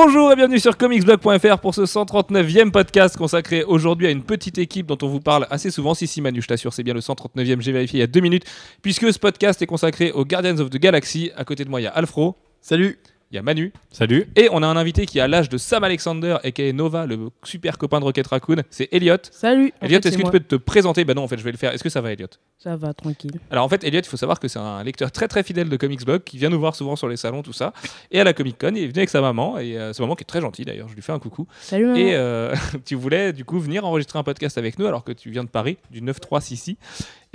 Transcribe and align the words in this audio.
Bonjour 0.00 0.30
et 0.30 0.36
bienvenue 0.36 0.60
sur 0.60 0.76
comicsblog.fr 0.76 1.58
pour 1.58 1.74
ce 1.74 1.80
139e 1.80 2.70
podcast 2.70 3.16
consacré 3.16 3.64
aujourd'hui 3.64 4.06
à 4.06 4.10
une 4.10 4.22
petite 4.22 4.56
équipe 4.56 4.86
dont 4.86 4.96
on 5.02 5.08
vous 5.08 5.18
parle 5.18 5.48
assez 5.50 5.72
souvent. 5.72 5.92
Si, 5.92 6.06
si, 6.06 6.20
Manu, 6.20 6.40
je 6.40 6.46
t'assure, 6.46 6.72
c'est 6.72 6.84
bien 6.84 6.94
le 6.94 7.00
139e, 7.00 7.60
j'ai 7.60 7.72
vérifié 7.72 7.98
il 7.98 8.00
y 8.02 8.04
a 8.04 8.06
deux 8.06 8.20
minutes, 8.20 8.44
puisque 8.80 9.12
ce 9.12 9.18
podcast 9.18 9.60
est 9.60 9.66
consacré 9.66 10.12
aux 10.12 10.24
Guardians 10.24 10.60
of 10.60 10.70
the 10.70 10.76
Galaxy. 10.76 11.32
À 11.36 11.42
côté 11.42 11.64
de 11.64 11.68
moi, 11.68 11.80
il 11.80 11.84
y 11.84 11.86
a 11.88 11.90
Alfro, 11.90 12.36
Salut 12.60 13.00
il 13.30 13.34
y 13.34 13.38
a 13.38 13.42
Manu, 13.42 13.72
Salut. 13.90 14.26
et 14.36 14.48
on 14.52 14.62
a 14.62 14.66
un 14.66 14.76
invité 14.76 15.04
qui 15.04 15.20
a 15.20 15.28
l'âge 15.28 15.50
de 15.50 15.58
Sam 15.58 15.84
Alexander 15.84 16.38
et 16.44 16.52
qui 16.52 16.62
est 16.62 16.72
Nova, 16.72 17.04
le 17.04 17.28
super 17.44 17.76
copain 17.76 18.00
de 18.00 18.04
Rocket 18.04 18.26
Raccoon, 18.26 18.62
c'est 18.70 18.88
Elliot. 18.90 19.16
Salut 19.30 19.70
Elliot, 19.82 20.00
est-ce 20.00 20.16
que 20.16 20.22
tu 20.22 20.30
peux 20.30 20.40
te 20.40 20.56
présenter? 20.56 21.04
Bah 21.04 21.12
non, 21.12 21.24
en 21.24 21.28
fait, 21.28 21.36
je 21.36 21.44
vais 21.44 21.52
le 21.52 21.58
faire. 21.58 21.72
Est-ce 21.74 21.82
que 21.82 21.90
ça 21.90 22.00
va, 22.00 22.12
Elliot? 22.12 22.28
Ça 22.58 22.76
va, 22.76 22.94
tranquille. 22.94 23.38
Alors 23.50 23.64
en 23.64 23.68
fait, 23.68 23.84
Elliot, 23.84 24.00
il 24.00 24.06
faut 24.06 24.16
savoir 24.16 24.40
que 24.40 24.48
c'est 24.48 24.58
un 24.58 24.82
lecteur 24.82 25.12
très 25.12 25.28
très 25.28 25.42
fidèle 25.42 25.68
de 25.68 25.76
Comics 25.76 26.04
Blog 26.06 26.24
qui 26.24 26.38
vient 26.38 26.48
nous 26.48 26.58
voir 26.58 26.74
souvent 26.74 26.96
sur 26.96 27.06
les 27.06 27.18
salons, 27.18 27.42
tout 27.42 27.52
ça. 27.52 27.74
Et 28.10 28.18
à 28.18 28.24
la 28.24 28.32
Comic 28.32 28.56
Con, 28.58 28.72
il 28.74 28.84
est 28.84 28.86
venu 28.86 28.98
avec 28.98 29.10
sa 29.10 29.20
maman, 29.20 29.58
et 29.58 29.76
euh, 29.76 29.92
sa 29.92 30.02
maman 30.02 30.14
qui 30.14 30.22
est 30.22 30.24
très 30.24 30.40
gentille 30.40 30.64
d'ailleurs, 30.64 30.88
je 30.88 30.94
lui 30.94 31.02
fais 31.02 31.12
un 31.12 31.18
coucou. 31.18 31.46
Salut 31.60 31.84
maman. 31.84 31.98
Et 31.98 32.14
euh, 32.14 32.54
tu 32.86 32.94
voulais 32.94 33.34
du 33.34 33.44
coup 33.44 33.60
venir 33.60 33.84
enregistrer 33.84 34.18
un 34.18 34.24
podcast 34.24 34.56
avec 34.56 34.78
nous 34.78 34.86
alors 34.86 35.04
que 35.04 35.12
tu 35.12 35.30
viens 35.30 35.44
de 35.44 35.50
Paris, 35.50 35.76
du 35.90 36.00
936. 36.00 36.76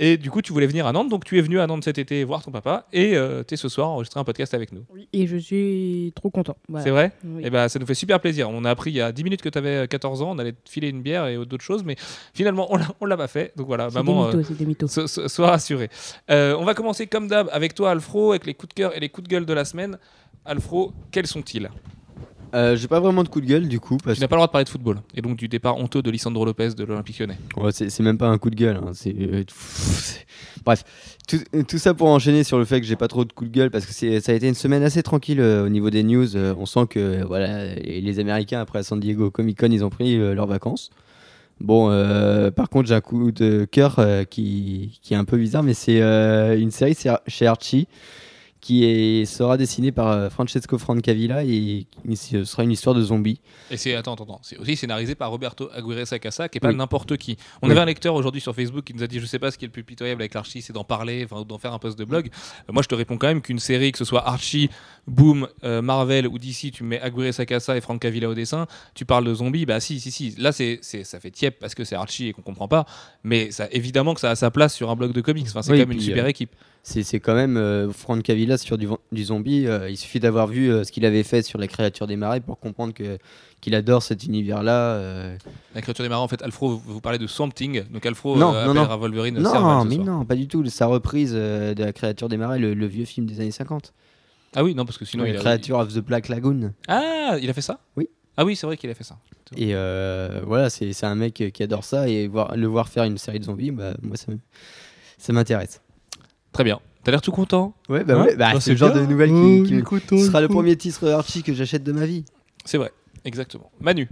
Et 0.00 0.16
du 0.16 0.28
coup, 0.30 0.42
tu 0.42 0.52
voulais 0.52 0.66
venir 0.66 0.86
à 0.88 0.92
Nantes, 0.92 1.08
donc 1.08 1.24
tu 1.24 1.38
es 1.38 1.40
venu 1.40 1.60
à 1.60 1.66
Nantes 1.68 1.84
cet 1.84 1.98
été 1.98 2.24
voir 2.24 2.42
ton 2.42 2.50
papa, 2.50 2.86
et 2.92 3.14
tu 3.46 3.54
es 3.54 3.56
ce 3.56 3.68
soir 3.68 3.88
enregistrer 3.90 4.18
un 4.18 4.24
podcast 4.24 4.52
avec 4.52 4.72
nous. 4.72 4.84
Oui, 4.92 5.08
Et 5.12 5.26
je 5.28 5.36
suis 5.36 6.12
trop 6.16 6.30
content. 6.30 6.56
Voilà. 6.68 6.82
C'est 6.84 6.90
vrai? 6.90 7.12
Oui. 7.24 7.42
Et 7.44 7.50
ben, 7.50 7.68
ça 7.68 7.78
nous 7.78 7.86
fait 7.86 7.94
super 7.94 8.18
plaisir. 8.20 8.50
On 8.50 8.64
a 8.64 8.70
appris 8.70 8.90
il 8.90 8.96
y 8.96 9.00
a 9.00 9.12
10 9.12 9.22
minutes 9.22 9.42
que 9.42 9.48
tu 9.48 9.56
avais 9.58 9.86
14 9.86 10.20
ans, 10.22 10.32
on 10.32 10.38
allait 10.40 10.52
te 10.52 10.68
filer 10.68 10.88
une 10.88 11.00
bière 11.02 11.26
et 11.28 11.36
d'autres 11.36 11.62
choses, 11.62 11.84
mais 11.84 11.94
finalement, 12.34 12.68
on 13.00 13.06
l'a- 13.06 13.16
pas 13.16 13.28
fait. 13.28 13.52
Donc 13.56 13.68
voilà, 13.68 13.88
des 13.88 13.94
maman. 13.94 14.24
euh, 14.24 14.26
mythos, 14.36 14.42
c'est 14.48 14.58
des 14.58 14.66
mythos. 14.66 14.88
So- 14.88 15.06
so- 15.06 15.28
sois 15.28 15.50
rassuré. 15.50 15.88
Euh, 16.30 16.56
on 16.58 16.64
va 16.64 16.74
commencer 16.74 17.06
comme 17.06 17.28
d'hab 17.28 17.48
avec 17.52 17.74
toi, 17.74 17.92
Alfro, 17.92 18.32
avec 18.32 18.46
les 18.46 18.54
coups 18.54 18.70
de 18.70 18.74
cœur 18.74 18.96
et 18.96 18.98
les 19.00 19.08
coups 19.08 19.28
de 19.28 19.32
gueule 19.32 19.46
de 19.46 19.52
la 19.52 19.64
semaine. 19.64 19.96
Alfro, 20.44 20.92
quels 21.12 21.28
sont-ils? 21.28 21.70
Euh, 22.54 22.76
J'ai 22.76 22.86
pas 22.88 23.00
vraiment 23.00 23.24
de 23.24 23.28
coup 23.28 23.40
de 23.40 23.46
gueule 23.46 23.66
du 23.68 23.80
coup 23.80 23.96
parce 23.96 24.16
Tu 24.16 24.20
n'as 24.22 24.28
pas 24.28 24.36
le 24.36 24.38
droit 24.38 24.46
de 24.46 24.52
parler 24.52 24.64
de 24.64 24.68
football 24.68 25.00
et 25.14 25.20
donc 25.22 25.36
du 25.36 25.48
départ 25.48 25.76
honteux 25.76 26.02
de 26.02 26.10
Lisandro 26.10 26.44
Lopez 26.44 26.70
de 26.76 26.84
l'Olympique 26.84 27.18
lyonnais. 27.18 27.36
Ouais, 27.56 27.72
c'est 27.72 28.00
même 28.00 28.16
pas 28.18 28.28
un 28.28 28.38
coup 28.38 28.50
de 28.50 28.54
gueule. 28.54 28.76
hein, 28.76 28.92
euh, 29.06 29.42
Bref, 30.64 30.84
tout, 31.28 31.38
tout 31.66 31.78
ça 31.78 31.94
pour 31.94 32.08
enchaîner 32.08 32.44
sur 32.44 32.58
le 32.58 32.64
fait 32.64 32.80
que 32.80 32.86
j'ai 32.86 32.96
pas 32.96 33.08
trop 33.08 33.24
de 33.24 33.32
coup 33.32 33.44
de 33.44 33.50
gueule 33.50 33.70
parce 33.70 33.86
que 33.86 33.92
ça 34.20 34.32
a 34.32 34.34
été 34.34 34.46
une 34.48 34.54
semaine 34.54 34.82
assez 34.82 35.02
tranquille 35.02 35.40
euh, 35.40 35.66
au 35.66 35.68
niveau 35.68 35.90
des 35.90 36.02
news. 36.02 36.36
Euh, 36.36 36.54
on 36.56 36.66
sent 36.66 36.86
que 36.88 37.24
voilà, 37.24 37.74
les 37.74 38.18
Américains 38.20 38.60
après 38.60 38.82
San 38.82 39.00
Diego 39.00 39.30
Comic 39.30 39.58
Con 39.58 39.70
ils 39.70 39.84
ont 39.84 39.90
pris 39.90 40.16
leurs 40.16 40.46
vacances. 40.46 40.90
Bon, 41.60 41.88
euh, 41.90 42.50
par 42.50 42.68
contre 42.68 42.88
j'ai 42.88 42.94
un 42.94 43.00
coup 43.00 43.30
de 43.30 43.64
cœur 43.64 43.96
euh, 43.98 44.24
qui, 44.24 44.98
qui 45.02 45.14
est 45.14 45.16
un 45.16 45.24
peu 45.24 45.36
bizarre, 45.38 45.62
mais 45.62 45.74
c'est 45.74 46.02
euh, 46.02 46.58
une 46.58 46.70
série 46.72 46.96
chez 47.28 47.46
Archie 47.46 47.86
qui 48.64 48.82
est, 48.86 49.26
sera 49.26 49.58
dessinée 49.58 49.92
par 49.92 50.08
euh, 50.08 50.30
Francesco 50.30 50.78
Francavilla 50.78 51.44
et 51.44 51.86
ce 52.14 52.44
sera 52.44 52.64
une 52.64 52.70
histoire 52.70 52.96
de 52.96 53.02
zombies. 53.02 53.38
Et 53.70 53.76
c'est 53.76 53.94
attends, 53.94 54.14
attends, 54.14 54.24
attends. 54.24 54.40
c'est 54.42 54.56
aussi 54.56 54.74
scénarisé 54.74 55.14
par 55.14 55.30
Roberto 55.30 55.68
Aguirre 55.74 56.06
Sacasa, 56.06 56.48
qui 56.48 56.56
est 56.56 56.60
pas 56.60 56.68
Oui. 56.70 56.74
n'importe 56.74 57.18
qui. 57.18 57.36
On 57.60 57.66
Oui. 57.66 57.72
avait 57.72 57.82
un 57.82 57.84
lecteur 57.84 58.14
aujourd'hui 58.14 58.40
sur 58.40 58.54
Facebook 58.54 58.82
qui 58.84 58.94
nous 58.94 59.02
a 59.02 59.06
dit, 59.06 59.20
je 59.20 59.26
sais 59.26 59.38
pas 59.38 59.50
ce 59.50 59.58
qui 59.58 59.66
est 59.66 59.68
le 59.68 59.72
plus 59.72 59.84
pitoyable 59.84 60.22
avec 60.22 60.32
l'Archie, 60.32 60.62
c'est 60.62 60.72
d'en 60.72 60.82
parler, 60.82 61.26
enfin 61.30 61.44
d'en 61.44 61.58
faire 61.58 61.74
un 61.74 61.78
post 61.78 61.98
de 61.98 62.04
blog. 62.06 62.30
Euh, 62.66 62.72
moi, 62.72 62.82
je 62.82 62.88
te 62.88 62.94
réponds 62.94 63.18
quand 63.18 63.26
même 63.26 63.42
qu'une 63.42 63.58
série, 63.58 63.92
que 63.92 63.98
ce 63.98 64.06
soit 64.06 64.26
Archie, 64.26 64.70
Boom, 65.06 65.46
euh, 65.64 65.82
Marvel 65.82 66.26
ou 66.26 66.38
DC, 66.38 66.70
tu 66.72 66.84
mets 66.84 66.98
Aguirre 67.02 67.34
Sacasa 67.34 67.76
et 67.76 67.82
Frank 67.82 68.00
Cavilla 68.00 68.30
au 68.30 68.34
dessin, 68.34 68.66
tu 68.94 69.04
parles 69.04 69.26
de 69.26 69.34
zombies, 69.34 69.66
bah 69.66 69.78
si, 69.80 70.00
si, 70.00 70.10
si. 70.10 70.34
Là, 70.38 70.52
c'est, 70.52 70.78
ça 70.82 71.20
fait 71.20 71.30
tiep 71.30 71.58
parce 71.60 71.74
que 71.74 71.84
c'est 71.84 71.96
Archie 71.96 72.28
et 72.28 72.32
qu'on 72.32 72.40
comprend 72.40 72.68
pas, 72.68 72.86
mais 73.24 73.50
ça, 73.50 73.68
évidemment 73.72 74.14
que 74.14 74.20
ça 74.20 74.30
a 74.30 74.36
sa 74.36 74.50
place 74.50 74.74
sur 74.74 74.88
un 74.88 74.96
blog 74.96 75.12
de 75.12 75.20
comics. 75.20 75.44
Enfin, 75.50 75.60
c'est 75.60 75.72
Oui, 75.72 75.80
quand 75.80 75.86
même 75.86 75.98
une 75.98 76.00
super 76.02 76.24
euh, 76.24 76.28
équipe. 76.28 76.54
C'est 76.86 77.18
quand 77.18 77.34
même 77.34 77.56
euh, 77.56 77.90
Frank 77.90 78.22
Cavilla 78.22 78.58
sur 78.58 78.76
du, 78.76 78.86
zombie. 79.24 79.66
euh, 79.66 79.88
il 79.88 79.96
suffit 79.96 80.20
d'avoir 80.20 80.46
vu 80.46 80.70
euh, 80.70 80.84
ce 80.84 80.92
qu'il 80.92 81.06
avait 81.06 81.22
fait 81.22 81.40
sur 81.40 81.58
les 81.58 81.66
créatures 81.66 82.06
des 82.06 82.16
marais 82.16 82.40
pour 82.40 82.58
comprendre 82.60 82.92
que 82.92 83.16
qu'il 83.62 83.74
adore 83.74 84.02
cet 84.02 84.24
univers-là. 84.24 84.96
euh. 84.96 85.38
La 85.74 85.80
créature 85.80 86.02
des 86.04 86.10
marins, 86.10 86.20
en 86.22 86.28
fait, 86.28 86.42
Alfro, 86.42 86.76
vous, 86.76 87.00
parlez 87.00 87.16
de 87.18 87.26
Swamp 87.26 87.48
Thing, 87.48 87.84
donc 87.90 88.04
Alfro 88.04 88.36
Non, 88.36 88.52
non, 88.52 88.66
non. 88.74 88.82
appellera 88.82 88.96
Wolverine 88.98 89.38
Non, 89.38 89.50
Serval 89.50 89.88
mais 89.88 89.94
soir. 89.94 90.06
non, 90.06 90.24
pas 90.26 90.34
du 90.34 90.46
tout. 90.46 90.62
Sa 90.66 90.84
reprise 90.84 91.32
de 91.32 91.74
la 91.82 91.94
créature 91.94 92.28
des 92.28 92.36
marais, 92.36 92.58
le, 92.58 92.74
le 92.74 92.86
vieux 92.86 93.06
film 93.06 93.26
des 93.26 93.40
années 93.40 93.50
50. 93.50 93.94
Ah 94.54 94.62
oui, 94.62 94.74
non, 94.74 94.84
parce 94.84 94.98
que 94.98 95.06
sinon, 95.06 95.24
la 95.24 95.30
il 95.30 95.36
créature 95.36 95.78
of 95.78 95.94
the 95.94 96.00
Black 96.00 96.28
Lagoon. 96.28 96.74
Ah, 96.86 97.38
il 97.40 97.48
a 97.48 97.54
fait 97.54 97.62
ça? 97.62 97.80
Oui. 97.96 98.10
Ah 98.36 98.44
oui, 98.44 98.56
c'est 98.56 98.66
vrai 98.66 98.76
qu'il 98.76 98.90
a 98.90 98.94
fait 98.94 99.04
ça. 99.04 99.16
Et 99.56 99.72
voilà, 100.44 100.68
c'est 100.68 101.02
un 101.04 101.14
mec 101.14 101.42
qui 101.54 101.62
adore 101.62 101.84
ça 101.84 102.08
et 102.08 102.28
voir, 102.28 102.54
le 102.54 102.66
voir 102.66 102.90
faire 102.90 103.04
une 103.04 103.16
série 103.16 103.40
de 103.40 103.44
zombies, 103.44 103.70
bah, 103.70 103.94
moi 104.02 104.16
ça 105.16 105.32
m'intéresse. 105.32 105.80
Très 106.54 106.64
bien. 106.64 106.80
T'as 107.02 107.10
l'air 107.10 107.20
tout 107.20 107.32
content. 107.32 107.74
Ouais, 107.90 108.02
bah, 108.02 108.14
Hein 108.14 108.24
ouais, 108.24 108.36
bah, 108.36 108.52
Bah, 108.54 108.60
c'est 108.60 108.70
le 108.70 108.76
genre 108.78 108.92
bien. 108.92 109.02
de 109.02 109.06
nouvelle 109.06 109.30
Oh, 109.30 109.62
qui, 109.64 109.68
qui- 109.68 109.76
écoute, 109.78 110.06
qui 110.06 110.20
sera 110.22 110.40
le 110.40 110.48
premier 110.48 110.74
titre 110.76 111.06
Archie 111.10 111.42
que 111.42 111.52
j'achète 111.52 111.84
de 111.84 111.92
ma 111.92 112.06
vie. 112.06 112.24
C'est 112.64 112.78
vrai, 112.78 112.92
exactement. 113.26 113.70
Manu. 113.82 114.08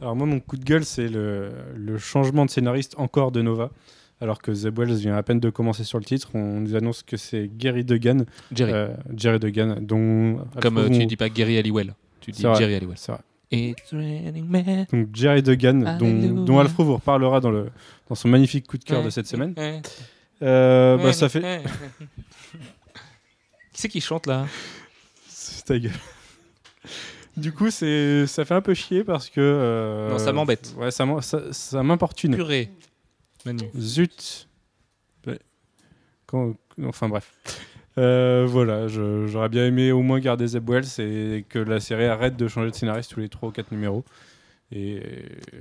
Alors 0.00 0.16
moi, 0.16 0.26
mon 0.26 0.40
coup 0.40 0.56
de 0.56 0.64
gueule, 0.64 0.84
c'est 0.84 1.06
le, 1.06 1.50
le 1.76 1.96
changement 1.98 2.44
de 2.44 2.50
scénariste 2.50 2.94
encore 2.98 3.30
de 3.30 3.40
Nova. 3.40 3.70
Alors 4.20 4.40
que 4.42 4.52
Zeb 4.52 4.78
Wells 4.78 4.94
vient 4.96 5.16
à 5.16 5.22
peine 5.22 5.38
de 5.40 5.50
commencer 5.50 5.84
sur 5.84 5.98
le 5.98 6.04
titre, 6.04 6.30
on 6.34 6.60
nous 6.60 6.74
annonce 6.74 7.02
que 7.02 7.16
c'est 7.16 7.48
Gary 7.56 7.84
Duggan, 7.84 8.24
Jerry. 8.52 8.72
euh, 8.72 8.88
Jerry 9.16 9.38
Duggan, 9.40 9.76
dont 9.80 10.44
Comme 10.60 10.78
euh, 10.78 10.88
tu 10.88 11.02
on- 11.02 11.06
dis 11.06 11.16
pas 11.16 11.28
Gary 11.28 11.56
Halliwell. 11.58 11.94
Tu 12.20 12.30
dis. 12.32 12.42
Jerry 12.42 12.74
Halliwell. 12.74 12.96
C'est 12.98 13.12
vrai. 13.12 13.20
It's. 13.50 13.92
Donc 14.92 15.08
Jerry 15.12 15.40
Alléluia. 15.40 15.72
dont, 15.98 16.44
dont 16.44 16.58
Alfro 16.58 16.84
vous 16.84 16.94
reparlera 16.94 17.40
dans, 17.40 17.50
le, 17.50 17.66
dans 18.08 18.14
son 18.14 18.28
magnifique 18.28 18.66
coup 18.66 18.78
de 18.78 18.84
cœur 18.84 19.04
de 19.04 19.10
cette 19.10 19.26
semaine. 19.26 19.54
Ouais. 20.42 20.48
Euh, 20.48 20.96
bah, 20.98 21.12
ça 21.12 21.28
fait... 21.28 21.62
Qui 23.72 23.80
c'est 23.80 23.88
qui 23.88 24.00
chante 24.02 24.26
là? 24.26 24.46
C'est 25.28 25.64
ta 25.64 25.78
gueule. 25.78 25.92
Du 27.36 27.52
coup, 27.52 27.70
c'est, 27.70 28.26
ça 28.26 28.44
fait 28.44 28.54
un 28.54 28.60
peu 28.60 28.74
chier 28.74 29.02
parce 29.04 29.30
que... 29.30 29.40
euh, 29.40 30.10
Non, 30.10 30.18
ça 30.18 30.32
m'embête. 30.32 30.74
Ouais, 30.76 30.90
ça, 30.90 31.06
m'en- 31.06 31.22
ça, 31.22 31.52
ça 31.52 31.82
m'importune. 31.82 32.34
Purée. 32.34 32.70
Manu. 33.46 33.64
Zut. 33.78 34.48
Ouais. 35.26 35.38
Quand- 36.26 36.54
Enfin 36.84 37.08
bref. 37.08 37.32
Euh, 37.98 38.46
voilà, 38.48 38.88
je- 38.88 39.26
j'aurais 39.26 39.48
bien 39.48 39.66
aimé 39.66 39.92
au 39.92 40.02
moins 40.02 40.20
garder 40.20 40.46
Zeb 40.46 40.68
Wells 40.68 40.86
et 41.00 41.44
que 41.48 41.58
la 41.58 41.80
série 41.80 42.04
arrête 42.06 42.36
de 42.36 42.48
changer 42.48 42.70
de 42.70 42.76
scénariste 42.76 43.12
tous 43.12 43.20
les 43.20 43.28
3 43.30 43.48
ou 43.48 43.52
4 43.52 43.72
numéros. 43.72 44.04
Et 44.74 45.02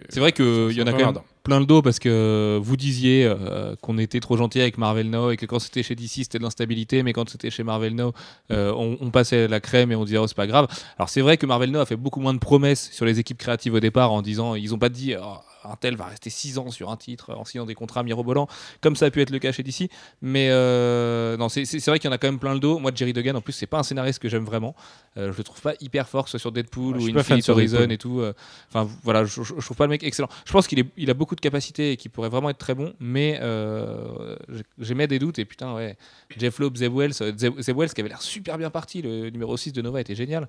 C'est 0.10 0.20
vrai 0.20 0.32
qu'il 0.32 0.72
y 0.72 0.82
en 0.82 0.88
a 0.88 0.92
quand 0.92 1.14
même 1.14 1.22
plein 1.44 1.60
le 1.60 1.66
dos 1.66 1.82
parce 1.82 2.00
que 2.00 2.60
vous 2.62 2.78
disiez 2.78 3.26
euh, 3.26 3.76
qu'on 3.82 3.98
était 3.98 4.20
trop 4.20 4.38
gentil 4.38 4.62
avec 4.62 4.78
Marvel 4.78 5.10
Now 5.10 5.32
et 5.32 5.38
que 5.38 5.46
quand 5.46 5.60
c'était 5.60 5.84
chez 5.84 5.96
DC 5.96 6.24
c'était 6.24 6.38
de 6.38 6.44
l'instabilité, 6.44 7.04
mais 7.04 7.12
quand 7.12 7.30
c'était 7.30 7.50
chez 7.50 7.64
Marvel 7.64 7.96
Now 7.96 8.14
euh, 8.52 8.72
on, 8.72 8.98
on 9.02 9.10
passait 9.10 9.48
la 9.48 9.60
crème 9.60 9.92
et 9.92 9.96
on 9.96 10.06
disait 10.06 10.18
oh, 10.18 10.28
c'est 10.28 10.38
pas 10.38 10.48
grave. 10.48 10.68
Alors 10.98 11.10
c'est 11.10 11.22
vrai 11.22 11.38
que 11.38 11.46
Marvel 11.46 11.72
Now 11.72 11.80
a 11.80 11.86
fait 11.86 11.96
beaucoup 11.96 12.22
moins 12.22 12.34
de 12.34 12.40
promesses 12.40 12.90
sur 12.92 13.06
les 13.06 13.20
équipes 13.20 13.40
créatives 13.40 13.74
au 13.74 13.80
départ 13.80 14.12
en 14.14 14.22
disant 14.22 14.56
ils 14.56 14.74
ont 14.74 14.80
pas 14.80 14.90
dit 14.90 15.16
oh, 15.22 15.38
un 15.64 15.76
tel 15.76 15.96
va 15.96 16.06
rester 16.06 16.30
6 16.30 16.58
ans 16.58 16.70
sur 16.72 16.90
un 16.90 16.98
titre 16.98 17.34
en 17.36 17.46
signant 17.46 17.66
des 17.66 17.76
contrats 17.76 18.04
mirobolants 18.04 18.48
comme 18.82 18.96
ça 18.96 19.06
a 19.06 19.12
pu 19.12 19.22
être 19.22 19.30
le 19.30 19.40
cas 19.40 19.52
chez 19.52 19.64
DC. 19.64 19.90
Mais 20.22 20.50
euh, 20.52 21.38
non, 21.38 21.50
c'est 21.50 21.64
vrai 21.88 22.00
qu'il 22.00 22.10
y 22.10 22.12
en 22.12 22.16
a 22.16 22.18
quand 22.18 22.28
même 22.28 22.40
plein 22.40 22.54
le 22.54 22.60
dos. 22.60 22.80
Moi, 22.80 22.92
Jerry 22.94 23.14
Duggan, 23.14 23.36
en 23.36 23.42
plus, 23.42 23.54
c'est 23.54 23.66
pas 23.68 23.80
un 23.80 23.84
scénariste 23.84 24.20
que 24.20 24.30
j'aime 24.30 24.46
vraiment. 24.46 24.76
Euh, 25.18 25.32
je 25.32 25.38
le 25.38 25.44
trouve 25.44 25.62
pas 25.62 25.74
hyper 25.82 26.08
fort, 26.08 26.28
soit 26.28 26.40
sur 26.40 26.52
Deadpool 26.52 26.98
Ouais, 26.98 27.12
ou 27.14 27.18
Infinite 27.20 27.48
Horizon 27.50 27.90
et 27.90 27.98
tout. 27.98 28.20
euh, 28.22 28.34
Enfin, 28.70 28.90
voilà, 29.04 29.26
je, 29.26 29.44
je- 29.44 29.54
je 29.58 29.66
trouve 29.66 29.78
pas 29.78 29.86
le 29.86 29.90
mec 29.92 30.04
excellent. 30.04 30.30
Je 30.46 30.52
pense 30.52 30.68
qu'il 30.68 30.84
il 30.98 31.10
a 31.10 31.14
beaucoup 31.14 31.36
de 31.36 31.42
capacités 31.42 31.92
et 31.92 31.98
qu'il 31.98 32.12
pourrait 32.12 32.30
vraiment 32.30 32.50
être 32.50 32.58
très 32.58 32.76
bon, 32.76 32.94
mais 33.00 33.40
euh, 33.42 34.36
j'ai- 34.50 34.64
j'émets 34.80 35.08
des 35.08 35.20
doutes. 35.20 35.40
Et 35.40 35.46
putain, 35.46 35.74
ouais, 35.74 35.98
Jeff 36.38 36.60
Loeb, 36.60 36.76
Zeb 36.78 36.94
Wells, 36.96 37.14
Zeb, 37.14 37.78
Wells 37.78 37.94
qui 37.94 38.02
avait 38.02 38.10
l'air 38.10 38.22
super 38.22 38.58
bien 38.58 38.70
parti. 38.70 39.02
Le 39.02 39.30
numéro 39.30 39.56
6 39.58 39.74
de 39.74 39.82
Nova 39.82 40.00
était 40.02 40.16
génial. 40.16 40.48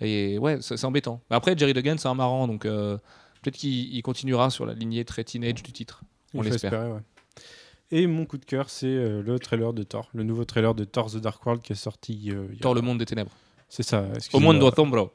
Et 0.00 0.38
ouais, 0.38 0.58
c'est 0.60 0.84
embêtant. 0.84 1.20
Après, 1.30 1.56
Jerry 1.56 1.72
Duggan, 1.72 1.96
c'est 1.98 2.08
un 2.08 2.14
marrant, 2.14 2.46
donc 2.48 2.66
euh, 2.66 2.98
peut-être 3.44 3.56
qu'il 3.56 3.94
il 3.94 4.02
continuera 4.02 4.50
sur 4.50 4.66
la 4.66 4.74
lignée 4.74 5.04
très 5.04 5.22
teenage 5.24 5.62
du 5.62 5.72
titre. 5.72 6.02
On 6.34 6.42
l'espère. 6.42 6.72
ouais. 6.72 7.00
Et 7.90 8.06
mon 8.06 8.24
coup 8.24 8.38
de 8.38 8.44
cœur, 8.44 8.70
c'est 8.70 8.86
euh, 8.86 9.22
le 9.22 9.38
trailer 9.38 9.72
de 9.72 9.82
Thor, 9.84 10.08
le 10.14 10.24
nouveau 10.24 10.44
trailer 10.44 10.74
de 10.74 10.84
Thor 10.84 11.10
The 11.12 11.18
Dark 11.18 11.44
World 11.46 11.62
qui 11.62 11.72
est 11.74 11.76
sorti. 11.76 12.30
euh, 12.32 12.46
a- 12.58 12.62
Thor, 12.62 12.74
le 12.74 12.80
monde 12.80 12.98
des 12.98 13.06
ténèbres. 13.06 13.30
C'est 13.68 13.82
ça. 13.82 14.00
Au 14.32 14.40
de 14.40 14.58
Thor, 14.70 15.10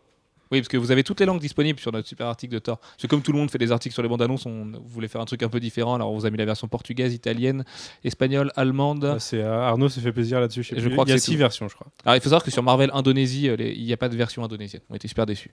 Oui, 0.51 0.59
parce 0.61 0.67
que 0.67 0.77
vous 0.77 0.91
avez 0.91 1.03
toutes 1.03 1.19
les 1.19 1.25
langues 1.25 1.41
disponibles 1.41 1.79
sur 1.79 1.91
notre 1.91 2.07
super 2.07 2.27
article 2.27 2.53
de 2.53 2.59
Thor. 2.59 2.77
Parce 2.79 3.01
que 3.01 3.07
comme 3.07 3.21
tout 3.21 3.31
le 3.31 3.37
monde 3.37 3.51
fait 3.51 3.57
des 3.57 3.71
articles 3.71 3.93
sur 3.93 4.01
les 4.03 4.07
bandes 4.09 4.21
annonces, 4.21 4.45
on 4.45 4.71
voulait 4.85 5.07
faire 5.07 5.19
un 5.21 5.25
truc 5.25 5.43
un 5.43 5.49
peu 5.49 5.59
différent. 5.59 5.95
Alors 5.95 6.11
on 6.11 6.17
vous 6.17 6.25
a 6.25 6.29
mis 6.29 6.37
la 6.37 6.45
version 6.45 6.67
portugaise, 6.67 7.13
italienne, 7.13 7.65
espagnole, 8.03 8.51
allemande. 8.55 9.05
Ah, 9.15 9.19
c'est 9.19 9.41
euh, 9.41 9.61
Arnaud 9.61 9.89
s'est 9.89 10.01
fait 10.01 10.13
plaisir 10.13 10.39
là-dessus. 10.39 10.63
Je, 10.63 10.89
crois 10.89 11.03
il 11.05 11.09
y 11.09 11.13
a 11.13 11.17
six 11.17 11.31
tout. 11.33 11.37
versions, 11.37 11.67
je 11.67 11.75
crois. 11.75 11.87
Alors 12.05 12.15
il 12.15 12.21
faut 12.21 12.29
savoir 12.29 12.43
que 12.43 12.51
sur 12.51 12.63
Marvel 12.63 12.91
Indonésie, 12.93 13.49
euh, 13.49 13.55
les- 13.55 13.73
il 13.73 13.83
n'y 13.85 13.93
a 13.93 13.97
pas 13.97 14.09
de 14.09 14.15
version 14.15 14.43
indonésienne. 14.43 14.81
On 14.89 14.95
était 14.95 15.07
super 15.07 15.25
déçus. 15.25 15.51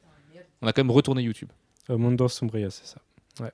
On 0.62 0.66
a 0.66 0.72
quand 0.72 0.82
même 0.82 0.90
retourné 0.90 1.22
YouTube. 1.22 1.48
Euh, 1.90 1.98
Mundo 1.98 2.28
Sombria, 2.28 2.70
c'est 2.70 2.86
ça. 2.86 3.00
Ouais. 3.40 3.52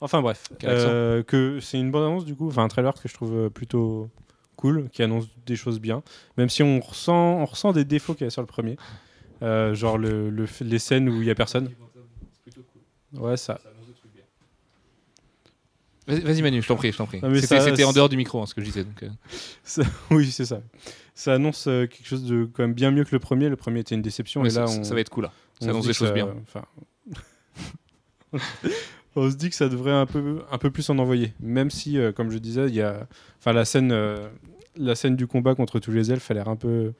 Enfin 0.00 0.20
bref. 0.20 0.44
Euh, 0.64 1.22
que 1.22 1.58
c'est 1.60 1.78
une 1.80 1.90
bonne 1.90 2.02
annonce 2.04 2.24
du 2.24 2.34
coup, 2.34 2.48
enfin 2.48 2.64
un 2.64 2.68
trailer 2.68 2.92
que 2.94 3.08
je 3.08 3.14
trouve 3.14 3.34
euh, 3.34 3.48
plutôt 3.50 4.10
cool, 4.56 4.88
qui 4.92 5.02
annonce 5.02 5.26
des 5.46 5.56
choses 5.56 5.80
bien, 5.80 6.02
même 6.36 6.48
si 6.50 6.62
on 6.62 6.80
ressent, 6.80 7.38
on 7.40 7.46
ressent 7.46 7.72
des 7.72 7.84
défauts 7.84 8.14
qu'il 8.14 8.24
y 8.24 8.28
a 8.28 8.30
sur 8.30 8.42
le 8.42 8.46
premier, 8.46 8.76
Euh, 9.42 9.74
genre 9.74 9.98
le, 9.98 10.30
le 10.30 10.44
f- 10.46 10.62
les 10.64 10.78
scènes 10.78 11.08
où 11.08 11.20
il 11.22 11.26
y 11.26 11.30
a 11.30 11.34
personne. 11.34 11.70
Ouais 13.14 13.36
ça. 13.36 13.58
Vas-y, 16.06 16.42
Manu, 16.42 16.60
je 16.60 16.66
t'en 16.68 16.74
prie, 16.76 16.90
je 16.92 16.96
t'en 16.98 17.06
prie. 17.06 17.20
Mais 17.22 17.40
C'était 17.40 17.84
en 17.84 17.92
dehors 17.92 18.08
du 18.08 18.16
micro, 18.16 18.42
hein, 18.42 18.46
ce 18.46 18.54
que 18.54 18.60
je 18.60 18.66
disais. 18.66 18.84
Donc, 18.84 19.02
euh. 19.04 19.08
Ça- 19.64 19.82
oui, 20.10 20.30
c'est 20.30 20.44
ça. 20.44 20.60
Ça 21.14 21.34
annonce 21.34 21.66
euh, 21.68 21.86
quelque 21.86 22.06
chose 22.06 22.24
de 22.24 22.44
quand 22.52 22.62
même 22.64 22.74
bien 22.74 22.90
mieux 22.90 23.04
que 23.04 23.12
le 23.12 23.18
premier. 23.20 23.48
Le 23.48 23.56
premier 23.56 23.80
était 23.80 23.94
une 23.94 24.02
déception 24.02 24.42
Ouais, 24.42 24.48
et 24.48 24.52
là, 24.52 24.66
ça, 24.66 24.80
on, 24.80 24.84
ça 24.84 24.94
va 24.94 25.00
être 25.00 25.10
cool. 25.10 25.24
là. 25.24 25.32
on 25.60 25.64
Ça 25.64 25.70
annonce 25.70 25.86
des 25.86 25.92
choses 25.92 26.12
bien. 26.12 26.34
enfin, 26.42 26.64
on 29.16 29.30
se 29.30 29.36
dit 29.36 29.50
que 29.50 29.56
ça 29.56 29.68
devrait 29.68 29.92
un 29.92 30.06
peu, 30.06 30.40
un 30.50 30.58
peu 30.58 30.70
plus 30.70 30.88
en 30.90 30.98
envoyer. 30.98 31.32
Même 31.40 31.70
si, 31.70 31.98
euh, 31.98 32.12
comme 32.12 32.30
je 32.30 32.38
disais, 32.38 32.66
il 32.68 32.74
y 32.74 32.82
a, 32.82 33.06
enfin, 33.38 33.52
la 33.52 33.64
scène, 33.64 33.92
euh, 33.92 34.28
la 34.76 34.94
scène 34.94 35.16
du 35.16 35.26
combat 35.26 35.54
contre 35.54 35.78
tous 35.78 35.90
les 35.92 36.10
elfes 36.12 36.30
a 36.30 36.34
l'air 36.34 36.48
un 36.48 36.56
peu, 36.56 36.92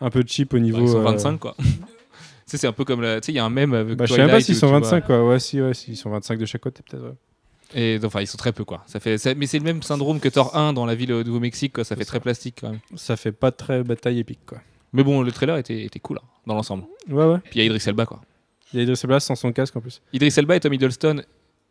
un 0.00 0.10
peu 0.10 0.22
cheap 0.26 0.54
au 0.54 0.58
niveau. 0.58 0.80
Ils 0.80 0.88
sont 0.88 0.98
euh, 1.00 1.02
25, 1.02 1.38
quoi. 1.38 1.56
C'est 2.46 2.66
un 2.66 2.72
peu 2.72 2.84
comme 2.84 3.00
la. 3.00 3.20
Tu 3.20 3.26
sais, 3.26 3.32
il 3.32 3.36
y 3.36 3.38
a 3.38 3.44
un 3.44 3.50
mème 3.50 3.72
avec. 3.72 3.96
Bah, 3.96 4.04
je 4.04 4.12
sais 4.14 4.20
même 4.20 4.30
pas 4.30 4.40
s'ils 4.40 4.56
sont 4.56 4.66
tu 4.66 4.70
vois- 4.72 4.80
25 4.80 5.06
quoi. 5.06 5.26
Ouais, 5.26 5.38
si, 5.38 5.60
ouais, 5.62 5.72
si, 5.72 5.92
ils 5.92 5.96
sont 5.96 6.10
25 6.10 6.38
de 6.38 6.44
chaque 6.44 6.60
côté 6.60 6.82
peut-être. 6.88 7.02
ouais. 7.04 7.14
Et 7.74 7.98
enfin, 8.04 8.20
ils 8.20 8.26
sont 8.26 8.36
très 8.36 8.52
peu, 8.52 8.64
quoi. 8.64 8.82
Ça 8.86 9.00
fait, 9.00 9.16
ça- 9.16 9.34
mais 9.34 9.46
c'est 9.46 9.58
le 9.58 9.64
même 9.64 9.82
syndrome 9.82 10.20
que 10.20 10.28
Thor 10.28 10.54
1 10.54 10.74
dans 10.74 10.84
la 10.84 10.94
ville 10.94 11.12
au 11.14 11.24
Nouveau-Mexique, 11.24 11.72
quoi. 11.72 11.84
Ça 11.84 11.96
fait 11.96 12.04
très 12.04 12.20
plastique, 12.20 12.58
quand 12.60 12.68
même. 12.70 12.80
Ça 12.96 13.16
fait 13.16 13.32
pas 13.32 13.50
très 13.52 13.82
bataille 13.82 14.18
épique 14.18 14.40
quoi. 14.44 14.58
Mais 14.92 15.02
bon, 15.02 15.22
le 15.22 15.32
trailer 15.32 15.56
était, 15.56 15.82
était 15.82 16.00
cool, 16.00 16.18
hein, 16.22 16.26
dans 16.46 16.54
l'ensemble. 16.54 16.84
Ouais, 17.08 17.24
ouais. 17.24 17.38
Puis 17.44 17.52
il 17.54 17.58
y 17.60 17.62
a 17.62 17.64
Idris 17.64 17.82
Elba, 17.86 18.04
quoi. 18.04 18.20
Il 18.72 18.76
y 18.78 18.80
a 18.80 18.82
Idris 18.84 19.00
Elba 19.04 19.20
sans 19.20 19.34
son 19.34 19.52
casque 19.52 19.76
en 19.76 19.80
plus. 19.80 20.00
Idris 20.12 20.32
Elba 20.36 20.56
et 20.56 20.60
Tom 20.60 20.72
Hiddleston 20.72 21.22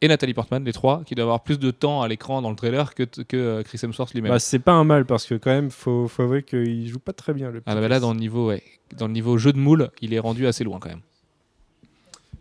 et 0.04 0.08
Nathalie 0.08 0.34
Portman, 0.34 0.64
les 0.64 0.74
trois, 0.74 1.04
qui 1.06 1.14
doivent 1.16 1.28
avoir 1.28 1.44
plus 1.44 1.60
de 1.60 1.70
temps 1.72 2.02
à 2.02 2.08
l'écran 2.08 2.42
dans 2.42 2.50
le 2.50 2.56
trailer 2.56 2.96
que, 2.96 3.04
que 3.04 3.38
euh, 3.38 3.64
Chris 3.64 3.80
Hemsworth 3.84 4.14
lui-même. 4.14 4.32
Bah, 4.32 4.40
c'est 4.40 4.58
pas 4.60 4.72
un 4.74 4.84
mal 4.84 5.06
parce 5.06 5.26
que 5.28 5.36
quand 5.36 5.52
même, 5.52 5.70
faut, 5.70 6.08
faut 6.08 6.24
avouer 6.24 6.42
qu'il 6.44 6.88
joue 6.88 6.98
pas 7.00 7.14
très 7.14 7.34
bien 7.34 7.52
le. 7.52 7.62
Ah 7.68 7.76
bah 7.76 7.88
là, 7.88 8.00
dans 8.00 8.14
le 8.14 8.20
niveau, 8.20 8.48
ouais, 8.48 8.64
dans 8.98 9.06
le 9.08 9.14
niveau 9.14 9.38
jeu 9.38 9.54
de 9.54 9.60
moule, 9.60 9.92
il 10.02 10.14
est 10.14 10.20
rendu 10.20 10.48
assez 10.48 10.64
loin 10.64 10.80
quand 10.80 10.90
même. 10.90 11.02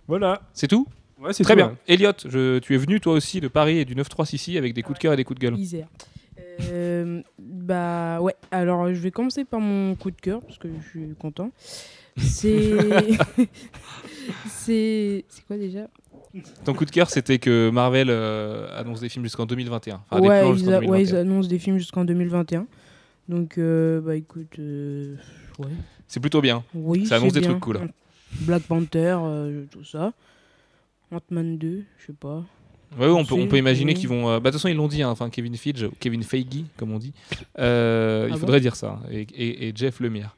Voilà. 0.08 0.42
C'est 0.54 0.68
tout? 0.68 0.86
Ouais, 1.20 1.32
c'est 1.32 1.42
Très 1.44 1.52
tout, 1.54 1.58
bien. 1.58 1.68
ouais. 1.68 1.74
Elliot, 1.86 2.12
je- 2.24 2.58
tu 2.60 2.74
es 2.74 2.78
venu 2.78 2.98
toi 3.00 3.12
aussi 3.12 3.40
de 3.40 3.48
Paris 3.48 3.78
et 3.78 3.84
du 3.84 3.94
936 3.94 4.56
avec 4.56 4.72
des 4.72 4.82
coups 4.82 4.98
de 4.98 5.02
cœur 5.02 5.12
et 5.12 5.16
des 5.16 5.24
coups 5.24 5.38
de 5.38 5.44
gueule. 5.46 5.58
Isère. 5.58 5.88
Euh, 6.72 7.20
bah 7.38 8.20
ouais, 8.20 8.34
alors 8.50 8.88
je 8.88 8.98
vais 9.00 9.10
commencer 9.10 9.44
par 9.44 9.60
mon 9.60 9.94
coup 9.96 10.10
de 10.10 10.20
cœur 10.20 10.40
parce 10.40 10.58
que 10.58 10.68
je 10.82 10.88
suis 10.88 11.14
content. 11.18 11.50
C'est. 12.16 12.72
c'est. 14.48 15.24
C'est 15.28 15.46
quoi 15.46 15.56
déjà? 15.56 15.88
Ton 16.64 16.74
coup 16.74 16.84
de 16.84 16.90
cœur, 16.90 17.10
c'était 17.10 17.38
que 17.38 17.70
Marvel 17.70 18.08
euh, 18.10 18.68
annonce 18.78 19.00
des 19.00 19.08
films 19.08 19.24
jusqu'en 19.24 19.46
2021. 19.46 20.00
Enfin, 20.10 20.20
des 20.22 20.28
ouais, 20.28 20.40
plans 20.40 20.52
ils 20.52 20.58
jusqu'en 20.58 20.72
a- 20.72 20.78
ouais, 20.78 21.02
ils 21.02 21.10
2021. 21.10 21.20
annoncent 21.20 21.48
des 21.48 21.58
films 21.58 21.78
jusqu'en 21.78 22.04
2021. 22.04 22.66
Donc, 23.28 23.58
euh, 23.58 24.00
bah 24.00 24.16
écoute, 24.16 24.58
euh, 24.58 25.16
ouais. 25.58 25.68
C'est 26.06 26.20
plutôt 26.20 26.40
bien. 26.40 26.62
Oui, 26.74 27.06
Ça 27.06 27.16
annonce 27.16 27.28
c'est 27.32 27.34
des 27.34 27.40
bien. 27.40 27.50
trucs 27.50 27.62
cool. 27.62 27.80
Black 28.42 28.62
Panther, 28.62 29.16
euh, 29.22 29.64
tout 29.70 29.84
ça. 29.84 30.12
Ant-Man 31.12 31.58
2, 31.58 31.82
je 31.98 32.06
sais 32.06 32.12
pas. 32.12 32.44
Ouais, 32.98 33.06
on 33.06 33.24
peut, 33.24 33.34
on 33.34 33.42
C'est- 33.42 33.46
peut 33.48 33.58
imaginer 33.58 33.92
oui. 33.92 33.98
qu'ils 33.98 34.08
vont. 34.08 34.28
euh, 34.28 34.38
bah, 34.40 34.50
de 34.50 34.54
toute 34.54 34.60
façon, 34.60 34.68
ils 34.68 34.76
l'ont 34.76 34.88
dit, 34.88 35.02
hein, 35.02 35.10
enfin, 35.10 35.30
Kevin 35.30 35.56
Feige, 35.56 35.88
Kevin 36.00 36.22
Feige, 36.22 36.64
comme 36.76 36.92
on 36.92 36.98
dit. 36.98 37.12
Euh, 37.58 38.26
il 38.28 38.32
Ah 38.32 38.34
bon 38.34 38.40
faudrait 38.40 38.60
dire 38.60 38.74
ça. 38.76 39.00
hein, 39.04 39.08
Et, 39.10 39.22
et- 39.34 39.68
et 39.68 39.72
Jeff 39.74 39.98
Lemire 40.00 40.36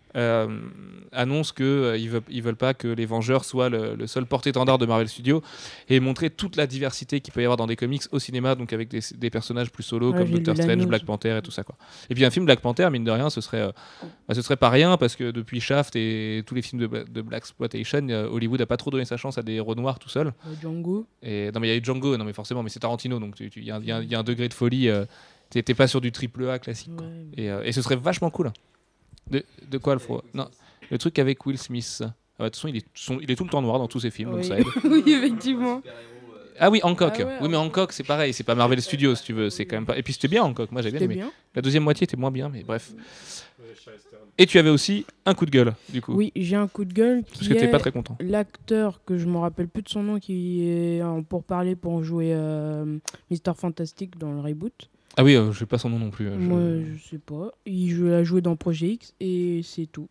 annonce 1.13 1.53
qu'ils 1.53 1.65
euh, 1.65 1.97
ils 1.97 2.09
veulent, 2.11 2.23
ils 2.31 2.43
veulent 2.43 2.57
pas 2.57 2.75
que 2.75 2.89
les 2.89 3.07
Vengeurs 3.07 3.45
soient 3.45 3.69
le, 3.69 3.95
le 3.95 4.07
seul 4.07 4.27
porte-étendard 4.27 4.79
de 4.79 4.87
Marvel 4.87 5.09
Studios 5.09 5.43
et 5.89 6.01
montrer 6.01 6.31
toute 6.31 6.57
la 6.57 6.67
diversité 6.67 7.21
qu'il 7.21 7.33
peut 7.35 7.41
y 7.41 7.45
avoir 7.45 7.57
dans 7.57 7.67
des 7.67 7.77
comics 7.77 8.03
au 8.13 8.19
cinéma, 8.19 8.55
donc 8.55 8.73
avec 8.73 8.89
des, 8.89 9.01
des 9.17 9.31
personnages 9.31 9.71
plus 9.71 9.83
solo 9.83 10.13
Ouais, 10.13 10.19
comme 10.19 10.31
Doctor 10.31 10.57
Strange. 10.57 10.87
Black 10.87 11.05
Panther 11.05 11.37
et 11.39 11.43
tout 11.43 11.51
ça. 11.51 11.63
Quoi. 11.65 11.77
Et 12.11 12.15
puis 12.15 12.25
un 12.25 12.31
film 12.31 12.45
Black 12.47 12.61
Panther, 12.61 12.89
mine 12.91 13.05
de 13.05 13.11
rien, 13.11 13.31
ce 13.31 13.41
serait, 13.41 13.61
euh, 13.63 13.73
bah, 14.29 14.35
ce 14.35 14.43
serait 14.43 14.57
pas 14.57 14.71
rien 14.71 14.97
parce 14.97 15.17
que 15.17 15.31
depuis 15.31 15.61
Shaft 15.61 15.97
et 15.97 16.43
tous 16.47 16.55
les 16.55 16.63
films 16.63 16.81
de, 16.83 16.87
Bla- 16.87 17.05
de 17.05 17.23
Black 17.23 17.43
Exploitation, 17.43 18.07
euh, 18.11 18.29
Hollywood 18.29 18.61
a 18.61 18.67
pas 18.67 18.77
trop 18.77 18.91
donné 18.91 19.05
sa 19.05 19.17
chance 19.17 19.39
à 19.39 19.43
des 19.43 19.53
héros 19.55 19.75
noirs 19.75 19.99
tout 19.99 20.09
seul. 20.09 20.29
Euh, 20.47 20.55
Django. 20.61 21.07
Et, 21.23 21.51
non, 21.53 21.61
mais 21.61 21.69
il 21.69 21.71
y 21.71 21.75
a 21.75 21.77
eu 21.77 21.85
Django, 21.85 22.17
non, 22.17 22.25
mais 22.25 22.33
forcément, 22.33 22.63
mais 22.63 22.71
c'est 22.71 22.81
Tarantino, 22.81 23.19
donc 23.19 23.37
il 23.41 23.65
y, 23.65 23.71
a 23.71 23.77
un- 23.77 24.03
y 24.03 24.07
y 24.07 24.15
a 24.15 24.23
degré 24.23 24.49
de 24.49 24.55
folie. 24.55 24.89
euh, 24.89 25.05
T'es 25.51 25.63
pas 25.75 25.87
sur 25.87 26.01
du 26.01 26.13
triple 26.13 26.49
A 26.49 26.59
classique. 26.59 26.97
quoi. 26.97 27.07
Ouais. 27.07 27.27
Et, 27.37 27.51
euh, 27.51 27.63
et 27.63 27.73
ce 27.73 27.83
serait 27.83 27.97
vachement 27.97 28.31
cool. 28.31 28.51
De, 29.31 29.45
de 29.71 29.79
quoi 29.79 29.95
le 29.95 30.01
froid 30.01 30.23
Non, 30.35 30.49
le 30.91 30.99
truc 30.99 31.19
avec 31.19 31.45
Will 31.47 31.59
Smith. 31.59 32.03
Ah 32.03 32.15
bah, 32.39 32.45
de 32.45 32.49
toute 32.49 32.57
façon, 32.57 32.69
il 32.69 32.77
est, 32.79 32.87
son- 32.95 33.19
il 33.21 33.31
est 33.31 33.37
tout 33.37 33.45
le 33.45 33.51
temps 33.51 33.63
noir 33.63 33.79
dans 33.79 33.89
tous 33.89 34.01
ses 34.01 34.11
films, 34.11 34.31
donc 34.31 34.41
Oui. 34.41 34.47
ça 34.47 34.59
aide. 34.59 34.67
oui, 34.85 35.03
effectivement. 35.07 35.81
Ah 36.59 36.71
oui, 36.71 36.81
Hancock. 36.83 37.15
Ah 37.19 37.25
ouais, 37.25 37.37
oui, 37.41 37.49
mais 37.49 37.57
Hancock, 37.57 37.93
c'est 37.93 38.03
pareil, 38.05 38.33
c'est 38.35 38.45
pas 38.45 38.55
Marvel 38.55 38.81
Studios, 38.83 39.15
si 39.15 39.25
tu 39.25 39.33
veux. 39.33 39.49
C'est 39.51 39.65
quand 39.65 39.77
même 39.77 39.87
pas. 39.87 39.97
Et 39.97 40.03
puis 40.03 40.13
c'était 40.13 40.29
bien 40.29 40.43
Hancock, 40.43 40.71
moi 40.71 40.83
j'ai 40.83 40.91
bien 40.91 41.01
aimé. 41.01 41.15
bien. 41.15 41.33
La 41.55 41.63
deuxième 41.63 41.83
moitié 41.83 42.05
était 42.05 42.17
moins 42.17 42.31
bien, 42.31 42.49
mais 42.49 42.63
bref. 42.63 42.93
Et 44.39 44.47
tu 44.47 44.59
avais 44.59 44.71
aussi 44.71 45.05
un 45.27 45.35
coup 45.35 45.45
de 45.45 45.51
gueule, 45.51 45.75
du 45.91 46.01
coup. 46.01 46.15
Oui, 46.15 46.33
j'ai 46.37 46.57
un 46.57 46.67
coup 46.69 46.85
de 46.85 46.93
gueule 46.93 47.23
Parce 47.25 47.47
que 47.49 47.55
t'es 47.55 47.65
est 47.65 47.71
pas 47.71 47.79
très 47.79 47.93
content. 47.93 48.17
l'acteur 48.21 49.05
que 49.05 49.19
je 49.19 49.27
me 49.27 49.37
rappelle 49.39 49.69
plus 49.69 49.83
de 49.83 49.89
son 49.89 50.03
nom 50.03 50.19
qui 50.19 50.67
est 50.69 51.03
en 51.03 51.23
pour 51.23 51.45
parler 51.45 51.77
pour 51.77 52.03
jouer 52.03 52.31
euh, 52.33 52.99
Mister 53.31 53.53
Fantastic 53.57 54.19
dans 54.19 54.33
le 54.33 54.41
reboot. 54.41 54.89
Ah 55.17 55.25
oui, 55.25 55.35
euh, 55.37 55.53
je 55.53 55.59
sais 55.59 55.67
pas 55.67 55.79
son 55.79 55.91
nom 55.91 55.99
non 55.99 56.11
plus. 56.11 56.27
euh, 56.29 56.35
je- 56.39 56.47
Moi, 56.47 56.61
je 56.97 57.03
sais 57.11 57.19
pas. 57.19 57.51
Il 57.67 57.91
joue- 57.91 58.09
a 58.09 58.25
joué 58.25 58.41
dans 58.41 58.57
Projet 58.57 58.89
X 58.93 59.15
et 59.21 59.61
c'est 59.63 59.87
tout. 59.87 60.09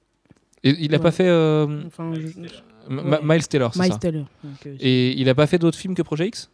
Et 0.64 0.76
il 0.80 0.94
a 0.94 0.98
Ouais. 0.98 1.04
pas 1.04 1.12
fait 1.12 1.28
euh, 1.28 1.84
Enfin, 1.88 2.14
je- 2.14 2.40
M- 2.90 3.02
Ma- 3.06 3.20
Miles 3.24 3.48
Taylor, 3.48 3.74
c'est 3.74 3.82
Miles 3.82 3.92
ça 3.94 3.98
Teller. 4.00 4.26
Donc, 4.44 4.66
euh, 4.66 4.76
Et 4.80 5.20
il 5.20 5.28
a 5.30 5.36
pas 5.36 5.48
fait 5.48 5.58
d'autres 5.60 5.78
films 5.78 5.96
que 5.96 6.02
Project 6.02 6.30
X? 6.36 6.50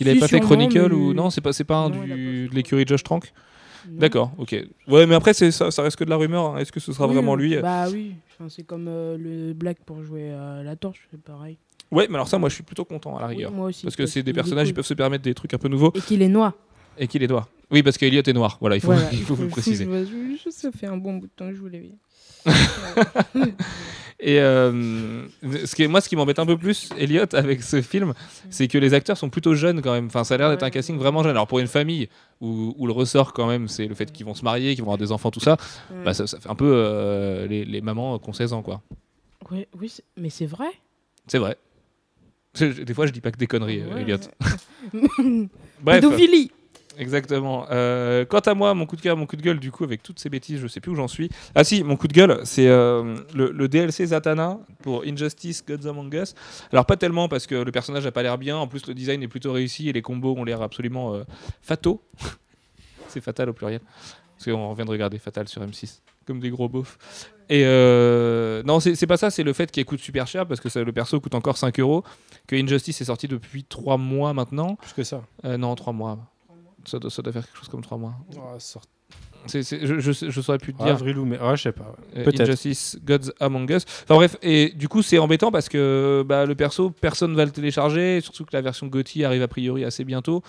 Il 0.00 0.04
Si, 0.04 0.10
avait 0.10 0.20
pas 0.20 0.28
fait 0.28 0.36
sûrement, 0.36 0.46
Chronicle 0.46 0.88
mais- 0.88 0.94
ou 0.94 1.12
non 1.14 1.30
C'est 1.30 1.40
pas 1.40 1.52
c'est 1.52 1.64
pas 1.64 1.76
un 1.78 1.88
Non, 1.90 2.02
il 2.04 2.12
a 2.12 2.14
du, 2.16 2.22
pas 2.22 2.42
fait 2.44 2.48
de 2.50 2.54
l'écurie 2.54 2.84
Josh 2.86 3.02
Trank? 3.02 3.32
Non. 3.90 3.98
D'accord, 3.98 4.32
ok. 4.38 4.56
Ouais, 4.86 5.06
mais 5.06 5.14
après 5.14 5.32
c'est 5.34 5.50
ça, 5.50 5.70
ça 5.70 5.82
reste 5.82 5.96
que 5.96 6.04
de 6.04 6.10
la 6.10 6.16
rumeur. 6.16 6.54
hein. 6.54 6.58
Est-ce 6.58 6.70
que 6.72 6.78
ce 6.80 6.92
sera 6.92 7.06
Oui, 7.08 7.14
vraiment 7.14 7.34
lui? 7.36 7.56
Bah 7.60 7.88
oui. 7.90 8.12
Enfin, 8.34 8.48
c'est 8.48 8.62
comme 8.64 8.86
euh, 8.88 9.16
le 9.16 9.52
Black 9.54 9.78
pour 9.84 10.02
jouer 10.02 10.30
à 10.30 10.62
la 10.62 10.76
torche, 10.76 11.06
c'est 11.10 11.20
pareil. 11.20 11.56
Ouais, 11.90 12.06
mais 12.08 12.16
alors 12.16 12.28
ça, 12.28 12.38
moi 12.38 12.48
je 12.50 12.54
suis 12.54 12.62
plutôt 12.64 12.84
content 12.84 13.16
à 13.16 13.22
la 13.22 13.28
Oui, 13.28 13.36
rigueur. 13.36 13.50
moi 13.52 13.68
aussi. 13.68 13.82
parce 13.84 13.96
que 13.96 14.04
c'est 14.06 14.22
des 14.22 14.30
est 14.30 14.34
personnages 14.34 14.66
qui 14.66 14.72
cool. 14.72 14.76
peuvent 14.76 14.86
se 14.86 14.94
permettre 14.94 15.24
des 15.24 15.34
trucs 15.34 15.54
un 15.54 15.58
peu 15.58 15.68
nouveaux 15.68 15.92
Et 15.94 16.00
qu'il 16.00 16.22
est 16.22 16.28
noir. 16.28 16.52
Et 16.98 17.06
qu'il 17.06 17.22
est 17.22 17.26
noir. 17.28 17.48
Oui, 17.70 17.82
parce 17.82 17.98
qu'Eliott 17.98 18.26
est 18.26 18.32
noir. 18.32 18.56
Voilà, 18.60 18.76
il 18.76 18.80
faut, 18.80 18.92
Voilà, 18.92 19.08
il 19.12 19.22
faut 19.22 19.34
vous 19.34 19.42
le 19.44 19.48
préciser. 19.58 19.84
Je, 19.84 20.04
je- 20.04 20.38
je- 20.44 20.50
ça 20.50 20.70
fait 20.72 20.86
un 20.86 20.96
bon 20.96 21.14
bout 21.16 21.26
de 21.26 21.32
temps 21.34 21.48
que 21.48 21.54
je 21.54 21.60
voulais 21.60 21.80
dire. 21.80 21.94
Et 24.20 24.40
euh, 24.40 25.22
ce 25.64 25.76
qui 25.76 25.84
est- 25.84 25.88
moi, 25.88 26.00
ce 26.00 26.08
qui 26.08 26.16
m'embête 26.16 26.40
un 26.40 26.46
peu 26.46 26.56
plus, 26.58 26.88
Elliot, 26.98 27.26
avec 27.34 27.62
ce 27.62 27.80
film, 27.82 28.14
c'est 28.50 28.66
que 28.66 28.76
les 28.78 28.92
acteurs 28.92 29.16
sont 29.16 29.30
plutôt 29.30 29.54
jeunes 29.54 29.80
quand 29.80 29.92
même. 29.92 30.06
Enfin, 30.06 30.24
ça 30.24 30.34
a 30.34 30.38
l'air 30.38 30.50
d'être 30.50 30.64
un 30.64 30.70
casting 30.70 30.96
vraiment 30.98 31.22
jeune. 31.22 31.30
Alors 31.32 31.46
pour 31.46 31.60
une 31.60 31.68
famille 31.68 32.08
où, 32.40 32.74
où 32.76 32.86
le 32.88 32.92
ressort 32.92 33.32
quand 33.32 33.46
même, 33.46 33.68
c'est 33.68 33.86
le 33.86 33.94
fait 33.94 34.10
qu'ils 34.10 34.26
vont 34.26 34.34
se 34.34 34.42
marier, 34.44 34.74
qu'ils 34.74 34.82
vont 34.82 34.90
avoir 34.90 34.98
des 34.98 35.12
enfants, 35.12 35.30
tout 35.30 35.38
ça, 35.40 35.56
Ouais. 35.90 36.02
bah, 36.04 36.14
ça, 36.14 36.26
ça 36.26 36.40
fait 36.40 36.48
un 36.48 36.56
peu 36.56 36.68
euh, 36.74 37.46
les, 37.46 37.64
les 37.64 37.80
mamans 37.80 38.18
qui 38.18 38.28
ont 38.28 38.32
16 38.32 38.52
ans, 38.54 38.62
quoi. 38.62 38.82
Oui, 39.52 39.66
c'est- 39.88 40.02
mais 40.16 40.30
c'est 40.30 40.46
vrai. 40.46 40.66
C'est 41.28 41.38
vrai. 41.38 41.56
Des 42.58 42.94
fois, 42.94 43.06
je 43.06 43.12
dis 43.12 43.20
pas 43.20 43.30
que 43.30 43.38
des 43.38 43.46
conneries, 43.46 43.84
Ouais. 43.84 44.00
Elliot. 44.02 44.16
Bref, 45.80 46.00
Pédophilie. 46.00 46.50
Exactement. 46.98 47.66
Euh, 47.70 48.24
quant 48.24 48.40
à 48.40 48.54
moi, 48.54 48.74
mon 48.74 48.84
coup 48.86 48.96
de 48.96 49.00
cœur, 49.00 49.16
mon 49.16 49.26
coup 49.26 49.36
de 49.36 49.42
gueule, 49.42 49.58
du 49.58 49.70
coup, 49.72 49.84
avec 49.84 50.02
toutes 50.02 50.18
ces 50.18 50.28
bêtises, 50.28 50.60
je 50.60 50.66
sais 50.66 50.80
plus 50.80 50.92
où 50.92 50.94
j'en 50.94 51.08
suis. 51.08 51.30
Ah 51.54 51.64
si, 51.64 51.82
mon 51.82 51.96
coup 51.96 52.08
de 52.08 52.12
gueule, 52.12 52.40
c'est 52.44 52.66
euh, 52.68 53.16
le, 53.34 53.50
le 53.50 53.68
DLC 53.68 54.06
Zatanna 54.06 54.58
pour 54.82 55.04
Injustice 55.06 55.64
Gods 55.66 55.86
Among 55.88 56.12
Us. 56.14 56.34
Alors 56.72 56.84
pas 56.86 56.96
tellement 56.96 57.28
parce 57.28 57.46
que 57.46 57.54
le 57.54 57.72
personnage 57.72 58.04
a 58.06 58.12
pas 58.12 58.22
l'air 58.22 58.36
bien, 58.38 58.56
en 58.56 58.66
plus 58.66 58.86
le 58.86 58.94
design 58.94 59.22
est 59.22 59.28
plutôt 59.28 59.52
réussi 59.52 59.88
et 59.88 59.92
les 59.92 60.02
combos 60.02 60.34
ont 60.36 60.44
l'air 60.44 60.60
absolument 60.62 61.14
euh, 61.14 61.22
fataux. 61.62 62.02
c'est 63.08 63.20
fatal 63.22 63.48
au 63.48 63.52
pluriel. 63.52 63.80
Parce 64.36 64.44
qu'on 64.52 64.72
vient 64.74 64.84
de 64.84 64.90
regarder 64.90 65.18
Fatal 65.18 65.48
sur 65.48 65.60
M6, 65.62 65.98
comme 66.24 66.38
des 66.38 66.50
gros 66.50 66.68
beaufs. 66.68 66.96
Et 67.50 67.62
euh, 67.64 68.62
non, 68.62 68.78
c'est 68.78 69.06
pas 69.06 69.16
ça, 69.16 69.30
c'est 69.30 69.42
le 69.42 69.52
fait 69.52 69.68
qu'il 69.72 69.84
coûte 69.84 69.98
super 69.98 70.28
cher 70.28 70.46
parce 70.46 70.60
que 70.60 70.68
ça- 70.68 70.84
le 70.84 70.92
perso 70.92 71.18
coûte 71.18 71.34
encore 71.34 71.56
5 71.56 71.80
euros. 71.80 72.04
Que 72.46 72.54
Injustice 72.54 73.00
est 73.00 73.06
sorti 73.06 73.26
depuis 73.26 73.64
3 73.64 73.96
mois 73.96 74.32
maintenant. 74.34 74.76
Plus 74.76 74.92
que 74.92 75.02
ça. 75.02 75.22
Euh, 75.44 75.56
non, 75.56 75.74
3 75.74 75.92
mois. 75.92 76.18
Ça 76.88 76.98
doit, 76.98 77.10
ça 77.10 77.22
doit 77.22 77.32
faire 77.32 77.44
quelque 77.46 77.58
chose 77.58 77.68
comme 77.68 77.82
3 77.82 77.98
mois. 77.98 78.14
Oh, 78.36 78.40
sort- 78.58 78.82
je, 79.46 79.62
je, 80.00 80.12
sais- 80.12 80.30
je 80.30 80.40
saurais 80.40 80.58
plus 80.58 80.74
te 80.74 80.78
dire. 80.82 80.92
avril 80.92 81.16
ou 81.18 81.24
mai. 81.24 81.38
Ah, 81.40 81.54
je 81.54 81.62
sais 81.62 81.72
pas. 81.72 81.84
ouais. 81.84 82.20
Euh, 82.20 82.24
Peut-être. 82.24 82.40
Injustice 82.42 82.98
Gods 83.04 83.30
Among 83.40 83.70
Us. 83.70 83.84
Enfin 84.04 84.16
bref, 84.16 84.36
et 84.42 84.70
du 84.74 84.88
coup 84.88 85.00
c'est 85.00 85.18
embêtant 85.18 85.50
parce 85.50 85.68
que 85.68 86.22
bah, 86.26 86.44
le 86.44 86.54
perso, 86.54 86.90
personne 86.90 87.34
va 87.34 87.44
le 87.44 87.50
télécharger, 87.52 88.20
surtout 88.20 88.44
que 88.44 88.50
la 88.54 88.60
version 88.60 88.88
GOTY 88.88 89.24
arrive 89.24 89.42
a 89.42 89.48
priori 89.48 89.84
assez 89.84 90.04
bientôt. 90.04 90.42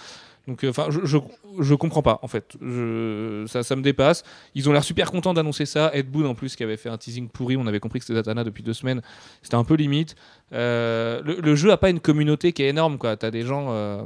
Donc 0.48 0.64
euh, 0.64 0.70
enfin, 0.72 0.88
je, 0.90 1.06
je, 1.06 1.18
je 1.60 1.76
comprends 1.76 2.02
pas 2.02 2.20
en 2.24 2.28
fait. 2.28 2.58
Je, 2.60 3.46
ça, 3.48 3.62
ça 3.64 3.76
me 3.76 3.84
dépasse. 3.84 4.24
Ils 4.56 4.68
ont 4.68 4.74
l'air 4.74 4.84
super 4.84 5.12
contents 5.12 5.34
d'annoncer 5.36 5.66
ça. 5.68 5.92
Ed 5.94 6.10
Boon 6.10 6.26
en 6.26 6.34
plus 6.36 6.56
qui 6.56 6.64
avait 6.64 6.76
fait 6.78 6.90
un 6.90 6.98
teasing 6.98 7.30
pourri, 7.30 7.56
on 7.56 7.68
avait 7.68 7.80
compris 7.80 8.00
que 8.00 8.06
c'était 8.06 8.18
Zatanna 8.18 8.44
depuis 8.44 8.64
deux 8.64 8.74
semaines. 8.74 9.02
C'était 9.44 9.56
un 9.56 9.64
peu 9.64 9.76
limite. 9.76 10.16
Euh, 10.52 11.22
le, 11.24 11.36
le 11.40 11.56
jeu 11.56 11.72
a 11.72 11.78
pas 11.78 11.90
une 11.92 12.00
communauté 12.00 12.52
qui 12.52 12.64
est 12.64 12.70
énorme 12.70 12.98
quoi. 12.98 13.16
T'as 13.16 13.30
des 13.32 13.44
gens 13.44 13.68
euh, 13.70 14.02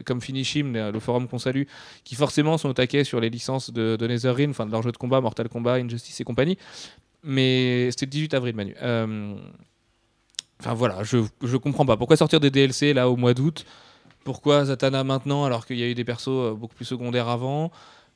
comme 0.00 0.20
Finishim, 0.20 0.72
le 0.72 1.00
forum 1.00 1.28
qu'on 1.28 1.38
salue, 1.38 1.64
qui 2.04 2.14
forcément 2.14 2.58
sont 2.58 2.68
au 2.68 2.72
taquet 2.72 3.04
sur 3.04 3.20
les 3.20 3.30
licences 3.30 3.72
de, 3.72 3.96
de 3.96 4.06
NetherRealm, 4.06 4.50
enfin 4.50 4.66
de 4.66 4.72
leurs 4.72 4.82
jeux 4.82 4.92
de 4.92 4.96
combat, 4.96 5.20
Mortal 5.20 5.48
Kombat, 5.48 5.74
Injustice 5.74 6.20
et 6.20 6.24
compagnie. 6.24 6.58
Mais 7.22 7.90
c'était 7.90 8.06
le 8.06 8.10
18 8.10 8.34
avril, 8.34 8.54
Manu. 8.56 8.74
Euh, 8.82 9.34
Enfin 10.62 10.74
voilà, 10.74 11.02
je, 11.02 11.18
je 11.42 11.56
comprends 11.56 11.84
pas. 11.84 11.96
Pourquoi 11.96 12.16
sortir 12.16 12.38
des 12.38 12.50
DLC 12.50 12.94
là 12.94 13.10
au 13.10 13.16
mois 13.16 13.34
d'août? 13.34 13.64
Pourquoi 14.22 14.64
Zatanna 14.66 15.02
maintenant 15.02 15.44
alors 15.44 15.66
qu'il 15.66 15.76
y 15.76 15.82
a 15.82 15.88
eu 15.88 15.94
des 15.94 16.04
persos 16.04 16.28
euh, 16.28 16.54
beaucoup 16.54 16.76
plus 16.76 16.84
secondaires 16.84 17.26
avant? 17.28 17.72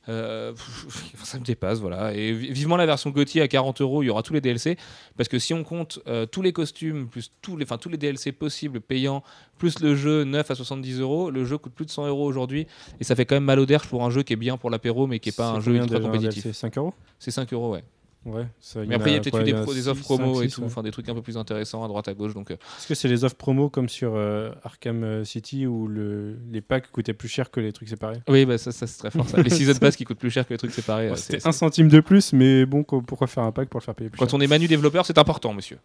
Euh, 0.09 0.53
ça 1.23 1.39
me 1.39 1.43
dépasse, 1.43 1.79
voilà. 1.79 2.13
Et 2.13 2.31
vi- 2.33 2.51
vivement 2.51 2.77
la 2.77 2.85
version 2.85 3.09
Gauthier 3.09 3.41
à 3.41 3.47
40 3.47 3.81
euros, 3.81 4.03
il 4.03 4.07
y 4.07 4.09
aura 4.09 4.23
tous 4.23 4.33
les 4.33 4.41
DLC. 4.41 4.77
Parce 5.17 5.27
que 5.29 5.39
si 5.39 5.53
on 5.53 5.63
compte 5.63 5.99
euh, 6.07 6.25
tous 6.25 6.41
les 6.41 6.53
costumes, 6.53 7.07
plus 7.07 7.31
tous 7.41 7.57
les, 7.57 7.63
enfin, 7.65 7.77
tous 7.77 7.89
les 7.89 7.97
DLC 7.97 8.31
possibles 8.31 8.79
payants, 8.81 9.23
plus 9.57 9.79
le 9.79 9.95
jeu 9.95 10.23
neuf 10.23 10.49
à 10.51 10.55
70 10.55 10.99
euros, 10.99 11.29
le 11.31 11.43
jeu 11.45 11.57
coûte 11.57 11.73
plus 11.73 11.85
de 11.85 11.91
100 11.91 12.07
euros 12.07 12.25
aujourd'hui. 12.25 12.67
Et 12.99 13.03
ça 13.03 13.15
fait 13.15 13.25
quand 13.25 13.35
même 13.35 13.43
mal 13.43 13.59
au 13.59 13.65
derche 13.65 13.87
pour 13.87 14.03
un 14.05 14.09
jeu 14.09 14.23
qui 14.23 14.33
est 14.33 14.37
bien 14.37 14.57
pour 14.57 14.69
l'apéro, 14.69 15.07
mais 15.07 15.19
qui 15.19 15.29
n'est 15.29 15.33
pas 15.33 15.49
un 15.49 15.59
jeu 15.59 15.73
ultra 15.83 15.99
compétitif. 16.11 16.43
C'est 16.43 16.53
5 16.53 16.77
euros? 16.77 16.93
C'est 17.19 17.31
5 17.31 17.51
euros, 17.53 17.71
ouais. 17.73 17.83
Ouais. 18.25 18.45
ça, 18.59 18.81
Mais 18.85 18.95
après, 18.95 19.11
il 19.11 19.13
y 19.13 19.17
a 19.17 19.21
peut-être 19.21 19.39
eu 19.39 19.43
des, 19.45 19.53
pro- 19.53 19.71
offres 19.71 20.01
promo 20.01 20.41
et 20.41 20.49
tout, 20.49 20.59
ouais. 20.59 20.67
enfin 20.67 20.83
des 20.83 20.91
trucs 20.91 21.07
un 21.07 21.13
peu 21.13 21.21
plus 21.21 21.37
intéressants 21.37 21.83
à 21.85 21.87
droite 21.87 22.09
à 22.09 22.13
gauche. 22.13 22.33
Donc, 22.33 22.51
euh, 22.51 22.55
Est-ce 22.77 22.87
que 22.87 22.93
c'est 22.95 23.07
les 23.07 23.23
offres 23.23 23.37
promo 23.37 23.69
comme 23.69 23.87
sur 23.87 24.15
euh, 24.15 24.51
Arkham 24.63 25.03
euh, 25.05 25.23
City 25.23 25.65
où 25.65 25.87
le, 25.87 26.37
les 26.51 26.59
packs 26.59 26.91
coûtaient 26.91 27.13
plus 27.13 27.29
cher 27.29 27.49
que 27.51 27.61
les 27.61 27.71
trucs 27.71 27.87
séparés? 27.87 28.17
Oui, 28.27 28.45
bah, 28.45 28.57
ça, 28.57 28.73
ça 28.73 28.85
c'est 28.85 28.97
très 28.97 29.11
fort. 29.11 29.29
Ça. 29.29 29.41
Les 29.41 29.49
season 29.49 29.75
pass 29.79 29.95
qui 29.95 30.03
coûtent 30.03 30.19
plus 30.19 30.29
cher 30.31 30.45
que 30.45 30.53
les 30.53 30.57
trucs 30.57 30.73
séparés. 30.73 31.07
Bon, 31.09 31.15
C'était 31.15 31.47
un 31.47 31.53
centime 31.53 31.87
de 31.87 32.01
plus, 32.01 32.33
mais 32.33 32.65
bon, 32.65 32.83
pourquoi 32.83 33.27
faire 33.27 33.43
un 33.43 33.53
pack 33.53 33.69
pour 33.69 33.79
le 33.79 33.85
faire 33.85 33.95
payer 33.95 34.09
plus 34.09 34.19
Quand 34.19 34.25
cher? 34.27 34.35
on 34.37 34.41
est 34.41 34.47
Manu 34.47 34.67
développeur, 34.67 35.05
c'est 35.05 35.17
important, 35.17 35.53
monsieur. 35.53 35.77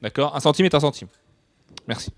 D'accord? 0.00 0.34
Un 0.34 0.40
centime 0.40 0.64
est 0.64 0.74
un 0.74 0.80
centime. 0.80 1.08
Merci. 1.86 2.12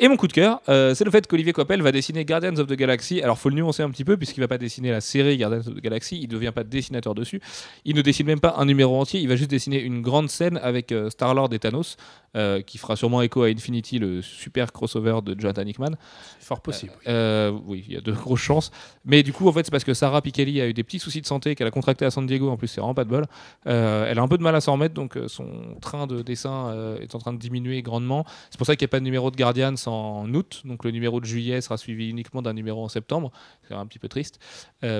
Et 0.00 0.06
mon 0.06 0.16
coup 0.16 0.28
de 0.28 0.32
cœur, 0.32 0.62
euh, 0.68 0.94
c'est 0.94 1.04
le 1.04 1.10
fait 1.10 1.26
qu'Olivier 1.26 1.52
Coppel 1.52 1.82
va 1.82 1.90
dessiner 1.90 2.24
Guardians 2.24 2.56
of 2.56 2.68
the 2.68 2.74
Galaxy. 2.74 3.20
Alors, 3.20 3.36
faut 3.36 3.48
le 3.48 3.56
nuancer 3.56 3.82
un 3.82 3.90
petit 3.90 4.04
peu, 4.04 4.16
puisqu'il 4.16 4.40
va 4.40 4.46
pas 4.46 4.58
dessiner 4.58 4.92
la 4.92 5.00
série 5.00 5.36
Guardians 5.36 5.58
of 5.58 5.74
the 5.74 5.82
Galaxy. 5.82 6.18
Il 6.18 6.28
ne 6.28 6.34
devient 6.34 6.52
pas 6.54 6.62
dessinateur 6.62 7.16
dessus. 7.16 7.40
Il 7.84 7.96
ne 7.96 8.02
dessine 8.02 8.26
même 8.26 8.38
pas 8.38 8.54
un 8.58 8.64
numéro 8.64 8.96
entier. 9.00 9.18
Il 9.20 9.26
va 9.28 9.34
juste 9.34 9.50
dessiner 9.50 9.80
une 9.80 10.00
grande 10.00 10.30
scène 10.30 10.60
avec 10.62 10.92
euh, 10.92 11.10
Star-Lord 11.10 11.52
et 11.52 11.58
Thanos, 11.58 11.96
euh, 12.36 12.60
qui 12.60 12.76
fera 12.76 12.94
sûrement 12.94 13.22
écho 13.22 13.42
à 13.42 13.46
Infinity, 13.46 13.98
le 13.98 14.20
super 14.20 14.70
crossover 14.70 15.20
de 15.24 15.38
Jonathan 15.38 15.62
Hickman. 15.62 15.92
Fort 16.40 16.60
possible. 16.60 16.92
Euh, 17.06 17.50
oui, 17.64 17.84
il 17.88 17.94
y 17.94 17.96
a 17.96 18.02
de 18.02 18.12
grosses 18.12 18.40
chances. 18.40 18.70
Mais 19.06 19.22
du 19.22 19.32
coup, 19.32 19.48
en 19.48 19.52
fait, 19.52 19.64
c'est 19.64 19.70
parce 19.70 19.84
que 19.84 19.94
Sarah 19.94 20.20
Pikeli 20.20 20.60
a 20.60 20.68
eu 20.68 20.74
des 20.74 20.84
petits 20.84 20.98
soucis 20.98 21.22
de 21.22 21.26
santé 21.26 21.54
qu'elle 21.54 21.66
a 21.66 21.70
contracté 21.70 22.04
à 22.04 22.10
San 22.10 22.26
Diego. 22.26 22.50
En 22.50 22.58
plus, 22.58 22.68
c'est 22.68 22.82
vraiment 22.82 22.94
pas 22.94 23.04
de 23.04 23.08
bol. 23.08 23.24
Euh, 23.66 24.06
elle 24.08 24.18
a 24.18 24.22
un 24.22 24.28
peu 24.28 24.36
de 24.36 24.42
mal 24.42 24.54
à 24.54 24.60
s'en 24.60 24.72
remettre, 24.72 24.94
donc 24.94 25.18
son 25.26 25.48
train 25.80 26.06
de 26.06 26.20
dessin 26.20 26.96
est 27.00 27.14
en 27.14 27.18
train 27.18 27.32
de 27.32 27.38
diminuer 27.38 27.80
grandement. 27.80 28.26
C'est 28.50 28.58
pour 28.58 28.66
ça 28.66 28.76
qu'il 28.76 28.84
n'y 28.84 28.90
a 28.90 28.92
pas 28.92 29.00
de 29.00 29.04
numéro 29.04 29.30
de 29.30 29.36
Guardians 29.36 29.74
en 29.86 30.32
août. 30.34 30.62
Donc 30.64 30.84
le 30.84 30.90
numéro 30.90 31.20
de 31.20 31.26
juillet 31.26 31.62
sera 31.62 31.78
suivi 31.78 32.10
uniquement 32.10 32.42
d'un 32.42 32.52
numéro 32.52 32.84
en 32.84 32.88
septembre. 32.88 33.32
C'est 33.66 33.74
un 33.74 33.86
petit 33.86 33.98
peu 33.98 34.08
triste 34.08 34.38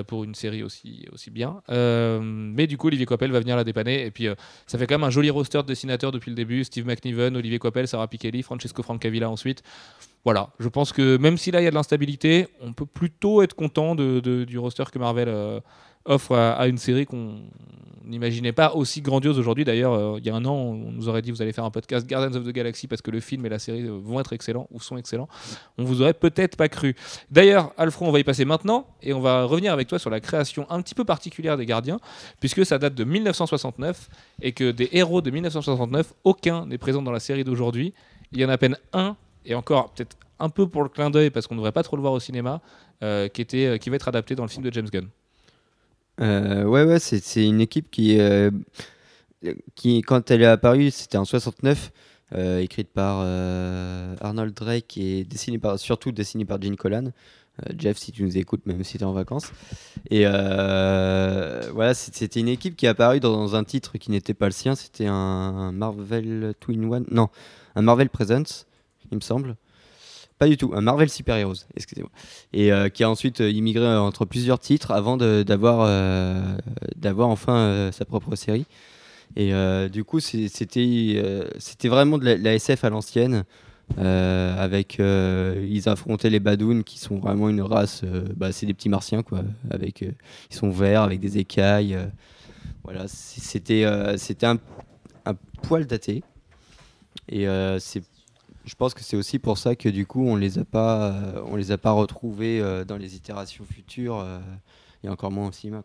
pour 0.07 0.23
une 0.23 0.33
série 0.33 0.63
aussi, 0.63 1.05
aussi 1.13 1.29
bien. 1.29 1.61
Mais 1.69 2.65
du 2.65 2.77
coup, 2.77 2.87
Olivier 2.87 3.05
Coppel 3.05 3.31
va 3.31 3.39
venir 3.39 3.55
la 3.55 3.63
dépanner. 3.63 4.05
Et 4.05 4.11
puis, 4.11 4.27
ça 4.65 4.77
fait 4.77 4.87
quand 4.87 4.95
même 4.95 5.03
un 5.03 5.11
joli 5.11 5.29
roster 5.29 5.59
de 5.59 5.67
dessinateurs 5.67 6.11
depuis 6.11 6.31
le 6.31 6.35
début. 6.35 6.63
Steve 6.63 6.85
McNiven, 6.85 7.28
Olivier 7.35 7.59
Coppel, 7.59 7.87
Sarah 7.87 8.07
Pikeli, 8.07 8.43
Francesco 8.43 8.83
Francavilla 8.83 9.29
ensuite. 9.29 9.63
Voilà, 10.25 10.49
je 10.59 10.67
pense 10.67 10.91
que 10.91 11.17
même 11.17 11.37
si 11.37 11.51
là 11.51 11.61
il 11.61 11.63
y 11.63 11.67
a 11.67 11.69
de 11.69 11.75
l'instabilité, 11.75 12.47
on 12.61 12.73
peut 12.73 12.85
plutôt 12.85 13.41
être 13.41 13.55
content 13.55 13.95
de, 13.95 14.19
du 14.19 14.57
roster 14.59 14.83
que 14.91 14.99
Marvel 14.99 15.29
euh, 15.29 15.59
offre 16.05 16.35
à, 16.35 16.67
une 16.67 16.77
série 16.77 17.05
qu'on 17.05 17.41
n'imaginait 18.05 18.51
pas 18.51 18.73
aussi 18.73 19.01
grandiose 19.01 19.37
aujourd'hui. 19.37 19.63
D'ailleurs, 19.63 19.93
euh, 19.93 20.17
il 20.19 20.25
y 20.25 20.29
a 20.29 20.35
un 20.35 20.43
an, 20.45 20.53
on 20.53 20.91
nous 20.91 21.07
aurait 21.09 21.21
dit 21.21 21.31
vous 21.31 21.41
allez 21.41 21.53
faire 21.53 21.63
un 21.63 21.71
podcast 21.71 22.07
Guardians 22.07 22.35
of 22.37 22.45
the 22.45 22.51
Galaxy 22.51 22.87
parce 22.87 23.01
que 23.01 23.11
le 23.11 23.19
film 23.19 23.45
et 23.45 23.49
la 23.49 23.59
série 23.59 23.83
euh, 23.83 23.99
vont 24.01 24.19
être 24.19 24.33
excellents 24.33 24.67
ou 24.71 24.79
sont 24.79 24.97
excellents. 24.97 25.27
On 25.77 25.83
vous 25.83 26.01
aurait 26.01 26.13
peut-être 26.13 26.57
pas 26.57 26.69
cru. 26.69 26.95
D'ailleurs, 27.29 27.71
Alfred, 27.77 28.09
on 28.09 28.11
va 28.11 28.19
y 28.19 28.23
passer 28.23 28.45
maintenant 28.45 28.87
et 29.01 29.13
on 29.13 29.21
va 29.21 29.43
revenir 29.43 29.71
avec 29.71 29.87
toi 29.87 29.99
sur 29.99 30.09
la 30.09 30.19
création 30.19 30.65
un 30.69 30.81
petit 30.81 30.95
peu 30.95 31.05
particulière 31.05 31.55
des 31.55 31.65
Gardiens, 31.65 31.99
puisque 32.39 32.65
ça 32.65 32.79
date 32.79 32.95
de 32.95 33.03
1969 33.03 34.09
et 34.41 34.53
que 34.53 34.71
des 34.71 34.89
héros 34.91 35.21
de 35.21 35.29
1969, 35.29 36.13
aucun 36.23 36.65
n'est 36.65 36.77
présent 36.79 37.01
dans 37.01 37.11
la 37.11 37.19
série 37.19 37.43
d'aujourd'hui. 37.43 37.93
Il 38.31 38.39
y 38.39 38.45
en 38.45 38.49
a 38.49 38.53
à 38.53 38.57
peine 38.57 38.77
un, 38.93 39.15
et 39.45 39.53
encore 39.53 39.91
peut-être 39.91 40.17
un 40.39 40.49
peu 40.49 40.67
pour 40.67 40.83
le 40.83 40.89
clin 40.89 41.09
d'œil 41.09 41.29
parce 41.29 41.47
qu'on 41.47 41.55
ne 41.55 41.59
devrait 41.59 41.71
pas 41.71 41.83
trop 41.83 41.95
le 41.95 42.01
voir 42.01 42.13
au 42.13 42.19
cinéma, 42.19 42.61
euh, 43.03 43.27
qui, 43.27 43.41
était, 43.41 43.77
qui 43.79 43.89
va 43.89 43.97
être 43.97 44.07
adapté 44.07 44.35
dans 44.35 44.43
le 44.43 44.49
film 44.49 44.63
de 44.63 44.71
James 44.73 44.89
Gunn. 44.91 45.09
Euh, 46.21 46.63
ouais, 46.65 46.83
ouais, 46.83 46.99
c'est 46.99 47.45
une 47.45 47.61
équipe 47.61 47.89
qui, 47.91 48.19
euh, 48.19 48.51
qui, 49.75 50.01
quand 50.01 50.31
elle 50.31 50.41
est 50.41 50.45
apparue, 50.45 50.91
c'était 50.91 51.17
en 51.17 51.25
69, 51.25 51.91
euh, 52.35 52.59
écrite 52.59 52.89
par 52.89 53.21
euh, 53.23 54.15
Arnold 54.21 54.53
Drake 54.53 54.97
et 54.97 55.23
dessinée 55.23 55.59
par, 55.59 55.79
surtout 55.79 56.11
dessinée 56.11 56.45
par 56.45 56.61
Gene 56.61 56.75
Colan. 56.75 57.11
Jeff, 57.77 57.97
si 57.97 58.13
tu 58.13 58.23
nous 58.23 58.37
écoutes, 58.37 58.65
même 58.65 58.85
si 58.85 58.97
tu 58.97 59.03
es 59.03 59.05
en 59.05 59.11
vacances. 59.11 59.51
Et 60.09 60.23
voilà, 60.23 61.93
c'était 61.93 62.39
une 62.39 62.47
équipe 62.47 62.77
qui 62.77 62.85
est 62.85 62.89
apparue 62.89 63.19
dans 63.19 63.53
un 63.53 63.65
titre 63.65 63.97
qui 63.97 64.11
n'était 64.11 64.33
pas 64.33 64.45
le 64.45 64.53
sien. 64.53 64.75
C'était 64.75 65.07
un 65.07 65.73
Marvel 65.73 66.53
Twin 66.61 66.85
One. 66.85 67.05
Non, 67.11 67.27
un 67.75 67.81
Marvel 67.81 68.09
Presents, 68.09 68.65
il 69.11 69.17
me 69.17 69.21
semble. 69.21 69.57
Pas 70.39 70.47
du 70.47 70.55
tout, 70.55 70.71
un 70.73 70.79
Marvel 70.79 71.09
Super 71.09 71.35
Heroes, 71.35 71.65
excusez-moi. 71.75 72.09
Et 72.53 72.71
euh, 72.71 72.87
qui 72.87 73.03
a 73.03 73.09
ensuite 73.09 73.41
euh, 73.41 73.51
immigré 73.51 73.83
euh, 73.83 73.99
entre 73.99 74.23
plusieurs 74.23 74.57
titres 74.57 74.91
avant 74.91 75.17
d'avoir 75.17 75.81
euh, 75.81 76.55
enfin 77.19 77.89
sa 77.91 78.05
propre 78.05 78.35
série. 78.37 78.65
Et 79.35 79.51
du 79.89 80.03
coup, 80.03 80.19
c'était 80.21 80.79
vraiment 81.83 82.17
de 82.17 82.25
la, 82.25 82.53
SF 82.55 82.85
à 82.85 82.89
l'ancienne. 82.89 83.43
avec 83.97 84.97
ils 84.99 85.89
affrontaient 85.89 86.29
les 86.29 86.39
Badouns 86.39 86.83
qui 86.83 86.99
sont 86.99 87.19
vraiment 87.19 87.49
une 87.49 87.61
race 87.61 88.03
bah, 88.35 88.51
c'est 88.51 88.65
des 88.65 88.73
petits 88.73 88.89
martiens 88.89 89.23
quoi 89.23 89.41
avec 89.69 90.01
ils 90.01 90.55
sont 90.55 90.69
verts 90.69 91.01
avec 91.01 91.19
des 91.19 91.37
écailles 91.37 91.97
voilà 92.83 93.07
c'était 93.07 93.85
c'était 94.17 94.45
un, 94.45 94.57
un 95.25 95.33
poil 95.63 95.85
daté 95.85 96.23
et 97.27 97.45
c'est 97.79 98.03
je 98.69 98.75
pense 98.75 98.93
que 98.93 99.01
c'est 99.01 99.17
aussi 99.17 99.39
pour 99.39 99.57
ça 99.57 99.75
que 99.75 99.89
du 99.89 100.05
coup 100.05 100.23
on 100.27 100.35
les 100.35 100.59
a 100.59 100.63
pas 100.63 101.09
euh, 101.09 101.41
on 101.47 101.55
les 101.55 101.71
a 101.71 101.79
pas 101.79 101.91
retrouvés 101.91 102.61
euh, 102.61 102.85
dans 102.85 102.97
les 102.97 103.15
itérations 103.15 103.65
futures 103.65 104.19
euh, 104.19 104.39
et 105.03 105.09
encore 105.09 105.31
moins 105.31 105.47
au 105.47 105.51
cinéma. 105.51 105.81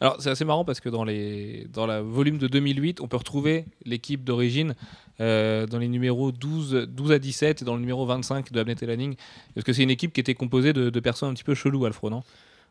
Alors 0.00 0.16
c'est 0.20 0.30
assez 0.30 0.44
marrant 0.44 0.64
parce 0.64 0.80
que 0.80 0.88
dans, 0.88 1.04
les, 1.04 1.66
dans 1.72 1.86
la 1.86 2.02
volume 2.02 2.38
de 2.38 2.46
2008, 2.46 3.00
on 3.00 3.08
peut 3.08 3.16
retrouver 3.16 3.64
l'équipe 3.84 4.22
d'origine 4.22 4.74
euh, 5.20 5.66
dans 5.66 5.78
les 5.78 5.88
numéros 5.88 6.30
12, 6.30 6.86
12 6.88 7.12
à 7.12 7.18
17 7.18 7.62
et 7.62 7.64
dans 7.64 7.74
le 7.74 7.80
numéro 7.80 8.06
25 8.06 8.52
de 8.52 8.60
Abnett 8.60 8.80
et 8.82 8.86
Lanning. 8.86 9.16
Parce 9.54 9.64
que 9.64 9.72
c'est 9.72 9.82
une 9.82 9.90
équipe 9.90 10.12
qui 10.12 10.20
était 10.20 10.34
composée 10.34 10.72
de, 10.72 10.88
de 10.90 11.00
personnes 11.00 11.30
un 11.30 11.34
petit 11.34 11.44
peu 11.44 11.54
cheloues, 11.54 11.84
Alfred, 11.84 12.12
non? 12.12 12.22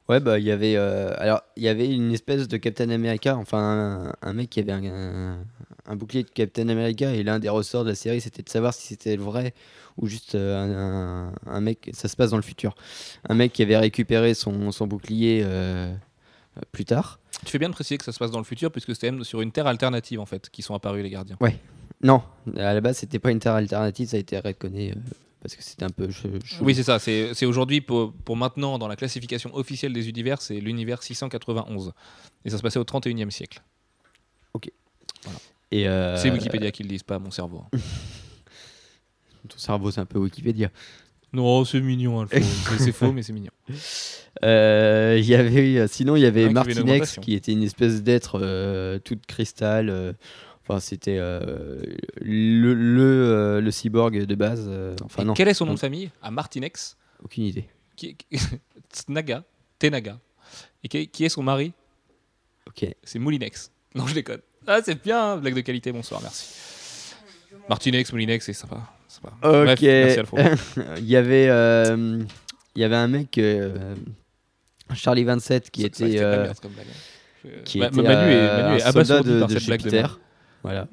Ouais, 0.09 0.19
bah 0.19 0.37
il 0.37 0.43
y 0.45 0.51
avait 0.51 0.75
euh, 0.75 1.13
alors 1.17 1.41
il 1.55 1.63
y 1.63 1.69
avait 1.69 1.89
une 1.89 2.11
espèce 2.11 2.47
de 2.49 2.57
Captain 2.57 2.89
America, 2.89 3.37
enfin 3.37 4.13
un, 4.21 4.29
un 4.29 4.33
mec 4.33 4.49
qui 4.49 4.59
avait 4.59 4.73
un, 4.73 4.83
un- 4.83 5.37
un 5.85 5.95
bouclier 5.95 6.23
de 6.23 6.29
Captain 6.29 6.67
America 6.69 7.13
et 7.13 7.23
l'un 7.23 7.39
des 7.39 7.47
ressorts 7.49 7.83
de 7.85 7.89
la 7.89 7.95
série 7.95 8.19
c'était 8.19 8.43
de 8.43 8.49
savoir 8.49 8.73
si 8.73 8.85
c'était 8.87 9.15
le 9.15 9.23
vrai 9.23 9.53
ou 9.97 10.07
juste 10.07 10.35
euh, 10.35 10.57
un, 10.57 11.29
un- 11.29 11.33
un 11.55 11.61
mec, 11.61 11.89
ça 11.93 12.07
se 12.09 12.15
passe 12.17 12.31
dans 12.31 12.37
le 12.37 12.43
futur, 12.43 12.75
un 13.29 13.33
mec 13.35 13.53
qui 13.53 13.61
avait 13.63 13.77
récupéré 13.77 14.33
son, 14.33 14.71
son 14.71 14.87
bouclier 14.87 15.41
euh, 15.45 15.93
euh, 16.57 16.61
plus 16.73 16.83
tard. 16.85 17.19
Tu 17.45 17.51
fais 17.51 17.59
bien 17.59 17.69
de 17.69 17.73
préciser 17.73 17.97
que 17.97 18.03
ça 18.05 18.11
se 18.11 18.19
passe 18.19 18.31
dans 18.31 18.39
le 18.39 18.43
futur 18.45 18.71
puisque 18.71 18.93
c'était 18.93 19.09
même 19.11 19.23
sur 19.23 19.41
une 19.41 19.51
terre 19.53 19.67
alternative 19.67 20.19
en 20.19 20.25
fait 20.25 20.49
qui 20.49 20.61
sont 20.61 20.73
apparus 20.75 21.01
les 21.03 21.09
gardiens. 21.09 21.37
Non, 22.01 22.21
à 22.57 22.73
la 22.73 22.81
base 22.81 22.97
c'était 22.97 23.19
pas 23.19 23.31
une 23.31 23.39
terre 23.39 23.53
alternative, 23.53 24.09
ça 24.09 24.17
a 24.17 24.19
été 24.19 24.37
reconnu 24.37 24.93
parce 25.43 25.55
que 25.55 25.61
c'était 25.63 25.83
un 25.83 25.89
peu. 25.89 26.07
Oui, 26.61 26.73
c'est 26.73 26.83
ça. 26.83 26.97
C'est 26.97 27.45
aujourd'hui, 27.45 27.81
pour, 27.81 28.13
pour 28.13 28.35
maintenant, 28.37 28.79
dans 28.79 28.87
la 28.87 28.95
classification 28.95 29.53
officielle 29.55 29.93
des 29.93 30.09
univers, 30.09 30.41
c'est 30.41 30.59
l'univers 30.59 31.03
691. 31.03 31.91
Et 32.45 32.49
ça 32.49 32.57
se 32.57 32.63
passait 32.63 32.79
au 32.79 32.83
31e 32.85 33.29
siècle. 33.29 33.61
Et 35.71 35.87
euh, 35.87 36.17
C'est 36.17 36.29
Wikipédia 36.29 36.71
qui 36.71 36.83
le 36.83 36.89
disent, 36.89 37.01
pas 37.03 37.17
mon 37.17 37.31
cerveau. 37.31 37.63
hein. 37.73 37.77
Ton 39.49 39.57
cerveau 39.57 39.89
c'est 39.91 39.99
un 40.01 40.05
peu 40.05 40.19
Wikipédia. 40.19 40.69
non, 41.33 41.65
c'est 41.65 41.81
mignon, 41.81 42.21
Alfred. 42.21 42.43
C'est- 42.77 42.91
faux, 42.91 43.11
mais 43.11 43.23
c'est 43.23 43.33
mignon. 43.33 43.51
Euh, 44.43 45.21
y 45.23 45.35
avait, 45.35 45.77
euh, 45.77 45.87
sinon, 45.87 46.15
il 46.15 46.21
y 46.23 46.25
avait 46.25 46.45
Ah, 46.45 46.49
Martinex 46.51 47.19
qui 47.21 47.35
était 47.35 47.51
une 47.53 47.61
espèce 47.63 48.01
d'être 48.01 48.39
euh, 48.41 48.97
toute 48.99 49.25
cristal. 49.27 50.15
Enfin, 50.63 50.79
c'était 50.79 51.17
euh, 51.19 51.81
le, 52.21 52.73
le, 52.73 53.01
euh, 53.01 53.61
le 53.61 53.71
cyborg 53.71 54.25
de 54.25 54.35
base. 54.35 54.65
euh, 54.67 54.95
enfin, 55.03 55.23
non, 55.23 55.33
quel 55.33 55.47
est 55.47 55.53
son 55.53 55.65
nom 55.65 55.73
de 55.73 55.79
famille? 55.79 56.09
À 56.21 56.31
Martinex, 56.31 56.97
aucune 57.23 57.43
idée. 57.45 57.67
qui, 57.95 58.15
qui- 58.15 58.39
Tsnaga, 58.93 59.43
Tenaga. 59.79 60.19
Et 60.83 60.87
qui, 60.87 61.07
qui 61.07 61.25
est 61.25 61.29
son 61.29 61.43
mari? 61.43 61.73
Ok. 62.67 62.85
C'est 63.03 63.19
Moulinex. 63.19 63.71
Non, 63.95 64.05
je 64.07 64.13
déconne. 64.13 64.41
Ah, 64.67 64.79
c'est 64.83 65.01
bien, 65.03 65.33
hein, 65.33 65.37
blague 65.37 65.55
de 65.55 65.61
qualité, 65.61 65.91
bonsoir, 65.91 66.21
merci. 66.21 66.53
Martinex, 67.69 68.11
Moulinex, 68.11 68.45
c'est 68.45 68.53
sympa. 68.53 68.81
sympa. 69.07 69.33
Bref, 69.41 69.73
Ok. 69.79 69.81
merci 69.81 70.19
il 70.99 71.05
y 71.05 71.15
avait, 71.15 71.45
il 71.45 72.81
y 72.81 72.83
avait 72.83 72.95
un 72.95 73.07
mec, 73.07 73.39
Charlie 74.93 75.23
27, 75.23 75.71
qui 75.71 75.81
Ça- 75.81 75.87
ça, 75.87 75.87
était, 75.87 76.05
c'était 76.05 76.19
de 76.19 76.29
la 76.29 76.37
merde 76.43 76.59
comme 76.61 76.71
blague, 76.73 76.85
hein. 76.89 77.49
Qui 77.65 77.79
Ma- 77.79 77.87
était 77.87 78.01
Manu 78.01 78.31
est, 78.31 78.47
Manu 78.61 78.77
est 78.77 78.83
un 78.83 78.91
soldat 78.91 79.21
de, 79.21 79.59
Jupiter. 79.59 80.19
Voilà. 80.63 80.87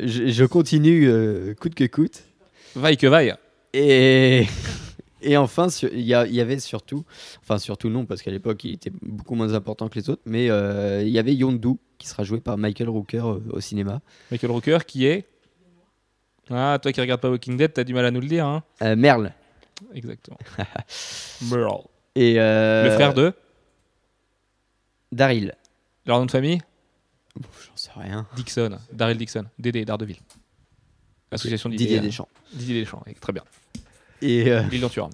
Je, 0.00 0.28
je 0.28 0.44
continue 0.44 1.08
euh, 1.08 1.54
coûte 1.54 1.74
que 1.74 1.84
coûte. 1.84 2.24
Vaille 2.74 2.96
que 2.96 3.06
vaille. 3.06 3.34
Et, 3.74 4.46
et 5.20 5.36
enfin, 5.36 5.68
il 5.92 6.00
y, 6.00 6.14
avait 6.14 6.58
surtout, 6.58 7.04
enfin 7.42 7.58
surtout 7.58 7.88
non, 7.88 8.06
parce 8.06 8.22
qu'à 8.22 8.30
l'époque 8.30 8.64
il 8.64 8.74
était 8.74 8.92
beaucoup 9.02 9.34
moins 9.34 9.54
important 9.54 9.88
que 9.88 9.98
les 9.98 10.10
autres, 10.10 10.22
mais 10.24 10.50
euh, 10.50 11.02
il 11.02 11.10
y 11.10 11.18
avait 11.18 11.34
Yondu 11.34 11.76
qui 11.98 12.08
sera 12.08 12.22
joué 12.24 12.40
par 12.40 12.58
Michael 12.58 12.88
Rooker 12.88 13.24
euh, 13.24 13.40
au 13.50 13.60
cinéma. 13.60 14.00
Michael 14.30 14.50
Rooker 14.50 14.78
qui 14.86 15.06
est? 15.06 15.26
Ah, 16.50 16.78
toi 16.82 16.92
qui 16.92 17.00
regardes 17.00 17.20
pas 17.20 17.30
Walking 17.30 17.56
Dead, 17.56 17.72
t'as 17.72 17.84
du 17.84 17.94
mal 17.94 18.04
à 18.04 18.10
nous 18.10 18.20
le 18.20 18.26
dire, 18.26 18.46
hein 18.46 18.62
Merle. 18.96 19.32
Exactement. 19.94 20.38
Merle. 21.50 21.82
Et, 22.14 22.34
Le 22.34 22.90
frère 22.92 23.14
de? 23.14 23.32
Daryl. 25.12 25.54
Leur 26.04 26.18
nom 26.18 26.26
de 26.26 26.30
famille? 26.30 26.60
J'en 27.40 27.76
sais 27.76 27.90
rien. 27.94 28.26
Dixon. 28.36 28.78
Daryl 28.92 29.16
Dixon. 29.16 29.44
Dédé 29.58 29.84
d'Ardeville. 29.84 30.18
Association 31.30 31.70
Didier 31.70 31.86
Didier. 31.86 32.00
Deschamps. 32.00 32.28
Didier 32.52 32.80
Deschamps. 32.80 33.02
oui, 33.06 33.14
Très 33.20 33.32
bien. 33.32 33.42
Et 34.20 34.50
euh, 34.50 34.62
Lilian 34.62 34.88
Thuram. 34.88 35.10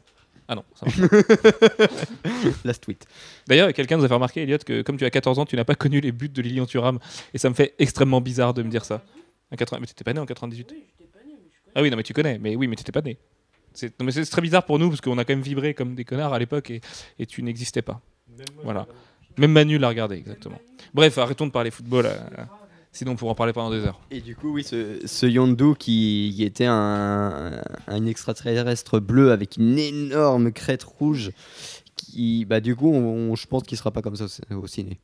Ah 0.48 0.54
non, 0.54 0.64
ça 0.74 0.86
marche 0.86 0.98
last 2.64 2.82
tweet. 2.82 3.06
D'ailleurs, 3.46 3.72
quelqu'un 3.74 3.98
nous 3.98 4.04
a 4.04 4.08
fait 4.08 4.14
remarquer, 4.14 4.42
Elliot, 4.42 4.58
que 4.64 4.80
comme 4.82 4.96
tu 4.96 5.04
as 5.04 5.10
14 5.10 5.38
ans, 5.38 5.44
tu 5.44 5.56
n'as 5.56 5.64
pas 5.64 5.74
connu 5.74 6.00
les 6.00 6.10
buts 6.10 6.30
de 6.30 6.40
Lilian 6.40 6.64
Thuram. 6.64 6.98
Et 7.34 7.38
ça 7.38 7.50
me 7.50 7.54
fait 7.54 7.74
extrêmement 7.78 8.20
bizarre 8.22 8.54
de 8.54 8.62
me 8.62 8.70
dire 8.70 8.84
ça. 8.84 9.02
En 9.52 9.56
80... 9.56 9.80
Mais 9.80 9.86
t'étais 9.86 10.04
pas 10.04 10.12
né 10.14 10.20
en 10.20 10.26
98 10.26 10.74
Ah 11.74 11.82
oui, 11.82 11.90
non, 11.90 11.96
mais 11.98 12.02
tu 12.02 12.14
connais. 12.14 12.38
Mais 12.38 12.56
oui, 12.56 12.66
mais 12.66 12.76
t'étais 12.76 12.92
pas 12.92 13.02
né. 13.02 13.18
C'est 13.74 13.98
non, 14.00 14.06
mais 14.06 14.12
c'est 14.12 14.24
très 14.24 14.40
bizarre 14.40 14.64
pour 14.64 14.78
nous 14.78 14.88
parce 14.88 15.00
qu'on 15.02 15.18
a 15.18 15.24
quand 15.24 15.34
même 15.34 15.42
vibré 15.42 15.74
comme 15.74 15.94
des 15.94 16.04
connards 16.04 16.32
à 16.32 16.38
l'époque 16.38 16.70
et, 16.70 16.80
et 17.18 17.26
tu 17.26 17.42
n'existais 17.42 17.82
pas. 17.82 18.00
Voilà. 18.62 18.86
Même 19.38 19.52
Manu 19.52 19.78
l'a 19.78 19.88
regardé, 19.88 20.16
exactement. 20.16 20.60
Bref, 20.94 21.16
arrêtons 21.18 21.46
de 21.46 21.52
parler 21.52 21.70
football. 21.70 22.06
euh, 22.06 22.18
sinon, 22.92 23.12
on 23.12 23.16
pourra 23.16 23.32
en 23.32 23.34
parler 23.34 23.52
pendant 23.52 23.70
des 23.70 23.84
heures. 23.84 24.00
Et 24.10 24.20
du 24.20 24.34
coup, 24.36 24.52
oui, 24.54 24.64
ce, 24.64 24.98
ce 25.06 25.26
Yondu 25.26 25.74
qui, 25.78 26.32
qui 26.34 26.44
était 26.44 26.66
un, 26.66 27.60
un 27.86 28.06
extraterrestre 28.06 28.98
bleu 29.00 29.32
avec 29.32 29.56
une 29.56 29.78
énorme 29.78 30.52
crête 30.52 30.82
rouge, 30.82 31.30
qui, 31.96 32.44
bah, 32.44 32.60
du 32.60 32.74
coup, 32.76 32.90
on- 32.92 33.30
on- 33.32 33.36
je 33.36 33.46
pense 33.46 33.62
qu'il 33.64 33.76
sera 33.78 33.90
pas 33.90 34.02
comme 34.02 34.16
ça 34.16 34.26
au, 34.50 34.66
ciné. 34.66 34.98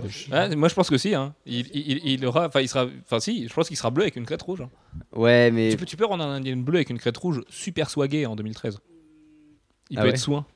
Euh, 0.00 0.04
Ah, 0.30 0.48
moi, 0.56 0.68
je 0.68 0.74
pense 0.74 0.88
que 0.88 0.96
si. 0.98 1.14
Hein. 1.14 1.34
Il, 1.46 1.66
il- 1.74 2.00
il 2.06 2.24
aura, 2.26 2.46
enfin, 2.46 2.60
il 2.60 2.68
sera, 2.68 2.86
enfin, 3.04 3.18
si. 3.20 3.48
Je 3.48 3.52
pense 3.54 3.68
qu'il 3.68 3.76
sera 3.76 3.90
bleu 3.90 4.02
avec 4.04 4.16
une 4.16 4.24
crête 4.24 4.40
rouge. 4.42 4.60
hein. 4.60 4.70
Ouais, 5.12 5.50
mais 5.50 5.70
Tu 5.70 5.76
peux, 5.76 5.84
tu 5.86 5.96
peux 5.96 6.06
rendre 6.06 6.24
un 6.24 6.32
indien 6.36 6.56
bleu 6.56 6.76
avec 6.76 6.90
une 6.90 6.98
crête 6.98 7.16
rouge 7.16 7.42
super 7.48 7.90
swagué 7.90 8.24
en 8.26 8.36
2013. 8.36 8.78
Il 9.90 9.98
Ah 9.98 10.02
peut 10.02 10.06
ouais 10.08 10.14
être 10.14 10.20
soin. 10.20 10.46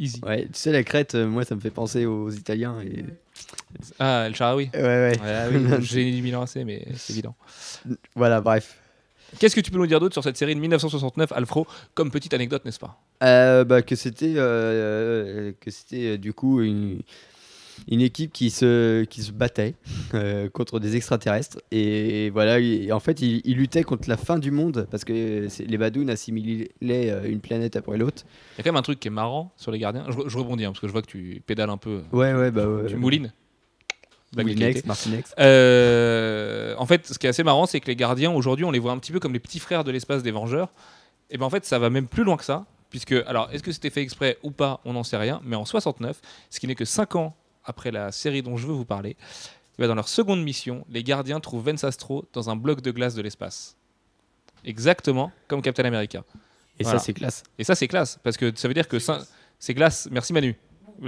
Easy. 0.00 0.20
ouais, 0.24 0.46
tu 0.46 0.54
sais, 0.54 0.72
la 0.72 0.82
crête, 0.82 1.14
euh, 1.14 1.26
moi, 1.26 1.44
ça 1.44 1.54
me 1.54 1.60
fait 1.60 1.70
penser 1.70 2.06
aux 2.06 2.30
Italiens. 2.30 2.80
Et... 2.80 3.04
Ah, 3.98 4.24
El 4.26 4.34
Sharawi. 4.34 4.70
Ouais, 4.74 4.80
ouais. 4.80 5.12
Ah 5.22 5.48
oui, 5.50 5.58
le 5.62 5.80
génie 5.80 6.16
du 6.16 6.22
Milan 6.22 6.42
AC, 6.42 6.56
mais 6.64 6.86
c'est 6.96 7.12
évident. 7.12 7.36
Voilà, 8.16 8.40
bref. 8.40 8.78
Qu'est-ce 9.38 9.54
que 9.54 9.60
tu 9.60 9.70
peux 9.70 9.78
nous 9.78 9.86
dire 9.86 10.00
d'autre 10.00 10.14
sur 10.14 10.24
cette 10.24 10.36
série 10.36 10.54
de 10.54 10.60
1969, 10.60 11.32
Alfro, 11.32 11.66
comme 11.94 12.10
petite 12.10 12.34
anecdote, 12.34 12.64
n'est-ce 12.64 12.78
pas? 12.78 12.98
Euh, 13.22 13.64
bah, 13.64 13.82
que 13.82 13.94
c'était 13.94 14.34
euh, 14.36 15.52
que 15.60 15.70
c'était 15.70 16.14
euh, 16.14 16.18
du 16.18 16.32
coup 16.32 16.62
une, 16.62 17.02
une 17.88 18.00
équipe 18.00 18.32
qui 18.32 18.50
se, 18.50 19.04
qui 19.04 19.22
se 19.22 19.32
battait 19.32 19.74
euh, 20.14 20.48
contre 20.48 20.80
des 20.80 20.96
extraterrestres 20.96 21.58
et 21.70 22.30
voilà 22.30 22.58
et 22.60 22.92
en 22.92 23.00
fait 23.00 23.20
ils, 23.22 23.56
luttaient 23.56 23.82
contre 23.82 24.08
la 24.08 24.16
fin 24.16 24.38
du 24.38 24.50
monde 24.50 24.86
parce 24.90 25.04
que 25.04 25.48
les 25.58 25.78
Badouns 25.78 26.08
assimilaient 26.08 26.70
euh, 26.82 27.28
une 27.28 27.40
planète 27.40 27.76
après 27.76 27.98
l'autre 27.98 28.24
Il 28.54 28.58
y 28.58 28.60
a 28.60 28.64
quand 28.64 28.70
même 28.70 28.76
un 28.76 28.82
truc 28.82 29.00
qui 29.00 29.08
est 29.08 29.12
marrant 29.12 29.52
sur 29.56 29.70
les 29.70 29.78
gardiens. 29.78 30.04
Je, 30.08 30.28
je 30.28 30.38
rebondis 30.38 30.64
hein, 30.64 30.70
parce 30.70 30.80
que 30.80 30.86
je 30.86 30.92
vois 30.92 31.02
que 31.02 31.06
tu 31.10 31.42
pédales 31.46 31.70
un 31.70 31.76
peu. 31.76 32.02
ouais 32.12 32.34
ouais 32.34 32.50
bah 32.50 32.66
ouais 32.66 32.86
Tu 32.86 32.96
moulines. 32.96 33.32
Martinex 34.86 35.34
Euh, 35.38 36.74
en 36.78 36.86
fait, 36.86 37.06
ce 37.06 37.18
qui 37.18 37.26
est 37.26 37.30
assez 37.30 37.42
marrant, 37.42 37.66
c'est 37.66 37.80
que 37.80 37.86
les 37.86 37.96
gardiens, 37.96 38.30
aujourd'hui, 38.30 38.64
on 38.64 38.70
les 38.70 38.78
voit 38.78 38.92
un 38.92 38.98
petit 38.98 39.12
peu 39.12 39.20
comme 39.20 39.32
les 39.32 39.40
petits 39.40 39.58
frères 39.58 39.84
de 39.84 39.90
l'espace 39.90 40.22
des 40.22 40.30
Vengeurs. 40.30 40.72
Et 41.30 41.38
ben 41.38 41.46
en 41.46 41.50
fait, 41.50 41.64
ça 41.64 41.78
va 41.78 41.90
même 41.90 42.06
plus 42.06 42.24
loin 42.24 42.36
que 42.36 42.44
ça. 42.44 42.66
Puisque, 42.90 43.12
alors, 43.26 43.48
est-ce 43.52 43.62
que 43.62 43.72
c'était 43.72 43.90
fait 43.90 44.02
exprès 44.02 44.38
ou 44.42 44.50
pas? 44.50 44.80
On 44.84 44.92
n'en 44.92 45.04
sait 45.04 45.16
rien. 45.16 45.40
Mais 45.44 45.56
en 45.56 45.64
69, 45.64 46.20
ce 46.48 46.60
qui 46.60 46.66
n'est 46.66 46.74
que 46.74 46.84
5 46.84 47.16
ans 47.16 47.36
après 47.64 47.90
la 47.90 48.12
série 48.12 48.42
dont 48.42 48.56
je 48.56 48.66
veux 48.66 48.72
vous 48.72 48.84
parler, 48.84 49.16
eh 49.78 49.86
dans 49.86 49.94
leur 49.94 50.08
seconde 50.08 50.42
mission, 50.42 50.84
les 50.90 51.02
gardiens 51.02 51.40
trouvent 51.40 51.64
Vance 51.70 51.84
Astro 51.84 52.26
dans 52.32 52.50
un 52.50 52.56
bloc 52.56 52.80
de 52.82 52.90
glace 52.90 53.14
de 53.14 53.22
l'espace. 53.22 53.76
Exactement 54.64 55.32
comme 55.48 55.62
Captain 55.62 55.84
America. 55.84 56.22
et 56.78 56.82
Voilà. 56.82 56.98
ça 56.98 57.04
c'est 57.04 57.12
classe 57.14 57.42
Et 57.58 57.64
ça, 57.64 57.74
c'est 57.74 57.88
classe, 57.88 58.18
parce 58.22 58.36
que 58.36 58.52
ça 58.54 58.68
veut 58.68 58.74
dire 58.74 58.88
que 58.88 58.98
c'est 59.58 59.74
glace. 59.74 60.08
Merci 60.10 60.32
Manu. 60.32 60.54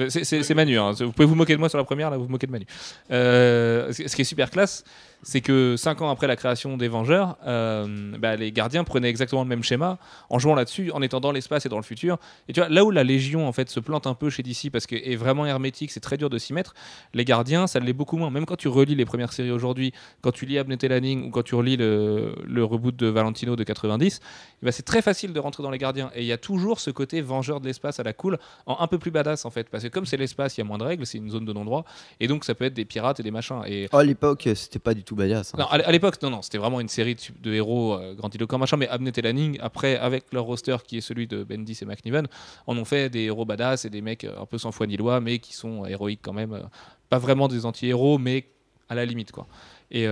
C'est- 0.09 0.55
Manu. 0.55 0.79
hein. 0.79 0.93
Vous 0.93 1.13
pouvez 1.13 1.27
vous 1.27 1.35
moquer 1.35 1.53
de 1.55 1.59
moi 1.59 1.69
sur 1.69 1.77
la 1.77 1.85
première, 1.85 2.09
là, 2.11 2.17
vous 2.17 2.25
vous 2.25 2.31
moquez 2.31 2.47
de 2.47 2.53
Manu. 2.53 2.67
Euh, 3.11 3.93
ce 3.93 4.15
qui 4.17 4.23
est 4.23 4.25
super 4.25 4.51
classe, 4.51 4.85
c'est 5.23 5.41
que 5.41 5.77
5 5.77 6.03
ans 6.03 6.11
après 6.11 6.27
la 6.27 6.37
création 6.37 6.77
des 6.77 6.89
Vengeurs, 6.89 7.37
euh, 7.47 8.17
bah, 8.19 8.37
les 8.37 8.51
gardiens 8.53 8.85
prenaient 8.85 9.09
exactement 9.09 9.43
le 9.43 9.49
même 9.49 9.63
schéma 9.63 9.99
en 10.31 10.39
jouant 10.39 10.55
là-dessus, 10.55 10.91
en 10.93 11.03
étant 11.03 11.21
dans 11.21 11.33
l'espace 11.33 11.65
et 11.67 11.69
dans 11.69 11.77
le 11.77 11.85
futur. 11.85 12.19
Et 12.49 12.53
tu 12.53 12.61
vois, 12.61 12.69
là 12.69 12.85
où 12.85 12.91
la 12.91 13.05
Légion 13.05 13.47
en 13.47 13.53
fait 13.53 13.71
se 13.71 13.81
plante 13.81 14.07
un 14.07 14.15
peu 14.15 14.31
chez 14.31 14.43
DC 14.43 14.71
parce 14.73 14.87
qu'elle 14.87 15.07
est 15.07 15.17
vraiment 15.17 15.47
hermétique, 15.47 15.91
c'est 15.93 16.01
très 16.01 16.17
dur 16.17 16.29
de 16.29 16.39
s'y 16.39 16.53
mettre. 16.53 16.75
Les 17.15 17.25
gardiens, 17.25 17.67
ça 17.67 17.79
l'est 17.79 17.93
beaucoup 17.93 18.17
moins. 18.17 18.31
Même 18.31 18.47
quand 18.47 18.57
tu 18.57 18.69
relis 18.69 18.95
les 18.95 19.05
premières 19.05 19.33
séries 19.33 19.53
aujourd'hui, 19.53 19.93
quand 20.23 20.33
tu 20.33 20.45
lis 20.45 20.59
Abnett 20.59 20.83
et 20.83 20.89
Lanning 20.89 21.29
ou 21.29 21.31
quand 21.31 21.43
tu 21.43 21.55
relis 21.55 21.77
le, 21.77 22.35
le 22.45 22.65
reboot 22.65 22.97
de 22.97 23.07
Valentino 23.07 23.55
de 23.55 23.65
90, 23.65 24.21
eh 24.63 24.67
ben, 24.67 24.73
c'est 24.73 24.83
très 24.83 25.03
facile 25.03 25.33
de 25.33 25.39
rentrer 25.39 25.63
dans 25.63 25.71
les 25.71 25.79
gardiens. 25.79 26.11
Et 26.15 26.23
il 26.23 26.27
y 26.27 26.33
a 26.33 26.39
toujours 26.39 26.81
ce 26.81 26.91
côté 26.91 27.21
vengeur 27.21 27.61
de 27.61 27.67
l'espace 27.67 28.01
à 28.01 28.03
la 28.03 28.13
cool, 28.13 28.39
en 28.67 28.81
un 28.81 28.87
peu 28.89 28.99
plus 28.99 29.13
badass 29.13 29.45
en 29.45 29.51
fait. 29.51 29.69
Parce 29.69 29.85
que 29.85 29.89
comme 29.89 30.07
c'est 30.07 30.17
l'espace, 30.17 30.57
il 30.57 30.61
y 30.61 30.63
a 30.63 30.65
moins 30.65 30.79
de 30.79 30.85
règles, 30.85 31.07
c'est 31.07 31.19
une 31.19 31.31
zone 31.31 31.45
de 31.45 31.53
non-droit. 31.53 31.85
Et 32.19 32.27
donc 32.27 32.45
ça 32.45 32.55
peut 32.55 32.65
être 32.65 32.75
des 32.75 32.85
pirates 32.85 33.21
et 33.21 33.23
des 33.23 33.31
machins. 33.31 33.63
Et 33.67 33.89
oh, 33.93 33.99
à 33.99 34.05
l'époque 34.05 34.49
c'était 34.55 34.79
pas 34.79 34.95
du 34.95 35.05
tout 35.05 35.12
badass 35.15 35.55
hein. 35.55 35.59
non, 35.61 35.67
à 35.67 35.93
l'époque, 35.93 36.21
non, 36.23 36.31
non, 36.31 36.43
c'était 36.43 36.59
vraiment 36.59 36.81
une 36.81 36.89
série 36.89 37.17
de, 37.41 37.53
héros 37.53 37.95
euh, 37.95 38.15
grandiloquents, 38.15 38.59
machin, 38.59 38.77
mais 38.77 38.89
Abnett 38.89 39.17
et 39.19 39.23
Lanning, 39.23 39.59
après, 39.61 39.97
avec 39.97 40.33
leur 40.33 40.45
roster 40.45 40.77
qui 40.87 40.99
est 40.99 41.01
celui 41.01 41.27
de 41.27 41.45
Bendis 41.45 41.79
et 41.83 41.85
McNiven, 41.85 42.27
en 42.67 42.77
ont 42.77 42.85
fait 42.85 43.11
des 43.11 43.21
héros 43.23 43.45
badass 43.45 43.85
et 43.85 43.91
des 43.91 44.01
mecs 44.03 44.25
euh, 44.25 44.41
un 44.41 44.47
peu 44.47 44.59
sans 44.59 44.73
foi 44.73 44.87
ni 44.87 44.97
loi, 44.97 45.21
mais 45.21 45.39
qui 45.39 45.55
sont 45.55 45.85
euh, 45.85 45.89
héroïques 45.89 46.21
quand 46.23 46.33
même. 46.33 46.69
pas 47.09 47.19
vraiment 47.19 47.49
des 47.49 47.67
anti-héros, 47.67 48.19
mais 48.19 48.47
à 48.89 48.95
la 48.95 49.05
limite, 49.05 49.33
quoi. 49.33 49.47
Et- 49.91 50.07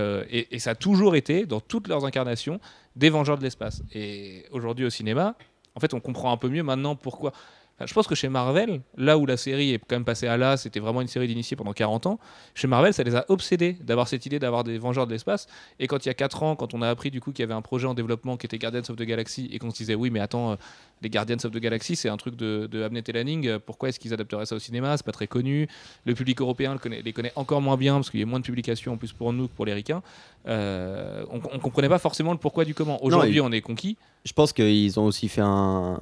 et 0.51 0.59
ça 0.59 0.71
a 0.71 0.75
toujours 0.75 1.15
été, 1.15 1.45
dans 1.47 1.59
toutes 1.59 1.87
leurs 1.87 2.05
incarnations, 2.05 2.59
des 2.95 3.09
vengeurs 3.09 3.37
de 3.37 3.43
l'espace. 3.43 3.81
Et 3.93 4.45
aujourd'hui, 4.51 4.85
au 4.85 4.89
cinéma, 4.91 5.35
en 5.75 5.79
fait, 5.79 5.93
on 5.93 5.99
comprend 5.99 6.31
un 6.31 6.37
peu 6.37 6.49
mieux 6.49 6.63
maintenant 6.63 6.95
pourquoi. 6.95 7.31
Enfin, 7.81 7.87
je 7.87 7.93
pense 7.95 8.05
que 8.05 8.13
chez 8.13 8.29
Marvel, 8.29 8.81
là 8.95 9.17
où 9.17 9.25
la 9.25 9.37
série 9.37 9.71
est 9.73 9.79
quand 9.79 9.95
même 9.95 10.05
passée 10.05 10.27
à 10.27 10.37
l'as, 10.37 10.57
c'était 10.57 10.79
vraiment 10.79 11.01
une 11.01 11.07
série 11.07 11.27
d'initiés 11.27 11.57
pendant 11.57 11.73
40 11.73 12.05
ans, 12.05 12.19
chez 12.53 12.67
Marvel, 12.67 12.93
ça 12.93 13.01
les 13.01 13.15
a 13.15 13.25
obsédés 13.27 13.73
d'avoir 13.81 14.07
cette 14.07 14.23
idée 14.27 14.37
d'avoir 14.37 14.63
des 14.63 14.77
vengeurs 14.77 15.07
de 15.07 15.11
l'espace. 15.13 15.47
Et 15.79 15.87
quand 15.87 16.05
il 16.05 16.09
y 16.09 16.11
a 16.11 16.13
4 16.13 16.43
ans, 16.43 16.55
quand 16.55 16.75
on 16.75 16.83
a 16.83 16.89
appris 16.89 17.09
du 17.09 17.19
coup 17.21 17.31
qu'il 17.31 17.41
y 17.41 17.45
avait 17.45 17.55
un 17.55 17.63
projet 17.63 17.87
en 17.87 17.95
développement 17.95 18.37
qui 18.37 18.45
était 18.45 18.59
Guardians 18.59 18.81
of 18.87 18.95
the 18.97 19.01
Galaxy 19.01 19.49
et 19.51 19.57
qu'on 19.57 19.71
se 19.71 19.77
disait 19.77 19.95
oui 19.95 20.11
mais 20.11 20.19
attends, 20.19 20.51
euh, 20.51 20.55
les 21.01 21.09
Guardians 21.09 21.37
of 21.43 21.51
the 21.51 21.57
Galaxy 21.57 21.95
c'est 21.95 22.09
un 22.09 22.17
truc 22.17 22.35
de, 22.35 22.67
de 22.71 22.83
Abnett 22.83 23.09
et 23.09 23.13
Lanning, 23.13 23.47
euh, 23.47 23.57
pourquoi 23.59 23.89
est-ce 23.89 23.99
qu'ils 23.99 24.13
adapteraient 24.13 24.45
ça 24.45 24.55
au 24.55 24.59
cinéma? 24.59 24.95
C'est 24.97 25.05
pas 25.05 25.11
très 25.11 25.25
connu. 25.27 25.67
Le 26.05 26.13
public 26.13 26.39
européen 26.39 26.73
le 26.73 26.79
connaît- 26.79 27.01
les 27.01 27.13
connaît 27.13 27.33
encore 27.35 27.61
moins 27.61 27.77
bien 27.77 27.95
parce 27.95 28.11
qu'il 28.11 28.19
y 28.19 28.23
a 28.23 28.27
moins 28.27 28.39
de 28.39 28.45
publications 28.45 28.93
en 28.93 28.97
plus 28.97 29.11
pour 29.11 29.33
nous 29.33 29.47
que 29.47 29.53
pour 29.53 29.65
les 29.65 29.73
ricains. 29.73 30.03
Euh, 30.47 31.23
on, 31.31 31.37
on 31.51 31.59
comprenait 31.59 31.89
pas 31.89 31.97
forcément 31.99 32.31
le 32.33 32.37
pourquoi 32.37 32.65
du 32.65 32.75
comment. 32.75 33.03
Aujourd'hui 33.03 33.41
on 33.41 33.51
est 33.51 33.61
conquis. 33.61 33.97
je 34.25 34.33
pense 34.33 34.53
qu'ils 34.53 34.99
ont 34.99 35.05
aussi 35.05 35.27
fait 35.29 35.41
un, 35.41 35.99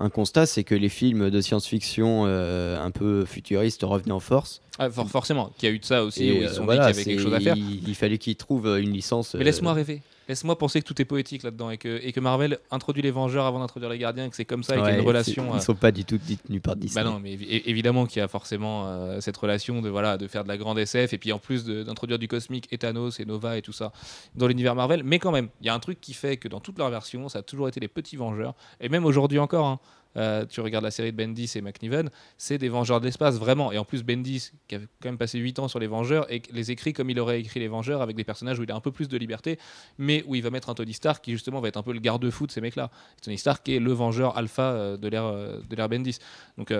un 0.00 0.08
constat 0.10 0.46
c'est 0.46 0.64
que 0.64 0.74
les 0.74 0.88
films 0.88 1.28
de 1.30 1.40
science-fiction 1.40 2.24
euh, 2.26 2.78
un 2.82 2.90
peu 2.90 3.24
futuristes 3.24 3.82
revenaient 3.82 4.12
en 4.12 4.20
force 4.20 4.62
Ah, 4.78 4.88
for- 4.90 5.08
forcément, 5.08 5.52
qu'il 5.58 5.68
y 5.68 5.72
a 5.72 5.74
eu 5.74 5.78
de 5.78 5.84
ça 5.84 6.02
aussi 6.04 6.24
Et, 6.24 6.32
où 6.32 6.36
ils 6.36 6.44
euh, 6.44 6.48
se 6.48 6.54
sont 6.56 6.64
voilà, 6.64 6.86
dit 6.86 6.92
qu'il 6.92 6.98
y 6.98 7.02
avait 7.02 7.10
quelque 7.16 7.22
chose 7.22 7.34
à 7.34 7.40
faire. 7.40 7.56
Il, 7.56 7.88
il 7.88 7.94
fallait 7.94 8.18
qu'ils 8.18 8.36
trouvent 8.36 8.78
une 8.78 8.92
licence. 8.92 9.34
Mais 9.34 9.40
euh, 9.40 9.44
laisse-moi 9.44 9.74
rêver. 9.74 10.00
Laisse-moi 10.28 10.56
penser 10.56 10.80
que 10.80 10.86
tout 10.86 11.00
est 11.02 11.04
poétique 11.04 11.42
là-dedans 11.42 11.70
et 11.70 11.78
que, 11.78 12.00
et 12.02 12.12
que 12.12 12.20
Marvel 12.20 12.58
introduit 12.70 13.02
les 13.02 13.10
Vengeurs 13.10 13.44
avant 13.44 13.58
d'introduire 13.58 13.90
les 13.90 13.98
Gardiens 13.98 14.26
et 14.26 14.30
que 14.30 14.36
c'est 14.36 14.44
comme 14.44 14.62
ça 14.62 14.76
et 14.76 14.78
qu'il 14.78 14.88
y 14.88 14.92
a 14.92 14.94
une 15.00 15.06
relation. 15.06 15.44
c'est- 15.44 15.50
euh, 15.54 15.56
Ils 15.58 15.62
sont 15.62 15.74
pas 15.74 15.90
du 15.92 16.04
tout 16.04 16.18
détenus 16.18 16.62
par 16.62 16.76
Disney. 16.76 17.02
Bah 17.04 17.10
non, 17.10 17.18
mais 17.18 17.32
évidemment 17.32 18.06
qu'il 18.06 18.18
y 18.20 18.22
a 18.22 18.28
forcément 18.28 18.86
euh, 18.86 19.20
cette 19.20 19.36
relation 19.36 19.82
de 19.82 19.88
voilà 19.88 20.16
de 20.18 20.26
faire 20.28 20.44
de 20.44 20.48
la 20.48 20.56
grande 20.56 20.78
SF 20.78 21.12
et 21.12 21.18
puis 21.18 21.32
en 21.32 21.38
plus 21.38 21.64
d'introduire 21.64 22.18
du 22.18 22.28
cosmique, 22.28 22.68
et 22.70 22.78
Thanos 22.78 23.18
et 23.20 23.24
Nova 23.24 23.56
et 23.58 23.62
tout 23.62 23.72
ça 23.72 23.92
dans 24.36 24.46
l'univers 24.46 24.74
Marvel. 24.74 25.02
Mais 25.04 25.18
quand 25.18 25.32
même, 25.32 25.48
il 25.60 25.66
y 25.66 25.70
a 25.70 25.74
un 25.74 25.80
truc 25.80 26.00
qui 26.00 26.14
fait 26.14 26.36
que 26.36 26.48
dans 26.48 26.60
toutes 26.60 26.78
leurs 26.78 26.90
versions, 26.90 27.28
ça 27.28 27.40
a 27.40 27.42
toujours 27.42 27.68
été 27.68 27.80
les 27.80 27.88
petits 27.88 28.16
Vengeurs 28.16 28.54
et 28.80 28.88
même 28.88 29.04
aujourd'hui 29.04 29.38
encore. 29.38 29.66
hein, 29.66 29.80
euh, 30.16 30.44
tu 30.46 30.60
regardes 30.60 30.84
la 30.84 30.90
série 30.90 31.12
de 31.12 31.16
Bendis 31.16 31.52
et 31.54 31.60
McNiven, 31.60 32.10
c'est 32.36 32.58
des 32.58 32.68
Vengeurs 32.68 33.00
de 33.00 33.06
l'espace, 33.06 33.36
vraiment. 33.36 33.72
Et 33.72 33.78
en 33.78 33.84
plus, 33.84 34.02
Bendis, 34.02 34.52
qui 34.68 34.76
a 34.76 34.78
quand 34.78 35.08
même 35.08 35.18
passé 35.18 35.38
8 35.38 35.58
ans 35.58 35.68
sur 35.68 35.78
les 35.78 35.86
Vengeurs, 35.86 36.30
et 36.30 36.42
les 36.52 36.70
écrit 36.70 36.92
comme 36.92 37.10
il 37.10 37.18
aurait 37.18 37.40
écrit 37.40 37.60
les 37.60 37.68
Vengeurs, 37.68 38.02
avec 38.02 38.16
des 38.16 38.24
personnages 38.24 38.58
où 38.58 38.62
il 38.62 38.70
a 38.70 38.74
un 38.74 38.80
peu 38.80 38.92
plus 38.92 39.08
de 39.08 39.16
liberté, 39.16 39.58
mais 39.98 40.24
où 40.26 40.34
il 40.34 40.42
va 40.42 40.50
mettre 40.50 40.68
un 40.68 40.74
Tony 40.74 40.92
Stark 40.92 41.24
qui 41.24 41.32
justement 41.32 41.60
va 41.60 41.68
être 41.68 41.76
un 41.76 41.82
peu 41.82 41.92
le 41.92 42.00
garde-fou 42.00 42.46
de 42.46 42.52
ces 42.52 42.60
mecs-là. 42.60 42.90
Tony 43.22 43.38
Stark 43.38 43.68
est 43.68 43.78
le 43.78 43.92
Vengeur 43.92 44.36
alpha 44.36 44.62
euh, 44.62 44.96
euh, 45.02 45.60
de 45.68 45.76
l'ère 45.76 45.88
Bendis. 45.88 46.18
Donc 46.58 46.72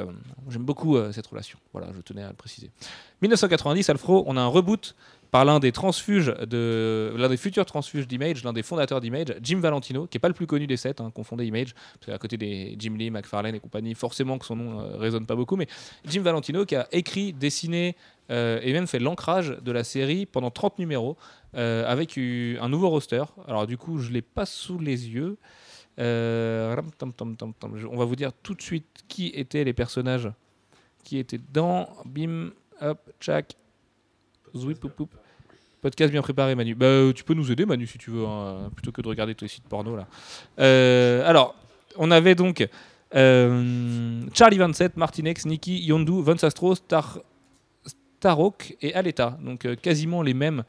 j'aime 0.49 0.64
beaucoup 0.64 0.97
cette 1.12 1.27
relation. 1.27 1.59
Voilà, 1.73 1.88
je 1.95 2.01
tenais 2.01 2.23
à 2.23 2.29
le 2.29 2.35
préciser. 2.35 2.71
1990, 3.23 3.88
Alfro, 3.90 4.25
on 4.27 4.37
a 4.37 4.40
un 4.40 4.47
reboot 4.47 4.95
par 5.33 5.47
l'un 5.47 5.59
des 5.61 5.73
transfuges 5.73 6.35
de 6.47 7.14
l'un 7.16 7.31
des 7.31 7.38
futurs 7.38 7.64
transfuges 7.64 8.07
d'Image, 8.07 8.45
l'un 8.45 8.53
des 8.53 8.62
fondateurs 8.62 9.01
d'Image, 9.01 9.35
Jim 9.42 9.61
Valentino, 9.61 10.07
qui 10.07 10.18
est 10.18 10.21
pas 10.21 10.29
le 10.29 10.35
plus 10.35 10.47
connu 10.47 10.66
des 10.66 10.77
sept, 10.77 11.01
hein, 11.01 11.11
qu'on 11.11 11.25
fondait 11.25 11.47
Image, 11.47 11.75
parce 11.99 12.12
qu'à 12.12 12.18
côté 12.18 12.37
des 12.37 12.77
Jim 12.79 12.95
Lee, 12.99 13.11
McFarlane 13.11 13.55
et 13.55 13.61
compagnie, 13.61 13.95
forcément 13.95 14.38
que 14.38 14.45
son 14.45 14.57
nom 14.57 14.81
euh, 14.81 14.97
résonne 14.99 15.25
pas 15.25 15.35
beaucoup, 15.35 15.57
mais 15.57 15.66
Jim 16.05 16.21
Valentino 16.21 16.66
qui 16.66 16.77
a 16.77 16.87
écrit, 16.92 17.33
dessiné 17.33 17.97
euh, 18.31 18.61
et 18.62 18.75
même 18.75 18.87
fait 18.87 18.99
l'ancrage 18.99 19.57
de 19.62 19.73
la 19.73 19.85
série 19.85 20.27
pendant 20.27 20.51
30 20.51 20.79
numéros 20.79 21.16
euh, 21.55 21.90
avec 21.90 22.18
un 22.18 22.68
nouveau 22.68 22.90
roster. 22.90 23.25
Alors 23.49 23.66
du 23.66 23.79
coup, 23.79 23.99
je 23.99 24.11
l'ai 24.11 24.23
pas 24.23 24.45
sous 24.45 24.79
les 24.79 25.09
yeux. 25.09 25.38
Euh, 25.99 26.77
on 27.01 27.97
va 27.97 28.05
vous 28.05 28.16
dire 28.16 28.33
tout 28.42 28.55
de 28.55 28.62
suite 28.62 29.05
qui 29.09 29.29
étaient 29.29 29.64
les 29.64 29.73
personnages 29.73 30.31
qui 31.05 31.16
étaient 31.16 31.40
dans 31.53 31.88
Bim, 32.05 32.51
hop, 32.83 33.11
tchac, 33.18 33.57
zouip. 34.55 34.87
Podcast 35.83 36.12
bien 36.12 36.23
préparé, 36.23 36.55
Manu. 36.55 36.75
Bah, 36.75 36.87
euh, 36.87 37.12
tu 37.12 37.25
peux 37.25 37.35
nous 37.35 37.51
aider, 37.53 37.66
Manu, 37.66 37.87
si 37.87 37.99
tu 37.99 38.11
veux, 38.11 38.25
hein, 38.25 38.71
plutôt 38.75 38.92
que 38.92 39.03
de 39.03 39.09
regarder 39.09 39.35
tous 39.35 39.45
les 39.45 39.49
sites 39.51 39.64
porno 39.68 39.97
là. 39.97 40.07
Euh, 40.61 41.29
alors, 41.29 41.55
on 41.97 42.11
avait 42.12 42.35
donc 42.37 42.66
euh, 43.14 44.23
Charlie 44.33 44.59
27, 44.59 44.97
Martinex, 44.97 45.45
Nicky, 45.45 45.83
Yondu, 45.85 46.23
Vance 46.23 46.45
Astro, 46.45 46.75
Star 46.75 47.18
Tarok 48.21 48.77
et 48.81 48.95
Aleta. 48.95 49.37
Donc 49.45 49.64
euh, 49.66 49.75
quasiment 49.75 50.23
les 50.23 50.35
mêmes 50.35 50.62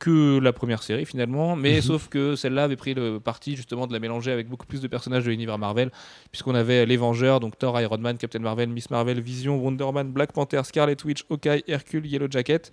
que 0.00 0.38
la 0.38 0.52
première 0.52 0.82
série 0.84 1.04
finalement, 1.06 1.56
mais 1.56 1.76
Mhm. 1.76 1.80
sauf 1.82 2.08
que 2.08 2.36
celle-là 2.36 2.64
avait 2.64 2.76
pris 2.76 2.94
le 2.94 3.18
parti 3.18 3.56
justement 3.56 3.86
de 3.88 3.92
la 3.92 3.98
mélanger 3.98 4.30
avec 4.30 4.48
beaucoup 4.48 4.66
plus 4.66 4.80
de 4.80 4.86
personnages 4.86 5.24
de 5.24 5.30
l'univers 5.30 5.58
Marvel, 5.58 5.90
puisqu'on 6.30 6.54
avait 6.54 6.86
les 6.86 6.96
Vengeurs, 6.96 7.40
donc 7.40 7.58
Thor, 7.58 7.80
Iron 7.80 7.98
Man, 7.98 8.16
Captain 8.16 8.38
Marvel, 8.38 8.68
Miss 8.68 8.90
Marvel, 8.90 9.20
Vision, 9.20 9.56
Wonder 9.56 9.90
Man, 9.92 10.12
Black 10.12 10.32
Panther, 10.32 10.60
Scarlet 10.64 10.96
Witch, 11.04 11.24
Hawkeye, 11.30 11.62
Hercule, 11.66 12.06
Yellow 12.06 12.28
Jacket, 12.30 12.70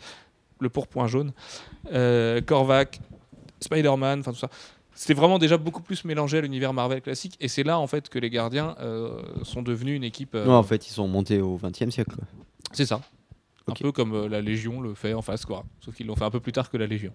le 0.60 0.70
pourpoint 0.70 1.08
jaune, 1.08 1.32
euh, 1.92 2.42
Korvac, 2.42 3.00
Spider-Man, 3.60 4.20
enfin 4.22 4.32
tout 4.32 4.40
ça. 4.40 4.50
C'était 4.94 5.14
vraiment 5.14 5.40
déjà 5.40 5.58
beaucoup 5.58 5.82
plus 5.82 6.06
mélangé 6.06 6.38
à 6.38 6.42
l'univers 6.42 6.74
Marvel 6.74 7.02
classique, 7.02 7.36
et 7.42 7.48
c'est 7.50 7.64
là 7.64 7.80
en 7.80 7.88
fait 7.88 8.08
que 8.08 8.18
les 8.18 8.30
Gardiens 8.30 8.76
euh, 8.80 9.22
sont 9.44 9.62
devenus 9.62 9.98
une 9.98 10.06
équipe. 10.06 10.36
euh, 10.36 10.46
Non, 10.46 10.54
en 10.54 10.64
fait, 10.64 10.88
ils 10.88 10.92
sont 10.92 11.08
montés 11.08 11.42
au 11.42 11.58
XXe 11.62 11.90
siècle. 11.90 12.16
c'est 12.72 12.86
ça. 12.86 13.02
Un 13.68 13.74
peu 13.74 13.92
comme 13.92 14.14
euh, 14.14 14.30
la 14.30 14.42
Légion 14.42 14.80
le 14.80 14.94
fait 14.94 15.14
en 15.14 15.22
face, 15.22 15.44
quoi. 15.46 15.66
Sauf 15.82 15.96
qu'ils 15.96 16.06
l'ont 16.08 16.16
fait 16.16 16.24
un 16.24 16.30
peu 16.30 16.40
plus 16.40 16.52
tard 16.52 16.70
que 16.70 16.78
la 16.78 16.86
Légion. 16.86 17.12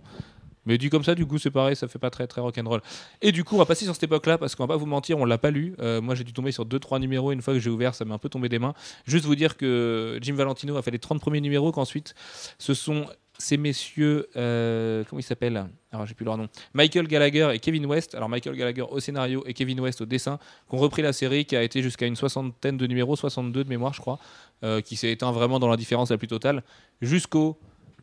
Mais 0.66 0.76
dit 0.76 0.90
comme 0.90 1.04
ça, 1.04 1.14
du 1.14 1.24
coup, 1.24 1.38
c'est 1.38 1.50
pareil, 1.50 1.74
ça 1.74 1.88
fait 1.88 1.98
pas 1.98 2.10
très 2.10 2.26
très 2.26 2.42
rock'n'roll. 2.42 2.82
Et 3.22 3.32
du 3.32 3.44
coup, 3.44 3.54
on 3.54 3.58
va 3.58 3.64
passer 3.64 3.86
sur 3.86 3.94
cette 3.94 4.02
époque-là 4.02 4.36
parce 4.36 4.54
qu'on 4.54 4.64
va 4.64 4.74
pas 4.74 4.76
vous 4.76 4.84
mentir, 4.84 5.16
on 5.16 5.24
l'a 5.24 5.38
pas 5.38 5.50
lu. 5.50 5.74
Euh, 5.80 6.02
moi, 6.02 6.14
j'ai 6.14 6.24
dû 6.24 6.34
tomber 6.34 6.52
sur 6.52 6.66
2-3 6.66 6.98
numéros 7.00 7.32
une 7.32 7.40
fois 7.40 7.54
que 7.54 7.60
j'ai 7.60 7.70
ouvert, 7.70 7.94
ça 7.94 8.04
m'a 8.04 8.14
un 8.14 8.18
peu 8.18 8.28
tombé 8.28 8.50
des 8.50 8.58
mains. 8.58 8.74
Juste 9.06 9.24
vous 9.24 9.36
dire 9.36 9.56
que 9.56 10.18
Jim 10.20 10.34
Valentino 10.34 10.76
a 10.76 10.82
fait 10.82 10.90
les 10.90 10.98
30 10.98 11.18
premiers 11.18 11.40
numéros, 11.40 11.72
qu'ensuite, 11.72 12.14
ce 12.58 12.74
sont 12.74 13.06
ces 13.40 13.56
messieurs, 13.56 14.28
euh, 14.36 15.02
comment 15.08 15.18
ils 15.18 15.24
s'appellent? 15.24 15.66
Alors, 15.92 16.06
j'ai 16.06 16.14
plus 16.14 16.24
leur 16.24 16.36
nom. 16.36 16.48
Michael 16.74 17.08
Gallagher 17.08 17.50
et 17.52 17.58
Kevin 17.58 17.86
West. 17.86 18.14
Alors, 18.14 18.28
Michael 18.28 18.54
Gallagher 18.54 18.82
au 18.82 19.00
scénario 19.00 19.42
et 19.46 19.54
Kevin 19.54 19.80
West 19.80 20.00
au 20.00 20.06
dessin, 20.06 20.38
qui 20.68 20.76
ont 20.76 20.78
repris 20.78 21.02
la 21.02 21.12
série 21.12 21.44
qui 21.44 21.56
a 21.56 21.62
été 21.62 21.82
jusqu'à 21.82 22.06
une 22.06 22.16
soixantaine 22.16 22.76
de 22.76 22.86
numéros, 22.86 23.16
62 23.16 23.64
de 23.64 23.68
mémoire, 23.68 23.94
je 23.94 24.00
crois, 24.00 24.18
euh, 24.62 24.80
qui 24.80 24.96
s'est 24.96 25.10
éteint 25.10 25.32
vraiment 25.32 25.58
dans 25.58 25.68
l'indifférence 25.68 26.10
la 26.10 26.18
plus 26.18 26.28
totale, 26.28 26.62
jusqu'au 27.00 27.58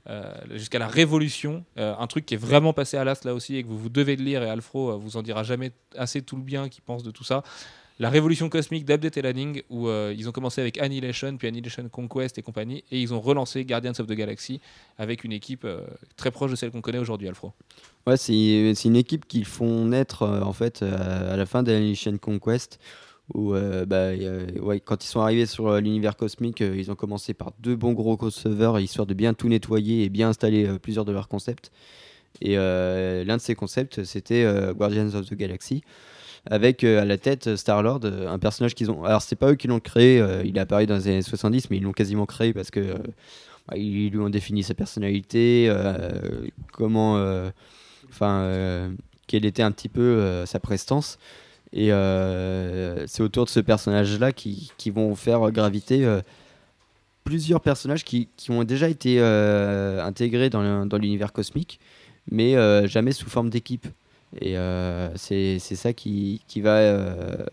euh, 0.09 0.33
jusqu'à 0.51 0.79
la 0.79 0.87
Révolution, 0.87 1.65
un 1.75 2.07
truc 2.07 2.25
qui 2.25 2.35
est 2.35 2.37
vraiment 2.37 2.71
passé 2.71 2.95
à 2.95 3.03
l'as 3.03 3.25
là 3.25 3.33
aussi 3.33 3.57
et 3.57 3.63
que 3.63 3.67
vous, 3.67 3.77
vous 3.77 3.89
devez 3.89 4.15
de 4.15 4.21
lire 4.21 4.41
et 4.41 4.49
Alfro 4.49 4.97
vous 4.97 5.17
en 5.17 5.21
dira 5.21 5.43
jamais 5.43 5.73
assez 5.97 6.21
tout 6.21 6.37
le 6.37 6.43
bien 6.43 6.69
qu'il 6.69 6.81
pense 6.81 7.03
de 7.03 7.11
tout 7.11 7.25
ça. 7.25 7.43
La 7.99 8.11
Révolution 8.11 8.47
cosmique 8.47 8.85
d'Abdet 8.85 9.11
et 9.15 9.21
Lanning 9.23 9.63
où 9.71 9.87
euh, 9.87 10.13
ils 10.15 10.29
ont 10.29 10.31
commencé 10.31 10.61
avec 10.61 10.77
Annihilation 10.77 11.35
puis 11.35 11.47
Annihilation 11.47 11.89
Conquest 11.89 12.37
et 12.37 12.43
compagnie 12.43 12.83
et 12.91 13.01
ils 13.01 13.11
ont 13.11 13.19
relancé 13.19 13.65
Guardians 13.65 13.93
of 13.97 14.05
the 14.05 14.11
Galaxy 14.11 14.61
avec 14.99 15.23
une 15.23 15.31
équipe 15.31 15.65
euh, 15.65 15.81
très 16.15 16.29
proche 16.29 16.51
de 16.51 16.55
celle 16.55 16.69
qu'on 16.69 16.81
connaît 16.81 16.99
aujourd'hui 16.99 17.27
Alfro. 17.27 17.53
Ouais, 18.05 18.15
c'est 18.15 18.85
une 18.85 18.95
équipe 18.95 19.27
qu'ils 19.27 19.45
font 19.45 19.85
naître 19.85 20.21
euh, 20.21 20.41
en 20.41 20.53
fait 20.53 20.83
à 20.83 21.35
la 21.35 21.45
fin 21.45 21.63
d'Annihilation 21.63 22.17
Conquest. 22.17 22.79
Où, 23.33 23.51
bah, 23.51 24.11
quand 24.85 25.03
ils 25.03 25.07
sont 25.07 25.19
arrivés 25.19 25.47
sur 25.47 25.81
l'univers 25.81 26.15
cosmique, 26.15 26.61
ils 26.61 26.89
ont 26.91 26.95
commencé 26.95 27.33
par 27.33 27.51
deux 27.59 27.75
bons 27.75 27.91
gros 27.91 28.15
crossovers 28.15 28.79
histoire 28.79 29.05
de 29.05 29.13
bien 29.13 29.33
tout 29.33 29.49
nettoyer 29.49 30.05
et 30.05 30.09
bien 30.09 30.29
installer 30.29 30.65
plusieurs 30.81 31.03
de 31.03 31.11
leurs 31.11 31.27
concepts. 31.27 31.73
Et 32.39 32.55
l'un 32.55 33.35
de 33.35 33.41
ces 33.41 33.53
concepts, 33.53 34.05
c'était 34.05 34.45
Guardians 34.73 35.13
of 35.13 35.25
the 35.25 35.33
Galaxy, 35.33 35.83
avec 36.49 36.83
euh, 36.83 37.01
à 37.01 37.05
la 37.05 37.17
tête 37.17 37.55
Star-Lord, 37.55 38.01
euh, 38.05 38.27
un 38.27 38.39
personnage 38.39 38.75
qu'ils 38.75 38.89
ont. 38.91 39.03
Alors, 39.03 39.21
c'est 39.21 39.35
pas 39.35 39.51
eux 39.51 39.55
qui 39.55 39.67
l'ont 39.67 39.79
créé, 39.79 40.19
euh, 40.19 40.43
il 40.45 40.57
est 40.57 40.61
apparu 40.61 40.85
dans 40.85 40.95
les 40.95 41.07
années 41.07 41.21
70, 41.21 41.69
mais 41.69 41.77
ils 41.77 41.83
l'ont 41.83 41.93
quasiment 41.93 42.25
créé 42.25 42.53
parce 42.53 42.71
que 42.71 42.79
euh, 42.79 42.95
bah, 43.67 43.77
ils 43.77 44.09
lui 44.09 44.19
ont 44.19 44.29
défini 44.29 44.63
sa 44.63 44.73
personnalité, 44.73 45.67
euh, 45.69 46.09
comment. 46.73 47.17
euh, 47.17 47.49
Enfin, 48.09 48.39
euh, 48.39 48.89
quelle 49.27 49.45
était 49.45 49.63
un 49.63 49.71
petit 49.71 49.89
peu 49.89 50.01
euh, 50.01 50.45
sa 50.45 50.59
prestance. 50.59 51.19
Et 51.73 51.91
euh, 51.91 53.05
c'est 53.07 53.21
autour 53.21 53.45
de 53.45 53.49
ce 53.49 53.59
personnage-là 53.59 54.31
qui, 54.31 54.71
qui 54.77 54.89
vont 54.89 55.13
faire 55.15 55.51
graviter 55.51 56.05
euh, 56.05 56.21
plusieurs 57.25 57.59
personnages 57.59 58.05
qui, 58.05 58.29
ont 58.49 58.63
déjà 58.63 58.87
été 58.87 59.17
euh, 59.19 60.01
intégrés 60.03 60.49
dans 60.49 60.97
l'univers 60.97 61.33
cosmique, 61.33 61.79
mais 62.31 62.55
euh, 62.55 62.87
jamais 62.87 63.11
sous 63.11 63.29
forme 63.29 63.49
d'équipe. 63.49 63.87
Et 64.39 64.57
euh, 64.57 65.09
c'est 65.15 65.59
ça 65.59 65.93
qui, 65.93 66.41
qui 66.47 66.61
va, 66.61 66.77
euh, 66.77 67.45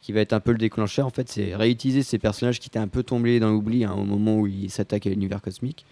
qui 0.00 0.12
va 0.12 0.20
être 0.20 0.32
un 0.32 0.40
peu 0.40 0.52
le 0.52 0.58
déclencheur. 0.58 1.06
En 1.06 1.10
fait, 1.10 1.28
c'est 1.28 1.54
réutiliser 1.54 2.02
ces 2.02 2.18
personnages 2.18 2.60
qui 2.60 2.68
étaient 2.68 2.78
un 2.78 2.88
peu 2.88 3.02
tombés 3.02 3.40
dans 3.40 3.50
l'oubli 3.50 3.84
hein, 3.84 3.94
au 3.96 4.04
moment 4.04 4.38
où 4.38 4.46
ils 4.46 4.70
s'attaquent 4.70 5.06
à 5.06 5.10
l'univers 5.10 5.42
cosmique 5.42 5.84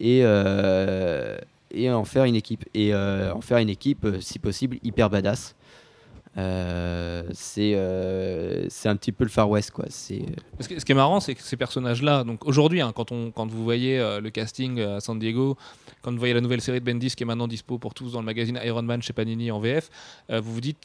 et, 0.00 0.20
euh, 0.24 1.38
en 1.92 2.04
faire 2.04 2.24
une 2.24 2.36
équipe. 2.36 4.06
Si 4.20 4.38
possible, 4.38 4.78
hyper 4.82 5.10
badass. 5.10 5.54
Euh, 6.36 7.24
c'est 7.32 7.72
euh, 7.74 8.66
c'est 8.68 8.88
un 8.88 8.94
petit 8.94 9.10
peu 9.10 9.24
le 9.24 9.30
Far 9.30 9.50
West 9.50 9.72
quoi. 9.72 9.86
C'est 9.88 10.22
Ce 10.60 10.68
qui, 10.68 10.92
est 10.92 10.94
marrant, 10.94 11.18
c'est 11.18 11.34
que 11.34 11.42
ces 11.42 11.56
personnages-là, 11.56 12.22
donc 12.22 12.46
aujourd'hui, 12.46 12.80
hein, 12.80 12.92
quand, 12.94 13.08
quand 13.34 13.46
vous 13.50 13.64
voyez 13.64 13.98
euh, 13.98 14.20
le 14.20 14.30
casting 14.30 14.78
euh, 14.78 14.98
à 14.98 15.00
San 15.00 15.18
Diego, 15.18 15.56
quand 16.02 16.12
vous 16.12 16.18
voyez 16.18 16.32
la 16.32 16.40
nouvelle 16.40 16.60
série 16.60 16.80
de 16.80 16.84
Bendis 16.84 17.14
qui 17.16 17.24
est 17.24 17.26
maintenant 17.26 17.48
dispo 17.48 17.78
pour 17.78 17.94
tous 17.94 18.12
dans 18.12 18.20
le 18.20 18.26
magazine 18.26 18.60
Iron 18.64 18.82
Man 18.82 19.02
chez 19.02 19.12
Panini 19.12 19.50
en 19.50 19.58
VF, 19.58 19.90
euh, 20.30 20.40
vous 20.40 20.54
vous 20.54 20.60
dites, 20.60 20.78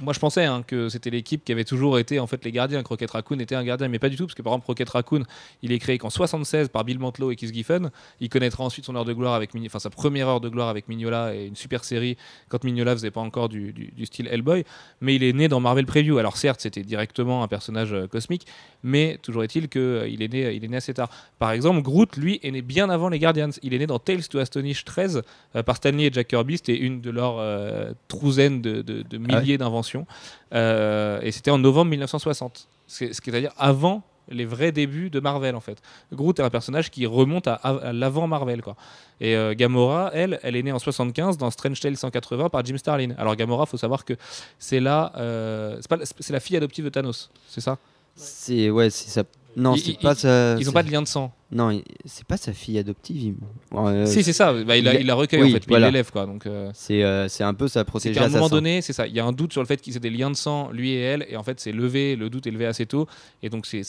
moi 0.00 0.14
je 0.14 0.18
pensais 0.18 0.46
hein, 0.46 0.62
que 0.66 0.88
c'était 0.88 1.10
l'équipe 1.10 1.44
qui 1.44 1.52
avait 1.52 1.64
toujours 1.64 1.98
été 1.98 2.18
en 2.18 2.26
fait 2.26 2.42
les 2.44 2.50
gardiens. 2.52 2.82
Crockett 2.82 3.10
Raccoon 3.10 3.38
était 3.40 3.54
un 3.56 3.64
gardien, 3.64 3.88
mais 3.88 3.98
pas 3.98 4.08
du 4.08 4.16
tout, 4.16 4.24
parce 4.24 4.34
que 4.34 4.42
par 4.42 4.52
exemple 4.54 4.64
Crockett 4.64 4.88
Raccoon, 4.88 5.24
il 5.62 5.70
est 5.70 5.78
créé 5.78 5.98
qu'en 5.98 6.10
76 6.10 6.68
par 6.70 6.84
Bill 6.84 6.98
Mantlo 6.98 7.30
et 7.30 7.36
Keith 7.36 7.52
Giffen. 7.52 7.90
Il 8.20 8.30
connaîtra 8.30 8.64
ensuite 8.64 8.86
son 8.86 8.96
heure 8.96 9.04
de 9.04 9.12
gloire 9.12 9.34
avec, 9.34 9.50
enfin 9.66 9.78
sa 9.78 9.90
première 9.90 10.28
heure 10.28 10.40
de 10.40 10.48
gloire 10.48 10.68
avec 10.70 10.88
Mignola 10.88 11.34
et 11.34 11.44
une 11.46 11.56
super 11.56 11.84
série 11.84 12.16
quand 12.48 12.64
Mignola 12.64 12.94
faisait 12.94 13.10
pas 13.10 13.20
encore 13.20 13.50
du- 13.50 13.72
du 13.74 14.06
style 14.06 14.28
Hellboy, 14.28 14.64
mais 15.00 15.14
il 15.14 15.22
est 15.22 15.32
né 15.32 15.48
dans 15.48 15.60
Marvel 15.60 15.86
Preview. 15.86 16.18
Alors 16.18 16.36
certes, 16.36 16.60
c'était 16.60 16.82
directement 16.82 17.42
un 17.42 17.48
personnage 17.48 17.92
euh, 17.92 18.06
cosmique, 18.06 18.46
mais 18.82 19.18
toujours 19.22 19.44
est-il 19.44 19.68
qu'il 19.68 20.04
il 20.08 20.22
est, 20.22 20.32
né, 20.32 20.54
il 20.54 20.64
est 20.64 20.68
né 20.68 20.76
assez 20.78 20.94
tard. 20.94 21.08
Par 21.38 21.52
exemple, 21.52 21.82
Groot, 21.82 22.16
lui, 22.16 22.40
est 22.42 22.50
né 22.50 22.62
bien 22.62 22.90
avant 22.90 23.08
les 23.08 23.18
Guardians. 23.18 23.50
Il 23.62 23.74
est 23.74 23.78
né 23.78 23.86
dans 23.86 23.98
Tales 23.98 24.26
to 24.28 24.38
Astonish 24.38 24.84
13 24.84 25.22
euh, 25.56 25.62
par 25.62 25.76
Stanley 25.76 26.04
et 26.06 26.12
Jack 26.12 26.28
Kirby. 26.28 26.56
C'était 26.58 26.76
une 26.78 27.00
de 27.00 27.10
leurs 27.10 27.38
euh, 27.38 27.92
trouzaines 28.08 28.60
de, 28.62 28.82
de- 28.82 29.02
de 29.02 29.20
Ah 29.28 29.34
ouais. 29.36 29.40
milliers 29.42 29.58
d'inventions. 29.58 30.06
Euh, 30.54 31.20
et 31.22 31.30
c'était 31.32 31.50
en 31.50 31.58
novembre 31.58 31.90
1960. 31.90 32.68
C'est- 32.86 33.12
Ce 33.12 33.20
qui 33.20 33.30
est 33.30 33.36
à 33.36 33.40
dire 33.40 33.52
avant 33.58 34.02
les 34.30 34.44
vrais 34.44 34.72
débuts 34.72 35.10
de 35.10 35.20
Marvel 35.20 35.54
en 35.56 35.60
fait. 35.60 35.80
Groot 36.12 36.38
est 36.38 36.42
un 36.42 36.50
personnage 36.50 36.90
qui 36.90 37.06
remonte 37.06 37.46
à, 37.46 37.60
l'avant 37.92 38.26
Marvel 38.26 38.62
quoi. 38.62 38.76
Et 39.20 39.34
euh, 39.36 39.54
Gamora, 39.54 40.10
elle, 40.14 40.38
elle 40.42 40.56
est 40.56 40.62
née 40.62 40.72
en 40.72 40.78
75 40.78 41.38
dans 41.38 41.50
Strange 41.50 41.80
Tale 41.80 41.96
180 41.96 42.48
par 42.50 42.64
Jim 42.64 42.76
Starlin. 42.76 43.14
Alors 43.18 43.34
Gamora, 43.36 43.66
faut 43.66 43.76
savoir 43.76 44.04
que 44.04 44.14
c'est 44.58 44.80
la, 44.80 45.12
euh, 45.16 45.80
c'est 46.20 46.32
la- 46.32 46.40
fille 46.40 46.56
adoptive 46.56 46.84
de 46.84 46.90
Thanos, 46.90 47.30
c'est 47.48 47.60
ça? 47.60 47.78
C'est 48.14 48.70
ouais 48.70 48.90
c'est 48.90 49.10
ça. 49.10 49.24
Non 49.56 49.74
ils- 49.74 49.96
pas 49.98 50.14
sa. 50.14 50.56
Ils 50.58 50.66
n'ont 50.66 50.72
pas 50.72 50.82
de 50.82 50.90
lien 50.90 51.02
de 51.02 51.08
sang. 51.08 51.32
Non 51.50 51.70
il- 51.70 51.82
c'est 52.04 52.26
pas 52.26 52.36
sa 52.36 52.52
fille 52.52 52.78
adoptive. 52.78 53.22
il- 53.22 53.34
euh, 53.76 54.06
si 54.06 54.22
c'est 54.22 54.32
ça, 54.32 54.52
Bah, 54.52 54.76
il, 54.76 54.84
la- 54.84 54.94
il 54.94 55.00
il 55.00 55.06
la 55.06 55.14
recueille 55.14 55.42
oui, 55.42 55.48
en 55.50 55.52
fait, 55.54 55.66
mais 55.66 55.70
voilà. 55.70 55.88
il 55.88 55.92
l'élève 55.92 56.10
quoi. 56.12 56.26
Donc 56.26 56.46
euh, 56.46 56.70
c'est 56.74 57.02
euh, 57.02 57.28
c'est 57.28 57.44
un 57.44 57.54
peu 57.54 57.66
sa 57.68 57.84
protégée 57.84 58.14
qu'à 58.14 58.26
un 58.26 58.28
moment 58.28 58.48
donné, 58.48 58.82
c'est 58.82 58.92
ça. 58.92 59.06
Il 59.06 59.14
y 59.14 59.20
a 59.20 59.24
un 59.24 59.32
doute 59.32 59.52
sur 59.52 59.62
le 59.62 59.66
fait 59.66 59.80
qu'ils 59.80 59.96
aient 59.96 60.00
des 60.00 60.10
liens 60.10 60.30
de 60.30 60.36
sang, 60.36 60.70
lui 60.70 60.90
et 60.92 61.00
elle, 61.00 61.26
et 61.28 61.36
en 61.36 61.42
fait 61.42 61.58
c'est 61.60 61.72
levé, 61.72 62.14
le 62.16 62.30
doute 62.30 62.46
est 62.46 62.50
levé 62.50 62.66
assez 62.66 62.86
tôt, 62.86 63.06
et 63.42 63.48
donc 63.48 63.66
c'est, 63.66 63.82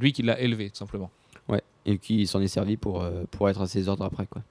lui 0.00 0.12
qui 0.12 0.22
l'a 0.22 0.40
élevé 0.40 0.70
tout 0.70 0.76
simplement. 0.78 1.10
Ouais. 1.48 1.62
Et 1.84 1.98
qui 1.98 2.26
s'en 2.26 2.40
est 2.40 2.48
servi 2.48 2.76
pour 2.76 3.04
pour 3.32 3.48
être 3.50 3.60
à 3.60 3.66
ses 3.66 3.88
ordres 3.88 4.04
après 4.04 4.26
quoi. 4.26 4.42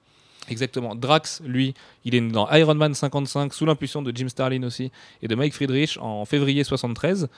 Exactement. 0.48 0.96
Drax, 0.96 1.42
lui, 1.46 1.74
il 2.04 2.14
est 2.14 2.20
dans 2.20 2.50
Iron 2.50 2.74
Man 2.74 2.92
55 2.92 3.54
sous 3.54 3.66
l'impulsion 3.66 4.02
de 4.02 4.10
Jim 4.14 4.28
Starlin 4.28 4.64
aussi 4.64 4.90
et 5.22 5.28
de 5.28 5.34
Mike 5.36 5.54
Friedrich 5.54 5.96
en 6.00 6.24
février 6.24 6.64
73. 6.64 7.28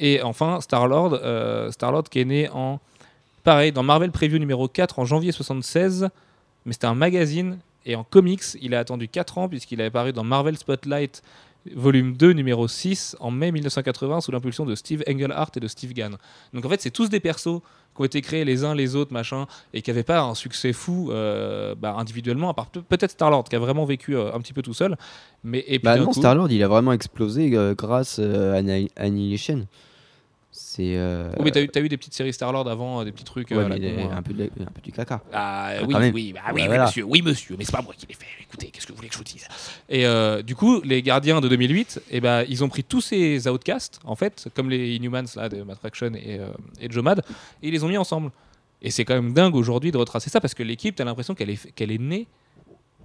Et 0.00 0.22
enfin, 0.22 0.60
Star-Lord, 0.60 1.18
euh, 1.22 1.70
Star-Lord 1.70 2.04
qui 2.04 2.20
est 2.20 2.24
né 2.24 2.48
en 2.50 2.80
pareil 3.44 3.72
dans 3.72 3.82
Marvel 3.82 4.10
Preview 4.10 4.38
numéro 4.38 4.68
4 4.68 4.98
en 4.98 5.04
janvier 5.04 5.32
76, 5.32 6.08
mais 6.66 6.72
c'était 6.72 6.86
un 6.86 6.94
magazine 6.94 7.58
et 7.86 7.96
en 7.96 8.04
comics, 8.04 8.42
il 8.60 8.74
a 8.74 8.78
attendu 8.80 9.08
4 9.08 9.38
ans 9.38 9.48
puisqu'il 9.48 9.80
est 9.80 9.86
apparu 9.86 10.12
dans 10.12 10.24
Marvel 10.24 10.56
Spotlight 10.58 11.22
volume 11.74 12.16
2 12.16 12.32
numéro 12.32 12.68
6 12.68 13.16
en 13.20 13.30
mai 13.30 13.50
1980 13.52 14.20
sous 14.20 14.30
l'impulsion 14.30 14.64
de 14.64 14.74
Steve 14.74 15.02
Englehart 15.08 15.50
et 15.56 15.60
de 15.60 15.68
Steve 15.68 15.92
Gann. 15.92 16.16
Donc 16.54 16.64
en 16.64 16.68
fait, 16.68 16.80
c'est 16.80 16.90
tous 16.90 17.08
des 17.10 17.20
persos 17.20 17.60
qui 17.94 18.02
ont 18.02 18.04
été 18.04 18.20
créés 18.22 18.44
les 18.44 18.64
uns 18.64 18.74
les 18.74 18.94
autres, 18.94 19.12
machin, 19.12 19.46
et 19.74 19.82
qui 19.82 19.90
n'avaient 19.90 20.02
pas 20.04 20.20
un 20.20 20.34
succès 20.34 20.72
fou 20.72 21.10
euh, 21.10 21.74
bah, 21.74 21.94
individuellement, 21.98 22.48
à 22.48 22.54
part 22.54 22.66
pe- 22.66 22.80
peut-être 22.80 23.10
Star-Lord, 23.10 23.44
qui 23.44 23.56
a 23.56 23.58
vraiment 23.58 23.84
vécu 23.84 24.16
euh, 24.16 24.32
un 24.32 24.40
petit 24.40 24.52
peu 24.52 24.62
tout 24.62 24.72
seul. 24.74 24.96
Mais, 25.42 25.58
et 25.66 25.78
puis 25.78 25.84
Bah 25.84 25.96
non 25.96 26.06
coup- 26.06 26.12
Star-Lord 26.20 26.50
il 26.52 26.62
a 26.62 26.68
vraiment 26.68 26.92
explosé 26.92 27.50
euh, 27.54 27.74
grâce 27.74 28.18
à 28.20 28.54
Anni- 28.54 28.90
Annihilation. 28.96 29.66
C'est 30.60 30.96
euh, 30.96 31.30
Oui, 31.38 31.44
mais 31.44 31.50
t'as 31.52 31.62
eu, 31.62 31.68
t'as 31.68 31.80
eu 31.80 31.88
des 31.88 31.96
petites 31.96 32.14
séries 32.14 32.32
Star-Lord 32.32 32.68
avant, 32.68 33.00
euh, 33.00 33.04
des 33.04 33.12
petits 33.12 33.22
trucs. 33.24 33.50
ouais, 33.52 33.68
mais 33.68 33.94
con, 34.04 34.10
un 34.10 34.22
peu 34.22 34.34
de, 34.34 34.44
un 34.60 34.64
peu 34.72 34.80
du 34.82 34.90
caca. 34.90 35.20
Ah, 35.32 35.68
Ah, 35.78 35.82
oui, 35.86 35.92
quand 35.94 36.00
même. 36.00 36.12
oui, 36.14 36.32
bah, 36.32 36.40
oui, 36.48 36.62
oui, 36.62 36.66
voilà. 36.66 36.86
monsieur, 36.86 37.04
oui, 37.04 37.22
monsieur, 37.22 37.54
mais 37.56 37.64
c'est 37.64 37.72
pas 37.72 37.80
moi 37.82 37.94
qui 37.96 38.06
l'ai 38.06 38.14
fait. 38.14 38.26
Écoutez, 38.42 38.66
qu'est-ce 38.70 38.84
que 38.86 38.92
vous 38.92 38.96
voulez 38.96 39.08
que 39.08 39.14
je 39.14 39.18
vous 39.18 39.24
dise? 39.24 39.46
Et 39.88 40.04
euh, 40.04 40.42
du 40.42 40.56
coup, 40.56 40.80
les 40.82 41.00
gardiens 41.02 41.40
de 41.40 41.48
2008, 41.48 42.00
eh 42.10 42.20
ben, 42.20 42.44
ils 42.48 42.64
ont 42.64 42.68
pris 42.68 42.82
tous 42.82 43.00
ces 43.00 43.46
outcasts, 43.46 44.00
en 44.04 44.16
fait, 44.16 44.48
comme 44.54 44.68
les 44.68 44.96
Inhumans 44.96 45.24
là, 45.36 45.48
de 45.48 45.62
Matt 45.62 45.78
Fraction 45.78 46.12
et, 46.14 46.38
euh, 46.40 46.48
et 46.80 46.90
Joe 46.90 47.04
Mad, 47.04 47.20
et 47.62 47.68
ils 47.68 47.72
les 47.72 47.84
ont 47.84 47.88
mis 47.88 47.96
ensemble. 47.98 48.30
Et 48.82 48.90
c'est 48.90 49.04
quand 49.04 49.14
même 49.14 49.32
dingue 49.32 49.54
aujourd'hui 49.54 49.92
de 49.92 49.96
retracer 49.98 50.28
ça 50.28 50.40
parce 50.40 50.54
que 50.54 50.62
l'équipe, 50.64 50.96
t'as 50.96 51.04
l'impression 51.04 51.34
qu'elle 51.34 51.50
est, 51.50 51.72
qu'elle 51.72 51.92
est 51.92 51.98
née 52.00 52.26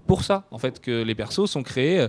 pour 0.08 0.24
ça, 0.24 0.46
en 0.52 0.58
fait, 0.58 0.82
que 0.82 1.04
les 1.04 1.16
persos 1.16 1.46
sont 1.50 1.63
créés. 1.63 2.08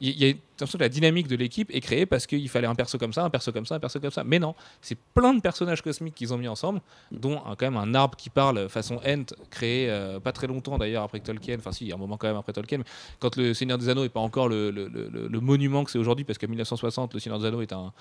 Il 0.00 0.10
y 0.22 0.30
a 0.30 0.34
la 0.78 0.88
dynamique 0.88 1.28
de 1.28 1.36
l'équipe 1.36 1.70
est 1.74 1.80
créée 1.80 2.06
parce 2.06 2.26
qu'il 2.26 2.48
fallait 2.48 2.66
un 2.66 2.74
perso 2.74 2.96
comme 2.98 3.12
ça, 3.12 3.24
un 3.24 3.30
perso 3.30 3.52
comme 3.52 3.66
ça, 3.66 3.74
un 3.76 3.80
perso 3.80 4.00
comme 4.00 4.10
ça. 4.10 4.24
Mais 4.24 4.38
non, 4.38 4.54
c'est 4.80 4.96
plein 5.14 5.34
de 5.34 5.40
personnages 5.40 5.82
cosmiques 5.82 6.14
qu'ils 6.14 6.32
ont 6.32 6.38
mis 6.38 6.48
ensemble, 6.48 6.80
dont 7.12 7.42
un- 7.46 7.56
quand 7.56 7.70
même 7.70 7.76
un 7.76 7.94
arbre 7.94 8.16
qui 8.16 8.30
parle 8.30 8.68
façon 8.68 9.00
Ent, 9.06 9.34
créé 9.50 9.90
euh, 9.90 10.18
pas 10.20 10.32
très 10.32 10.46
longtemps 10.46 10.78
d'ailleurs 10.78 11.02
après 11.02 11.20
Tolkien, 11.20 11.56
enfin 11.58 11.72
si, 11.72 11.84
il 11.84 11.88
y 11.88 11.92
a 11.92 11.94
un 11.94 11.98
moment 11.98 12.16
quand 12.16 12.26
même 12.28 12.36
après 12.36 12.52
Tolkien, 12.52 12.80
quand 13.20 13.36
le 13.36 13.52
Seigneur 13.54 13.78
des 13.78 13.88
Anneaux 13.88 14.02
n'est 14.02 14.08
pas 14.08 14.20
encore 14.20 14.48
le 14.48 15.40
monument 15.40 15.84
que 15.84 15.90
c'est 15.90 15.98
aujourd'hui, 15.98 16.24
parce 16.24 16.38
qu'en 16.38 16.48
1960, 16.48 17.14
le 17.14 17.20
Seigneur 17.20 17.38
des 17.38 17.46
Anneaux 17.46 17.60
est 17.62 17.72
un, 17.72 17.92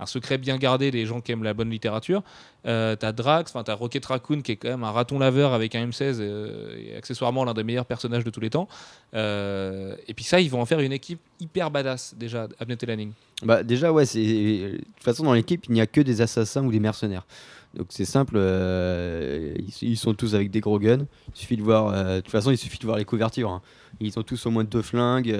un 0.00 0.06
secret 0.06 0.38
bien 0.38 0.56
gardé 0.56 0.90
des 0.90 1.04
gens 1.06 1.20
qui 1.20 1.30
aiment 1.30 1.44
la 1.44 1.54
bonne 1.54 1.70
littérature. 1.70 2.22
Euh, 2.66 2.96
t'as 2.96 3.12
Drax, 3.12 3.50
enfin 3.50 3.62
t'as 3.62 3.74
Rocket 3.74 4.04
Raccoon 4.04 4.40
qui 4.40 4.52
est 4.52 4.56
quand 4.56 4.68
même 4.68 4.84
un 4.84 4.90
raton 4.90 5.18
laveur 5.18 5.52
avec 5.52 5.74
un 5.74 5.86
M16 5.86 6.16
euh, 6.20 6.76
et 6.78 6.96
accessoirement 6.96 7.44
l'un 7.44 7.54
des 7.54 7.64
meilleurs 7.64 7.86
personnages 7.86 8.24
de 8.24 8.30
tous 8.30 8.40
les 8.40 8.50
temps. 8.50 8.66
Euh, 9.14 9.94
et 10.08 10.14
puis 10.14 10.24
ça, 10.24 10.40
ils 10.40 10.50
vont 10.50 10.60
en 10.60 10.66
faire 10.66 10.80
une 10.80 10.92
équipe 10.92 11.20
hyper 11.38 11.70
badass 11.70 12.14
déjà, 12.16 12.48
Abnett 12.58 12.82
et 12.82 12.86
Lanning. 12.86 13.12
Bah 13.42 13.62
déjà 13.62 13.92
ouais, 13.92 14.06
c'est 14.06 14.20
de 14.20 14.76
toute 14.78 15.04
façon 15.04 15.24
dans 15.24 15.34
l'équipe 15.34 15.66
il 15.68 15.72
n'y 15.72 15.80
a 15.80 15.86
que 15.86 16.00
des 16.00 16.20
assassins 16.20 16.64
ou 16.64 16.72
des 16.72 16.80
mercenaires. 16.80 17.26
Donc 17.74 17.86
c'est 17.90 18.04
simple, 18.04 18.36
ils, 18.36 19.96
sont 19.96 20.12
tous 20.12 20.34
avec 20.34 20.50
des 20.50 20.58
gros 20.58 20.80
guns. 20.80 21.06
Il 21.28 21.38
suffit 21.38 21.56
de 21.56 21.62
voir, 21.62 21.92
de 21.92 22.20
toute 22.20 22.32
façon 22.32 22.50
il 22.50 22.58
suffit 22.58 22.78
de 22.78 22.84
voir 22.84 22.98
les 22.98 23.04
couvertures. 23.04 23.50
hein. 23.50 23.62
Ils 24.00 24.18
ont 24.18 24.22
tous 24.24 24.44
au 24.46 24.50
moins 24.50 24.64
deux 24.64 24.82
flingues. 24.82 25.36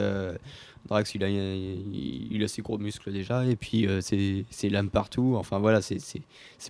Drax 0.88 1.14
il 1.14 1.22
a, 1.24 1.28
il, 1.28 2.32
il 2.32 2.42
a 2.42 2.48
ses 2.48 2.62
gros 2.62 2.78
muscles 2.78 3.12
déjà 3.12 3.44
et 3.46 3.56
puis 3.56 3.86
euh, 3.86 4.00
c'est 4.00 4.68
lames 4.70 4.90
partout. 4.90 5.34
Enfin 5.36 5.58
voilà, 5.58 5.80
c'est 5.82 5.98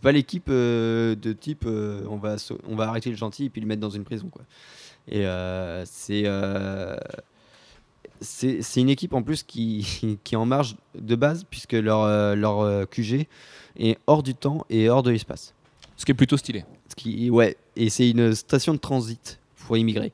pas 0.02 0.12
l'équipe 0.12 0.48
euh, 0.50 1.14
de 1.14 1.32
type 1.32 1.64
euh, 1.66 2.02
on 2.10 2.16
va 2.16 2.38
sau- 2.38 2.58
on 2.68 2.76
va 2.76 2.88
arrêter 2.88 3.10
le 3.10 3.16
gentil 3.16 3.46
et 3.46 3.50
puis 3.50 3.60
le 3.60 3.66
mettre 3.66 3.80
dans 3.80 3.90
une 3.90 4.04
prison 4.04 4.28
quoi. 4.28 4.42
Et 5.08 5.26
euh, 5.26 5.84
c'est 5.86 6.26
une 8.80 8.90
équipe 8.90 9.14
en 9.14 9.22
plus 9.22 9.42
qui, 9.42 10.18
qui 10.24 10.34
est 10.34 10.38
en 10.38 10.46
marge 10.46 10.76
de 10.94 11.16
base 11.16 11.44
puisque 11.48 11.72
leur, 11.72 12.36
leur 12.36 12.88
QG 12.90 13.26
est 13.78 13.98
hors 14.06 14.22
du 14.22 14.34
temps 14.34 14.64
et 14.68 14.90
hors 14.90 15.02
de 15.02 15.10
l'espace. 15.10 15.54
Ce 15.96 16.04
qui 16.04 16.12
est 16.12 16.14
plutôt 16.14 16.36
stylé. 16.36 16.64
Ce 16.88 16.94
qui, 16.94 17.30
ouais, 17.30 17.56
et 17.76 17.88
c'est 17.90 18.08
une 18.10 18.34
station 18.34 18.72
de 18.74 18.78
transit 18.78 19.38
pour 19.66 19.76
immigrer. 19.76 20.12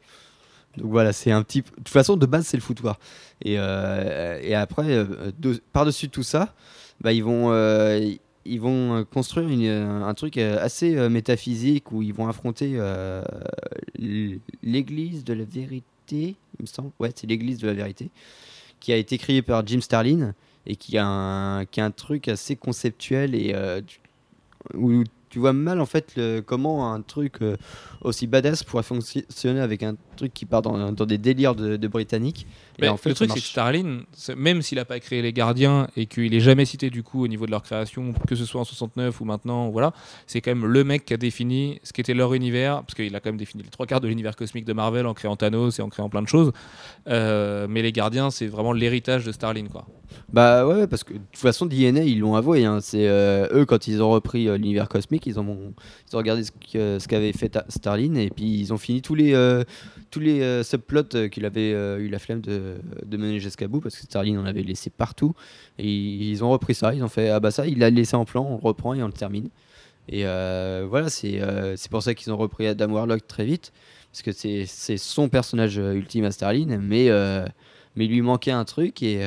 Donc 0.77 0.91
voilà, 0.91 1.13
c'est 1.13 1.31
un 1.31 1.43
petit. 1.43 1.63
De 1.63 1.69
toute 1.77 1.89
façon, 1.89 2.17
de 2.17 2.27
base, 2.27 2.47
c'est 2.47 2.57
le 2.57 2.63
foutoir. 2.63 2.99
Et, 3.43 3.57
euh, 3.59 4.61
après, 4.61 4.91
euh, 4.93 5.33
de- 5.39 5.61
par-dessus 5.73 6.09
tout 6.09 6.23
ça, 6.23 6.55
bah, 7.01 7.13
ils 7.13 7.25
vont. 7.25 7.51
euh, 7.53 8.15
ils 8.49 8.61
vont 8.61 9.05
construire 9.13 9.49
une- 9.49 9.67
un 9.67 10.15
truc 10.15 10.39
assez 10.39 11.09
métaphysique 11.09 11.91
où 11.91 12.01
ils 12.03 12.15
vont 12.15 12.29
affronter 12.29 12.79
l'église 13.99 15.25
de 15.25 15.33
la 15.35 15.45
vérité, 15.45 15.83
il 16.11 16.63
me 16.63 16.67
semble. 16.67 16.91
Ouais, 17.01 17.11
c'est 17.15 17.27
l'église 17.27 17.59
de 17.59 17.67
la 17.67 17.75
vérité, 17.75 18.11
qui 18.81 18.93
a 18.93 18.97
été 18.97 19.19
créée 19.19 19.43
par 19.43 19.67
Jim 19.67 19.81
Starlin 19.81 20.33
et 20.67 20.77
qui 20.77 20.97
a 20.99 21.07
un, 21.07 21.65
qui 21.65 21.81
a 21.81 21.85
un 21.87 21.91
truc 21.91 22.29
assez 22.29 22.57
conceptuel 22.57 23.35
et 23.35 23.55
où 24.75 25.03
tu 25.37 25.41
vois 25.41 25.53
mal 25.53 25.83
en 25.83 25.87
fait 25.87 26.13
le- 26.17 26.41
comment 26.41 26.91
un 26.95 27.03
truc 27.03 27.43
euh, 27.43 27.57
aussi 28.01 28.27
badass 28.27 28.63
pourrait 28.65 28.83
fonctionner 28.83 29.61
avec 29.61 29.83
un 29.83 29.97
truc 30.17 30.33
qui 30.33 30.47
part 30.47 30.63
dans, 30.63 30.93
dans 30.93 31.05
des 31.05 31.19
délires 31.19 31.55
de, 31.55 31.77
de 31.77 31.89
britanniques. 31.89 32.47
Et 32.79 32.83
Mais 32.83 32.89
en 32.89 32.97
fait, 32.97 33.11
le 33.11 33.15
truc, 33.15 33.29
c'est 33.35 33.41
que. 33.41 33.45
Starlin, 33.47 34.01
même 34.35 34.63
s'il 34.63 34.77
n'a 34.79 34.87
pas 34.87 34.99
créé 34.99 35.21
les 35.21 35.35
gardiens 35.35 35.89
et 35.95 36.07
qu'il 36.07 36.33
est 36.35 36.41
jamais 36.41 36.65
cité 36.65 36.89
du 36.89 37.03
coup 37.03 37.23
au 37.23 37.29
niveau 37.29 37.45
de 37.45 37.51
leur 37.51 37.63
création, 37.63 38.15
que 38.27 38.35
ce 38.35 38.47
soit 38.47 38.63
en 38.63 38.65
69 38.65 39.21
ou 39.21 39.27
maintenant, 39.27 39.69
voilà, 39.69 39.93
c'est 40.27 40.41
quand 40.41 40.53
même 40.55 40.65
le 40.65 40.85
mec 40.85 41.05
qui 41.05 41.13
a 41.13 41.19
défini 41.19 41.81
ce 41.83 41.93
qu'était 41.93 42.15
leur 42.15 42.33
univers, 42.33 42.81
parce 42.83 42.95
qu'il 42.95 43.15
a 43.15 43.21
quand 43.21 43.29
même 43.29 43.37
défini 43.37 43.63
les 43.63 43.69
trois 43.69 43.85
quarts 43.85 44.01
de 44.01 44.09
l'univers 44.09 44.37
cosmique 44.37 44.65
de 44.65 44.73
Marvel 44.73 45.07
en 45.07 45.13
créant 45.13 45.37
Thanos 45.37 45.79
et 45.79 45.83
en 45.83 45.91
créant 45.91 46.09
plein 46.09 46.23
de 46.23 46.29
choses. 46.29 46.53
Euh, 47.09 47.67
mais 47.69 47.83
les 47.83 47.93
gardiens, 47.93 48.31
c'est 48.31 48.47
vraiment 48.47 48.73
l'héritage 48.73 49.25
de 49.27 49.33
Starlin, 49.33 49.67
quoi. 49.71 49.87
Bah 50.33 50.67
ouais, 50.67 50.87
parce 50.87 51.05
que 51.05 51.13
de 51.15 51.19
toute 51.19 51.37
façon, 51.41 51.67
DNA, 51.67 52.03
ils 52.05 52.21
l'ont 52.21 52.37
avoué. 52.37 52.65
hein. 52.65 52.79
C'est 52.81 53.07
euh, 53.09 53.49
eux, 53.53 53.67
quand 53.67 53.87
ils 53.87 54.03
ont 54.03 54.11
repris 54.11 54.45
l'univers 54.47 54.89
cosmique, 54.89 55.26
ils 55.27 55.39
ont, 55.39 55.75
regardé 56.13 56.45
ce 56.45 57.07
qu'avait 57.07 57.33
fait 57.33 57.49
Ta- 57.49 57.65
Starlin 57.69 58.15
et 58.15 58.31
puis 58.31 58.45
ils 58.45 58.73
ont 58.73 58.79
fini 58.79 59.03
tous 59.03 59.15
les, 59.15 59.35
euh, 59.35 59.65
euh, 60.17 60.63
subplots 60.63 61.15
euh, 61.15 61.29
qu'il 61.29 61.45
avait 61.45 61.71
eu 61.71 62.09
la 62.09 62.19
flemme 62.19 62.41
de, 62.41 62.77
mener 63.11 63.41
jusqu'à 63.41 63.69
bout 63.69 63.81
parce 63.81 63.97
que 63.97 64.03
Starlin 64.03 64.39
en 64.39 64.47
avait 64.47 64.63
laissé 64.63 64.91
partout. 64.91 65.35
Ils 65.79 66.43
ont 66.43 66.51
repris 66.51 66.75
ça, 66.75 66.95
ils 66.95 67.03
ont 67.03 67.09
fait 67.09 67.31
Ah 67.31 67.41
bah 67.41 67.51
ça, 67.51 67.67
il 67.67 67.79
l'a 67.79 67.91
laissé 67.91 68.17
en 68.17 68.25
plan, 68.25 68.45
on 68.45 68.57
le 68.57 68.63
reprend 68.63 68.95
et 68.95 69.03
on 69.03 69.09
le 69.09 69.13
termine. 69.13 69.49
Et 70.09 70.25
voilà, 70.25 71.09
c'est 71.09 71.89
pour 71.91 72.03
ça 72.03 72.15
qu'ils 72.15 72.33
ont 72.33 72.37
repris 72.37 72.67
Adam 72.67 72.91
Warlock 72.93 73.27
très 73.27 73.45
vite 73.45 73.73
parce 74.13 74.23
que 74.23 74.33
c'est 74.33 74.97
son 74.97 75.29
personnage 75.29 75.77
ultime 75.77 76.25
à 76.25 76.31
Starlin, 76.31 76.79
mais, 76.81 77.11
mais 77.97 78.05
il 78.05 78.11
lui 78.11 78.23
manquait 78.23 78.53
un 78.53 78.65
truc 78.65 79.03
et. 79.03 79.21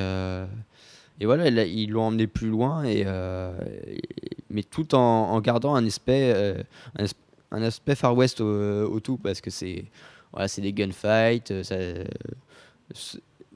Et 1.19 1.25
voilà, 1.25 1.49
là, 1.49 1.65
ils 1.65 1.89
l'ont 1.91 2.03
emmené 2.03 2.27
plus 2.27 2.47
loin, 2.49 2.83
et, 2.83 3.03
euh, 3.05 3.51
et- 3.87 4.01
mais 4.49 4.63
tout 4.63 4.95
en, 4.95 4.99
en 4.99 5.41
gardant 5.41 5.75
un 5.75 5.85
aspect, 5.85 6.31
euh, 6.35 6.61
un, 6.97 7.03
as- 7.05 7.13
un 7.51 7.61
aspect 7.61 7.95
Far 7.95 8.15
West 8.15 8.41
au, 8.41 8.85
au 8.91 8.99
tout, 8.99 9.17
parce 9.17 9.41
que 9.41 9.49
c'est 9.49 9.85
voilà, 10.31 10.47
des 10.57 10.73
gunfights, 10.73 11.63
ça- 11.63 11.75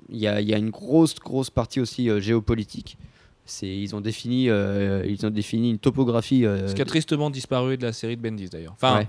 il 0.10 0.18
y 0.18 0.28
a, 0.28 0.42
il 0.42 0.50
y 0.50 0.54
a 0.54 0.58
une 0.58 0.70
grosse, 0.70 1.16
grosse 1.16 1.50
partie 1.50 1.80
aussi 1.80 2.10
euh, 2.10 2.20
géopolitique. 2.20 2.98
C'est, 3.46 3.68
ils, 3.68 3.94
ont 3.96 4.02
défini, 4.02 4.50
euh, 4.50 5.04
ils 5.06 5.26
ont 5.26 5.30
défini 5.30 5.70
une 5.72 5.80
topographie. 5.80 6.46
euh, 6.46 6.68
Ce 6.68 6.76
qui 6.76 6.82
a 6.82 6.86
tristement 6.86 7.30
disparu 7.30 7.78
de 7.78 7.84
la 7.86 7.92
série 7.94 8.16
de 8.16 8.22
Bendis 8.22 8.50
d'ailleurs. 8.50 8.74
Enfin, 8.74 9.00
Ouais. 9.00 9.08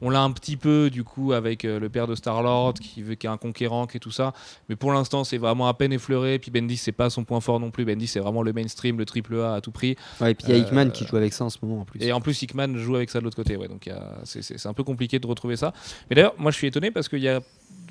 On 0.00 0.10
l'a 0.10 0.22
un 0.22 0.30
petit 0.32 0.56
peu 0.56 0.90
du 0.90 1.04
coup 1.04 1.32
avec 1.32 1.64
euh, 1.64 1.78
le 1.78 1.88
père 1.88 2.06
de 2.06 2.14
Star 2.14 2.42
Lord 2.42 2.74
qui 2.74 3.02
veut 3.02 3.14
qu'il 3.14 3.28
y 3.28 3.30
ait 3.30 3.34
un 3.34 3.38
conquérant 3.38 3.86
qui 3.86 3.96
est 3.96 4.00
tout 4.00 4.10
ça, 4.10 4.32
mais 4.68 4.76
pour 4.76 4.92
l'instant 4.92 5.24
c'est 5.24 5.38
vraiment 5.38 5.68
à 5.68 5.74
peine 5.74 5.92
effleuré. 5.92 6.38
Puis 6.38 6.50
Bendis 6.50 6.76
c'est 6.76 6.92
pas 6.92 7.10
son 7.10 7.24
point 7.24 7.40
fort 7.40 7.60
non 7.60 7.70
plus. 7.70 7.84
Bendis 7.84 8.06
c'est 8.06 8.20
vraiment 8.20 8.42
le 8.42 8.52
mainstream, 8.52 8.98
le 8.98 9.04
triple 9.04 9.40
A 9.40 9.54
à 9.54 9.60
tout 9.60 9.70
prix. 9.72 9.96
ouais, 10.20 10.32
et 10.32 10.34
puis 10.34 10.46
il 10.48 10.50
y 10.50 10.58
a 10.58 10.62
euh, 10.62 10.66
Hickman 10.66 10.90
qui 10.90 11.04
joue 11.06 11.16
avec 11.16 11.32
ça 11.32 11.44
en 11.44 11.50
ce 11.50 11.58
moment 11.62 11.80
en 11.80 11.84
plus. 11.84 12.02
Et 12.02 12.12
en 12.12 12.20
plus, 12.20 12.40
Hickman 12.42 12.76
joue 12.76 12.96
avec 12.96 13.10
ça 13.10 13.18
de 13.20 13.24
l'autre 13.24 13.36
côté. 13.36 13.56
Ouais, 13.56 13.68
donc 13.68 13.88
c'est- 14.24 14.66
un 14.66 14.72
peu 14.74 14.84
compliqué 14.84 15.18
de 15.18 15.26
retrouver 15.26 15.56
ça. 15.56 15.72
Mais 16.10 16.16
d'ailleurs, 16.16 16.34
moi 16.38 16.50
je 16.50 16.56
suis 16.56 16.66
étonné 16.66 16.90
parce 16.90 17.08
qu'il 17.08 17.20
y 17.20 17.28
a 17.28 17.40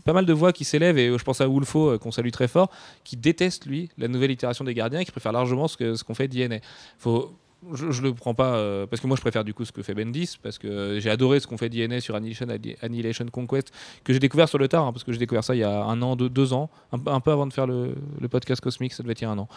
pas 0.03 0.13
mal 0.13 0.25
de 0.25 0.31
voix 0.33 0.53
qui 0.53 0.63
s'élèvent, 0.63 0.97
et 0.97 1.09
euh, 1.09 1.17
je 1.17 1.23
pense 1.25 1.41
à 1.41 1.47
Wolfo, 1.47 1.89
euh, 1.91 1.97
qu'on 1.97 2.11
salue 2.11 2.29
très 2.29 2.47
fort, 2.47 2.69
qui 3.03 3.17
déteste 3.17 3.65
lui 3.65 3.89
la 3.97 4.07
nouvelle 4.07 4.31
itération 4.31 4.63
des 4.63 4.73
gardiens 4.73 5.01
et 5.01 5.05
qui 5.05 5.11
préfère 5.11 5.33
largement 5.33 5.67
ce 5.67 5.95
ce 5.95 6.03
qu'on 6.03 6.13
fait 6.13 6.27
DNA. 6.29 6.59
Faut, 6.97 7.33
je, 7.73 7.91
je 7.91 8.01
le 8.01 8.13
prends 8.13 8.33
pas 8.33 8.55
euh, 8.55 8.85
parce 8.85 9.01
que 9.01 9.07
moi 9.07 9.15
je 9.15 9.21
préfère 9.21 9.43
du 9.43 9.53
coup 9.53 9.65
ce 9.65 9.71
que 9.71 9.81
fait 9.81 9.93
Bendis 9.93 10.37
parce 10.41 10.57
que 10.57 10.99
j'ai 10.99 11.09
adoré 11.09 11.39
ce 11.39 11.47
qu'on 11.47 11.57
fait 11.57 11.69
DNA 11.69 12.01
sur 12.01 12.15
Annihilation, 12.15 13.25
Conquest 13.31 13.71
que 14.03 14.13
j'ai 14.13 14.19
découvert 14.19 14.47
sur 14.47 14.57
le 14.57 14.67
tard 14.67 14.85
hein, 14.85 14.93
parce 14.93 15.03
que 15.03 15.11
j'ai 15.11 15.17
découvert 15.17 15.43
ça 15.43 15.55
il 15.55 15.59
y 15.59 15.63
a 15.63 15.83
un 15.83 16.01
an, 16.01 16.15
deux, 16.15 16.53
ans, 16.53 16.69
un, 16.91 17.19
peu- 17.19 17.31
avant 17.31 17.47
de 17.47 17.53
faire 17.53 17.67
le, 17.67 17.95
podcast 18.29 18.61
cosmique, 18.61 18.93
ça 18.93 19.03
devait 19.03 19.13
être 19.13 19.21
il 19.21 19.25
y 19.25 19.27
a 19.27 19.31
un 19.31 19.37
an. 19.37 19.47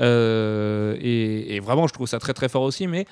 Euh, 0.00 0.96
et, 1.00 1.56
et 1.56 1.60
vraiment 1.60 1.86
je 1.86 1.94
trouve 1.94 2.06
ça 2.06 2.18
très 2.18 2.34
très 2.34 2.48
fort 2.48 2.62
aussi, 2.62 2.86
mais 2.86 3.06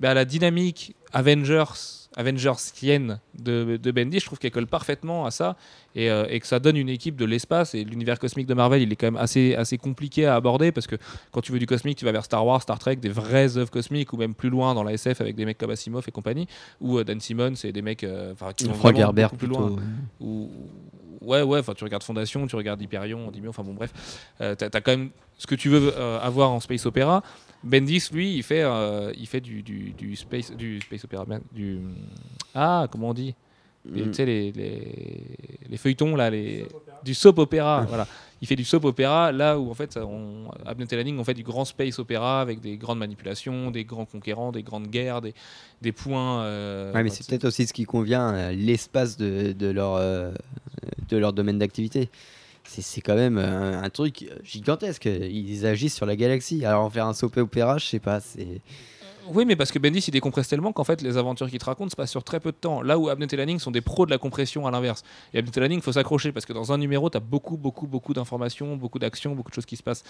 bah, 0.00 0.14
la 0.14 0.24
dynamique 0.24 0.94
Avengers, 1.12 2.03
Avengersienne 2.16 3.20
de, 3.38 3.78
de 3.82 3.90
Bendy, 3.90 4.20
je 4.20 4.26
trouve 4.26 4.38
qu'elle 4.38 4.52
colle 4.52 4.66
parfaitement 4.66 5.26
à 5.26 5.30
ça 5.30 5.56
et, 5.94 6.10
euh, 6.10 6.26
et 6.28 6.40
que 6.40 6.46
ça 6.46 6.58
donne 6.60 6.76
une 6.76 6.88
équipe 6.88 7.16
de 7.16 7.24
l'espace. 7.24 7.74
Et 7.74 7.84
l'univers 7.84 8.18
cosmique 8.18 8.46
de 8.46 8.54
Marvel, 8.54 8.82
il 8.82 8.92
est 8.92 8.96
quand 8.96 9.06
même 9.06 9.16
assez, 9.16 9.54
assez 9.54 9.78
compliqué 9.78 10.26
à 10.26 10.36
aborder 10.36 10.72
parce 10.72 10.86
que 10.86 10.96
quand 11.32 11.40
tu 11.40 11.52
veux 11.52 11.58
du 11.58 11.66
cosmique, 11.66 11.98
tu 11.98 12.04
vas 12.04 12.12
vers 12.12 12.24
Star 12.24 12.46
Wars, 12.46 12.62
Star 12.62 12.78
Trek, 12.78 12.96
des 12.96 13.08
vraies 13.08 13.56
œuvres 13.56 13.70
cosmiques 13.70 14.12
ou 14.12 14.16
même 14.16 14.34
plus 14.34 14.50
loin 14.50 14.74
dans 14.74 14.82
la 14.82 14.92
SF 14.92 15.20
avec 15.20 15.34
des 15.34 15.44
mecs 15.44 15.58
comme 15.58 15.70
Asimov 15.70 16.04
et 16.06 16.12
compagnie, 16.12 16.46
ou 16.80 16.98
euh, 16.98 17.04
Dan 17.04 17.20
Simmons, 17.20 17.56
c'est 17.56 17.72
des 17.72 17.82
mecs 17.82 18.04
euh, 18.04 18.34
qui 18.56 18.64
vont 18.64 18.72
beaucoup 18.72 19.36
plus 19.36 19.46
loin 19.48 19.68
plutôt. 19.68 19.80
ou 20.20 20.50
ouais 21.20 21.42
ouais 21.42 21.58
enfin 21.60 21.72
tu 21.74 21.84
regardes 21.84 22.02
Fondation 22.02 22.46
tu 22.46 22.54
regardes 22.54 22.82
Hyperion 22.82 23.28
Endymion 23.28 23.48
enfin 23.48 23.62
bon 23.62 23.72
bref 23.72 23.92
euh, 24.42 24.54
t'as 24.54 24.66
as 24.66 24.80
quand 24.82 24.90
même 24.90 25.08
ce 25.38 25.46
que 25.46 25.54
tu 25.54 25.70
veux 25.70 25.96
avoir 25.96 26.50
en 26.50 26.60
space 26.60 26.84
opéra 26.84 27.22
Bendis 27.64 28.08
lui 28.12 28.34
il 28.36 28.42
fait 28.42 28.62
euh, 28.62 29.12
il 29.16 29.26
fait 29.26 29.40
du, 29.40 29.62
du, 29.62 29.92
du 29.92 30.16
space 30.16 30.52
du 30.52 30.80
space 30.80 31.04
opéra 31.04 31.24
du 31.52 31.78
ah 32.54 32.86
comment 32.90 33.08
on 33.10 33.14
dit? 33.14 33.34
Les- 33.86 34.02
Mm. 34.02 34.10
tu 34.10 34.14
sais 34.14 34.24
les, 34.24 34.50
les, 34.52 35.36
les 35.68 35.76
feuilletons 35.76 36.16
là 36.16 36.30
les 36.30 36.66
du 37.04 37.12
soap 37.12 37.36
opéra 37.38 37.84
voilà 37.86 38.06
il 38.40 38.46
fait 38.48 38.56
du 38.56 38.64
soap 38.64 38.84
opéra 38.86 39.30
là 39.30 39.58
où 39.58 39.70
en 39.70 39.74
fait 39.74 39.98
on 39.98 40.48
Abnett 40.64 40.90
et 40.90 40.96
Lanning 40.96 41.18
ont 41.18 41.24
fait 41.24 41.34
du 41.34 41.42
grand 41.42 41.66
space 41.66 41.98
opéra 41.98 42.40
avec 42.40 42.60
des 42.60 42.78
grandes 42.78 42.98
manipulations 42.98 43.70
des 43.70 43.84
grands 43.84 44.06
conquérants 44.06 44.52
des 44.52 44.62
grandes 44.62 44.86
guerres 44.88 45.20
des, 45.20 45.34
des 45.82 45.92
points 45.92 46.44
euh, 46.44 46.94
Ouais, 46.94 47.02
mais 47.02 47.10
c'est 47.10 47.26
peut-être 47.26 47.44
aussi 47.44 47.66
ce 47.66 47.74
qui 47.74 47.84
convient 47.84 48.28
à 48.28 48.52
l'espace 48.52 49.18
de, 49.18 49.52
de 49.52 49.66
leur, 49.66 49.96
euh, 49.96 50.32
de 51.10 51.16
leur 51.18 51.34
domaine 51.34 51.58
d'activité. 51.58 52.08
C'est 52.66 52.82
c'est 52.82 53.00
quand 53.00 53.14
même 53.14 53.38
un, 53.38 53.82
un 53.82 53.90
truc 53.90 54.26
gigantesque. 54.42 55.06
Ils 55.06 55.66
agissent 55.66 55.94
sur 55.94 56.06
la 56.06 56.16
galaxie. 56.16 56.64
Alors 56.64 56.84
en 56.84 56.90
faire 56.90 57.06
un 57.06 57.14
soap 57.14 57.36
opéra, 57.36 57.78
je 57.78 57.86
sais 57.86 57.98
pas. 57.98 58.20
C'est 58.20 58.60
Oui, 59.28 59.44
mais 59.46 59.56
parce 59.56 59.70
que 59.70 59.78
Bendis 59.78 60.00
il 60.00 60.10
décompresse 60.10 60.48
tellement 60.48 60.72
qu'en 60.72 60.84
fait 60.84 61.00
les 61.02 61.16
aventures 61.16 61.48
qu'il 61.48 61.58
te 61.58 61.64
raconte 61.64 61.90
se 61.90 61.96
passent 61.96 62.10
sur 62.10 62.24
très 62.24 62.40
peu 62.40 62.52
de 62.52 62.56
temps. 62.56 62.82
Là 62.82 62.98
où 62.98 63.08
Abnett 63.08 63.32
et 63.32 63.36
Lanning 63.36 63.58
sont 63.58 63.70
des 63.70 63.80
pros 63.80 64.06
de 64.06 64.10
la 64.10 64.18
compression 64.18 64.66
à 64.66 64.70
l'inverse. 64.70 65.02
Et 65.32 65.38
Abnett 65.38 65.56
et 65.56 65.60
Lanning, 65.60 65.80
faut 65.80 65.92
s'accrocher 65.92 66.32
parce 66.32 66.46
que 66.46 66.52
dans 66.52 66.72
un 66.72 66.78
numéro, 66.78 67.08
tu 67.10 67.16
as 67.16 67.20
beaucoup, 67.20 67.56
beaucoup, 67.56 67.86
beaucoup 67.86 68.12
d'informations, 68.14 68.76
beaucoup 68.76 68.98
d'actions, 68.98 69.34
beaucoup 69.34 69.50
de 69.50 69.54
choses 69.54 69.66
qui 69.66 69.76
se 69.76 69.82
passent. 69.82 70.04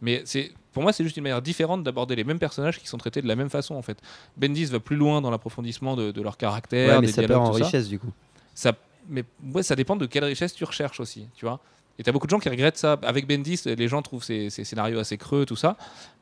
Mais 0.00 0.22
c'est, 0.24 0.52
pour 0.72 0.82
moi, 0.82 0.92
c'est 0.92 1.04
juste 1.04 1.16
une 1.16 1.22
manière 1.22 1.42
différente 1.42 1.82
d'aborder 1.82 2.16
les 2.16 2.24
mêmes 2.24 2.38
personnages 2.38 2.78
qui 2.78 2.86
sont 2.86 2.98
traités 2.98 3.22
de 3.22 3.28
la 3.28 3.36
même 3.36 3.50
façon 3.50 3.74
en 3.74 3.82
fait. 3.82 3.98
Bendis 4.36 4.66
va 4.66 4.80
plus 4.80 4.96
loin 4.96 5.20
dans 5.20 5.30
l'approfondissement 5.30 5.96
de, 5.96 6.10
de 6.12 6.22
leur 6.22 6.36
caractère, 6.36 6.94
ouais, 6.96 7.00
mais 7.00 7.06
des 7.06 7.12
ça 7.12 7.22
perd 7.22 7.40
en 7.40 7.50
tout 7.50 7.58
ça. 7.58 7.64
richesse 7.64 7.88
du 7.88 7.98
coup. 7.98 8.12
Ça, 8.54 8.72
mais 9.08 9.24
ouais, 9.52 9.62
ça 9.62 9.74
dépend 9.74 9.96
de 9.96 10.06
quelle 10.06 10.24
richesse 10.24 10.54
tu 10.54 10.64
recherches 10.64 11.00
aussi, 11.00 11.26
tu 11.34 11.44
vois. 11.44 11.60
Et 12.00 12.02
t'as 12.02 12.12
beaucoup 12.12 12.26
de 12.26 12.30
gens 12.30 12.38
qui 12.38 12.48
regrettent 12.48 12.78
ça. 12.78 12.98
Avec 13.02 13.26
Bendis, 13.28 13.60
les 13.66 13.86
gens 13.86 14.00
trouvent 14.00 14.24
ces, 14.24 14.48
scénarios 14.48 14.98
assez 14.98 15.18
creux, 15.18 15.44
tout 15.44 15.54
ça. 15.54 15.76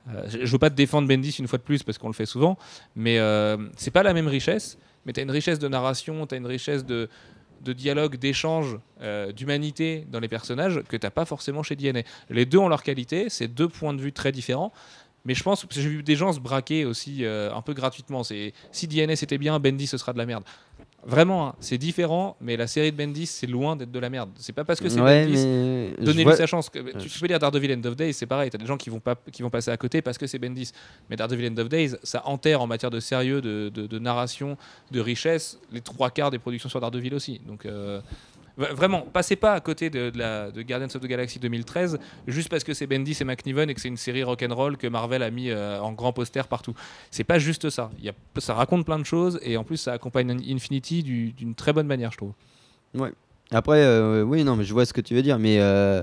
Euh, 0.08 0.26
je 0.28 0.50
veux 0.50 0.58
pas 0.58 0.70
te 0.70 0.74
défendre 0.74 1.06
Bendis 1.06 1.30
une 1.38 1.46
fois 1.46 1.58
de 1.58 1.62
plus 1.62 1.84
parce 1.84 1.98
qu'on 1.98 2.08
le 2.08 2.14
fait 2.14 2.26
souvent, 2.26 2.58
mais 2.96 3.20
euh, 3.20 3.56
c'est 3.76 3.92
pas 3.92 4.02
la 4.02 4.12
même 4.12 4.26
richesse. 4.26 4.76
Mais 5.06 5.12
t'as 5.12 5.22
une 5.22 5.30
richesse 5.30 5.60
de 5.60 5.68
narration, 5.68 6.26
t'as 6.26 6.36
une 6.36 6.46
richesse 6.46 6.84
de, 6.84 7.08
dialogue, 7.62 8.16
d'échange, 8.16 8.76
euh, 9.02 9.30
d'humanité 9.30 10.04
dans 10.10 10.18
les 10.18 10.26
personnages 10.26 10.82
que 10.88 10.96
t'as 10.96 11.10
pas 11.10 11.24
forcément 11.24 11.62
chez 11.62 11.76
DNA. 11.76 12.02
Les 12.28 12.44
deux 12.44 12.58
ont 12.58 12.68
leur 12.68 12.82
qualité, 12.82 13.28
c'est 13.28 13.46
deux 13.46 13.68
points 13.68 13.94
de 13.94 14.00
vue 14.00 14.12
très 14.12 14.32
différents. 14.32 14.72
Mais 15.24 15.34
je 15.34 15.42
pense, 15.42 15.66
j'ai 15.70 15.88
vu 15.88 16.02
des 16.02 16.16
gens 16.16 16.32
se 16.32 16.40
braquer 16.40 16.84
aussi 16.84 17.24
euh, 17.24 17.54
un 17.54 17.60
peu 17.62 17.74
gratuitement. 17.74 18.24
C'est 18.24 18.52
si 18.72 18.88
DNA 18.88 19.14
c'était 19.14 19.38
bien, 19.38 19.60
Bendis 19.60 19.86
ce 19.86 19.98
sera 19.98 20.12
de 20.12 20.18
la 20.18 20.26
merde. 20.26 20.42
Vraiment, 21.06 21.48
hein, 21.48 21.54
c'est 21.60 21.78
différent, 21.78 22.36
mais 22.40 22.56
la 22.56 22.66
série 22.66 22.90
de 22.92 22.96
Bendis 22.96 23.26
c'est 23.26 23.46
loin 23.46 23.76
d'être 23.76 23.90
de 23.92 23.98
la 23.98 24.10
merde. 24.10 24.30
C'est 24.36 24.52
pas 24.52 24.64
parce 24.64 24.80
que 24.80 24.88
c'est 24.88 25.00
Ouais, 25.00 25.24
Bendis. 25.26 25.46
mais 25.46 25.94
Donnez-lui 26.04 26.24
vois- 26.24 26.36
sa 26.36 26.46
chance. 26.46 26.68
Que- 26.68 26.98
Tu, 26.98 27.08
peux 27.20 27.26
lire 27.26 27.38
Daredevil 27.38 27.72
End 27.72 27.88
of 27.88 27.94
Days, 27.96 28.12
c'est 28.14 28.26
pareil. 28.26 28.50
T'as 28.50 28.58
des 28.58 28.66
gens 28.66 28.76
qui 28.76 28.90
vont, 28.90 28.98
pas, 29.00 29.14
qui 29.32 29.42
vont 29.42 29.48
passer 29.50 29.70
à 29.70 29.76
côté 29.76 30.02
parce 30.02 30.18
que 30.18 30.26
c'est 30.26 30.38
Bendis. 30.40 30.72
Mais 31.08 31.16
Daredevil 31.16 31.52
End 31.52 31.58
of 31.58 31.68
Days, 31.68 31.94
ça 32.02 32.22
enterre 32.26 32.60
en 32.60 32.66
matière 32.66 32.90
de 32.90 33.00
sérieux, 33.00 33.40
de, 33.40 33.70
de- 33.72 33.86
de 33.86 33.98
narration, 33.98 34.56
de 34.90 35.00
richesse, 35.00 35.58
les 35.72 35.80
trois 35.80 36.10
quarts 36.10 36.30
des 36.32 36.38
productions 36.40 36.68
sur 36.68 36.80
Daredevil 36.80 37.14
aussi. 37.14 37.40
Donc 37.46 37.64
euh, 37.64 38.00
vraiment, 38.58 39.02
passez 39.02 39.36
pas 39.36 39.54
à 39.54 39.60
côté 39.60 39.88
de, 39.90 40.10
de 40.10 40.62
Guardians 40.62 40.88
of 40.94 41.00
the 41.00 41.06
Galaxy 41.06 41.38
2013 41.38 41.98
juste 42.26 42.48
parce 42.48 42.64
que 42.64 42.74
c'est 42.74 42.86
Bendis 42.86 43.16
et 43.20 43.24
McNiven 43.24 43.70
et 43.70 43.74
que 43.74 43.80
c'est 43.80 43.88
une 43.88 43.96
série 43.96 44.22
rock'n'roll 44.24 44.76
que 44.76 44.86
Marvel 44.88 45.22
a 45.22 45.30
mis 45.30 45.50
euh, 45.50 45.80
en 45.80 45.92
grand 45.92 46.12
poster 46.12 46.46
partout. 46.48 46.74
C'est 47.10 47.24
pas 47.24 47.38
juste 47.38 47.70
ça. 47.70 47.90
Ça 48.38 48.54
raconte 48.54 48.84
plein 48.84 48.98
de 48.98 49.04
choses 49.04 49.38
et 49.42 49.56
en 49.56 49.64
plus 49.64 49.76
ça 49.76 49.92
accompagne 49.92 50.30
Infinity 50.48 51.02
du- 51.02 51.32
d'une 51.32 51.54
très 51.54 51.72
bonne 51.72 51.86
manière, 51.86 52.10
je 52.12 52.16
trouve. 52.18 52.32
Après, 53.50 53.78
euh, 53.82 54.22
oui, 54.24 54.44
non, 54.44 54.56
mais 54.56 54.64
je 54.64 54.72
vois 54.74 54.84
ce 54.84 54.92
que 54.92 55.00
tu 55.00 55.14
veux 55.14 55.22
dire, 55.22 55.38
mais 55.38 55.58
euh, 55.60 56.02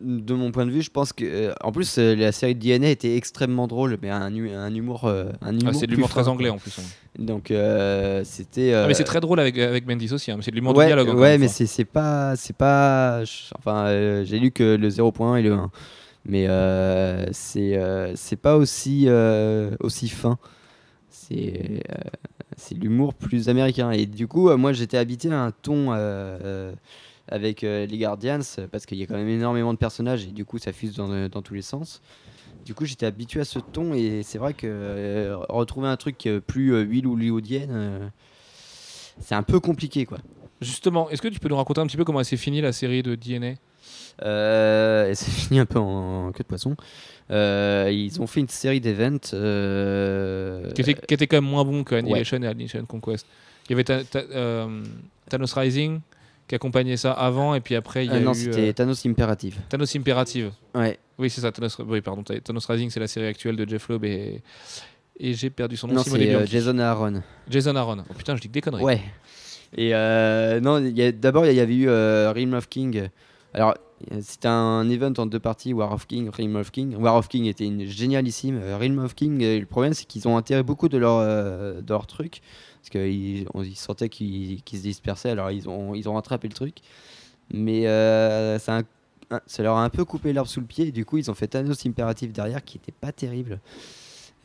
de 0.00 0.34
mon 0.34 0.50
point 0.52 0.66
de 0.66 0.70
vue, 0.70 0.82
je 0.82 0.90
pense 0.90 1.12
que. 1.12 1.24
euh, 1.24 1.52
en 1.62 1.72
plus, 1.72 1.98
euh, 1.98 2.14
la 2.14 2.32
série 2.32 2.54
de 2.54 2.60
DNA 2.60 2.90
était 2.90 3.16
extrêmement 3.16 3.66
drôle, 3.66 3.96
mais 4.02 4.10
un, 4.10 4.34
hu- 4.34 4.50
un 4.54 4.74
humour. 4.74 5.04
euh, 5.06 5.24
un 5.40 5.48
Ah, 5.48 5.50
humour 5.60 5.74
c'est 5.74 5.80
de 5.82 5.86
plus 5.86 5.94
l'humour 5.96 6.10
fin, 6.10 6.20
très 6.22 6.28
anglais 6.30 6.48
en 6.50 6.58
plus. 6.58 6.78
hein. 6.78 6.82
Donc, 7.18 7.50
euh, 7.50 8.22
c'était. 8.24 8.72
Ah, 8.74 8.84
mais 8.86 8.92
euh, 8.92 8.94
c'est 8.96 9.04
très 9.04 9.20
drôle 9.20 9.40
avec, 9.40 9.56
avec 9.58 9.86
Bendis 9.86 10.12
aussi. 10.12 10.30
hein. 10.30 10.38
C'est 10.42 10.50
de 10.50 10.56
l'humour 10.56 10.76
ouais, 10.76 10.84
de 10.84 10.88
dialogue. 10.88 11.08
encore 11.08 11.20
Ouais, 11.20 11.34
une 11.34 11.40
mais 11.40 11.46
fois. 11.46 11.54
c'est 11.54 11.66
c'est 11.66 11.84
pas. 11.84 12.36
C'est 12.36 12.56
pas. 12.56 13.24
je- 13.24 13.52
Enfin, 13.58 13.86
euh, 13.86 14.24
j'ai 14.24 14.38
lu 14.38 14.50
que 14.50 14.76
le 14.76 14.88
0.1 14.90 15.36
et 15.36 15.42
le 15.42 15.52
1. 15.54 15.70
Mais 16.26 16.46
euh, 16.48 17.26
c'est 17.32 17.76
euh, 17.78 18.12
c'est 18.16 18.36
pas 18.36 18.56
aussi, 18.56 19.04
euh, 19.08 19.70
aussi 19.80 20.08
fin. 20.08 20.38
C'est 21.08 21.82
euh, 21.90 21.94
c'est 22.56 22.74
l'humour 22.74 23.14
plus 23.14 23.48
américain. 23.48 23.90
Et 23.90 24.06
du 24.06 24.26
coup, 24.28 24.50
euh, 24.50 24.56
moi, 24.56 24.72
j'étais 24.72 24.98
habité 24.98 25.30
à 25.32 25.40
un 25.44 25.50
ton 25.50 25.92
euh, 25.92 25.94
euh, 26.44 26.72
avec 27.30 27.64
euh, 27.64 27.86
les 27.86 27.96
Guardians 27.98 28.40
parce 28.70 28.84
qu'il 28.86 28.98
y 28.98 29.02
a 29.02 29.06
quand 29.06 29.14
même 29.16 29.28
énormément 29.28 29.72
de 29.72 29.78
personnages 29.78 30.24
et 30.24 30.32
du 30.32 30.44
coup, 30.44 30.58
ça 30.58 30.72
fuse 30.72 30.94
dans, 30.94 31.28
dans 31.28 31.42
tous 31.42 31.54
les 31.54 31.62
sens. 31.62 32.02
Du 32.64 32.74
coup, 32.74 32.84
j'étais 32.84 33.06
habitué 33.06 33.40
à 33.40 33.44
ce 33.44 33.58
ton 33.58 33.94
et 33.94 34.22
c'est 34.22 34.38
vrai 34.38 34.52
que 34.52 34.66
euh, 34.68 35.36
retrouver 35.48 35.88
un 35.88 35.96
truc 35.96 36.26
euh, 36.26 36.40
plus 36.40 36.74
euh, 36.74 36.80
huile 36.82 37.06
hollywoodienne, 37.06 37.70
euh, 37.72 38.08
c'est 39.20 39.34
un 39.34 39.42
peu 39.42 39.60
compliqué, 39.60 40.04
quoi. 40.06 40.18
Justement, 40.60 41.08
est-ce 41.08 41.22
que 41.22 41.28
tu 41.28 41.40
peux 41.40 41.48
nous 41.48 41.56
raconter 41.56 41.80
un 41.80 41.86
petit 41.86 41.96
peu 41.96 42.04
comment 42.04 42.18
elle 42.20 42.26
s'est 42.26 42.36
finie 42.36 42.60
la 42.60 42.72
série 42.72 43.02
de 43.02 43.14
DNA 43.14 43.54
Euh, 44.22 45.08
et 45.10 45.14
c'est 45.14 45.30
fini 45.30 45.58
un 45.58 45.64
peu 45.66 45.78
en 45.78 46.32
queue 46.32 46.42
de 46.42 46.48
poisson. 46.48 46.76
Euh, 47.30 47.88
ils 47.92 48.20
ont 48.20 48.26
fait 48.26 48.40
une 48.40 48.48
série 48.48 48.80
d'events. 48.80 49.16
euh, 49.32 50.70
qui, 50.72 50.82
était, 50.82 50.94
qui 50.94 51.14
était 51.14 51.26
quand 51.26 51.38
même 51.40 51.50
moins 51.50 51.64
bon 51.64 51.84
que 51.84 51.94
Annihilation 51.94 52.42
et 52.42 52.46
Annihilation 52.46 52.84
Conquest. 52.84 53.26
Il 53.68 53.70
y 53.70 53.74
avait 53.74 53.84
Ta- 53.84 54.04
Ta- 54.04 54.18
euh, 54.32 54.82
Thanos 55.30 55.52
Rising 55.54 56.00
qui 56.50 56.56
accompagnait 56.56 56.96
ça 56.96 57.12
avant 57.12 57.54
et 57.54 57.60
puis 57.60 57.76
après 57.76 58.04
il 58.04 58.10
y 58.10 58.14
a 58.14 58.16
euh, 58.16 58.20
non, 58.20 58.32
eu 58.32 58.34
c'était 58.34 58.70
euh, 58.70 58.72
Thanos 58.72 59.06
Imperative. 59.06 59.56
Thanos 59.68 59.94
Imperative. 59.94 60.50
Ouais. 60.74 60.98
Oui, 61.16 61.30
c'est 61.30 61.42
ça. 61.42 61.52
Thanos, 61.52 61.78
oui, 61.86 62.00
pardon. 62.00 62.24
Thanos 62.24 62.66
Rising, 62.66 62.90
c'est 62.90 62.98
la 62.98 63.06
série 63.06 63.26
actuelle 63.28 63.54
de 63.54 63.68
Jeff 63.68 63.88
Loeb 63.88 64.04
et, 64.04 64.42
et 65.20 65.32
j'ai 65.34 65.48
perdu 65.48 65.76
son 65.76 65.86
nom. 65.86 65.94
Non, 65.94 66.02
Simone 66.02 66.18
c'est 66.18 66.34
euh, 66.34 66.38
Bianchi. 66.38 66.50
Jason 66.50 66.78
Aaron. 66.80 67.22
Jason 67.48 67.76
Aaron. 67.76 67.98
Oh 68.10 68.14
putain, 68.18 68.34
je 68.34 68.40
dis 68.40 68.48
que 68.48 68.52
des 68.54 68.62
conneries. 68.62 68.82
Ouais. 68.82 69.00
Et 69.76 69.94
euh, 69.94 70.58
non, 70.58 70.78
il 70.84 70.98
y 70.98 71.02
a- 71.02 71.12
d'abord, 71.12 71.46
il 71.46 71.54
y 71.54 71.60
avait 71.60 71.76
eu 71.76 71.88
Realm 71.88 72.54
of 72.54 72.68
King. 72.68 73.08
Alors, 73.54 73.76
c'était 74.20 74.48
un 74.48 74.88
event 74.90 75.12
en 75.18 75.26
deux 75.26 75.38
parties, 75.38 75.72
War 75.72 75.92
of 75.92 76.08
King, 76.08 76.30
Realm 76.36 76.56
of 76.56 76.72
King. 76.72 76.96
War 76.96 77.14
of 77.14 77.28
King 77.28 77.44
était 77.44 77.66
une 77.66 77.84
génialissime. 77.86 78.60
Realm 78.76 78.98
of 78.98 79.14
King, 79.14 79.38
le 79.40 79.66
problème, 79.66 79.94
c'est 79.94 80.04
qu'ils 80.06 80.26
ont 80.26 80.34
enterré 80.36 80.64
beaucoup 80.64 80.88
de 80.88 80.98
leurs 80.98 81.18
euh, 81.18 81.80
de 81.80 81.88
leurs 81.88 82.08
trucs. 82.08 82.40
Parce 82.80 82.90
qu'ils 82.90 83.46
ils 83.64 83.76
sentaient 83.76 84.08
qu'ils 84.08 84.60
se 84.66 84.76
dispersaient, 84.82 85.30
alors 85.30 85.50
ils 85.50 85.68
ont, 85.68 85.94
ils 85.94 86.08
ont 86.08 86.14
rattrapé 86.14 86.48
le 86.48 86.54
truc. 86.54 86.78
Mais 87.52 87.86
euh, 87.86 88.58
ça, 88.58 88.78
un- 89.30 89.40
leur 89.58 89.76
a 89.76 89.84
un 89.84 89.90
peu 89.90 90.04
coupé 90.04 90.32
l'herbe 90.32 90.46
sous 90.46 90.60
le 90.60 90.66
pied. 90.66 90.88
Et 90.88 90.92
du 90.92 91.04
coup, 91.04 91.18
ils 91.18 91.30
ont 91.30 91.34
fait 91.34 91.48
Thanos 91.48 91.84
Imperative 91.86 92.32
derrière, 92.32 92.64
qui 92.64 92.78
était 92.78 92.92
pas 92.92 93.12
terrible. 93.12 93.60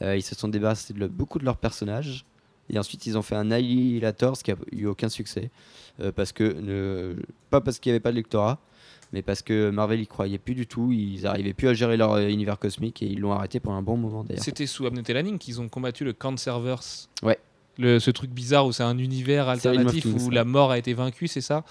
Euh, 0.01 0.17
ils 0.17 0.21
se 0.21 0.35
sont 0.35 0.47
débarrassés 0.49 0.93
de 0.93 0.99
le- 0.99 1.07
beaucoup 1.07 1.39
de 1.39 1.45
leurs 1.45 1.57
personnages. 1.57 2.25
Et 2.69 2.79
ensuite, 2.79 3.05
ils 3.05 3.17
ont 3.17 3.21
fait 3.21 3.35
un 3.35 3.51
Annihilator, 3.51 4.35
ce 4.35 4.43
qui 4.43 4.51
a 4.51 4.55
eu 4.71 4.85
aucun 4.87 5.07
succès. 5.07 5.51
Euh, 6.01 6.11
parce 6.11 6.31
que, 6.33 7.15
pas 7.51 7.61
parce 7.61 7.79
qu'il 7.79 7.91
n'y 7.91 7.93
avait 7.93 7.99
pas 8.01 8.11
de 8.11 8.17
lectorat, 8.17 8.59
mais 9.13 9.21
parce 9.21 9.43
que 9.43 9.69
Marvel 9.69 10.01
y 10.01 10.07
croyait 10.07 10.39
plus 10.39 10.55
du 10.55 10.65
tout. 10.65 10.91
Ils 10.91 11.21
n'arrivaient 11.21 11.53
plus 11.53 11.67
à 11.67 11.73
gérer 11.75 11.95
leur 11.95 12.13
euh, 12.13 12.27
univers 12.27 12.57
cosmique 12.59 13.01
et 13.03 13.05
ils 13.05 13.19
l'ont 13.19 13.31
arrêté 13.33 13.59
pendant 13.59 13.77
un 13.77 13.81
bon 13.83 13.97
moment 13.97 14.23
d'ailleurs. 14.23 14.43
C'était 14.43 14.65
sous 14.65 14.85
Abnett 14.87 15.07
Lanning 15.09 15.37
qu'ils 15.37 15.61
ont 15.61 15.69
combattu 15.69 16.03
le 16.03 16.11
Cancerverse. 16.13 17.07
Ouais. 17.23 17.37
Le, 17.77 17.99
ce 17.99 18.11
truc 18.11 18.31
bizarre 18.31 18.65
où 18.65 18.71
c'est 18.71 18.83
un 18.83 18.97
univers 18.97 19.49
alternatif 19.49 20.05
où 20.05 20.29
la 20.29 20.45
mort 20.45 20.71
a 20.71 20.77
été 20.77 20.93
vaincue, 20.93 21.27
c'est 21.27 21.41
ça? 21.41 21.63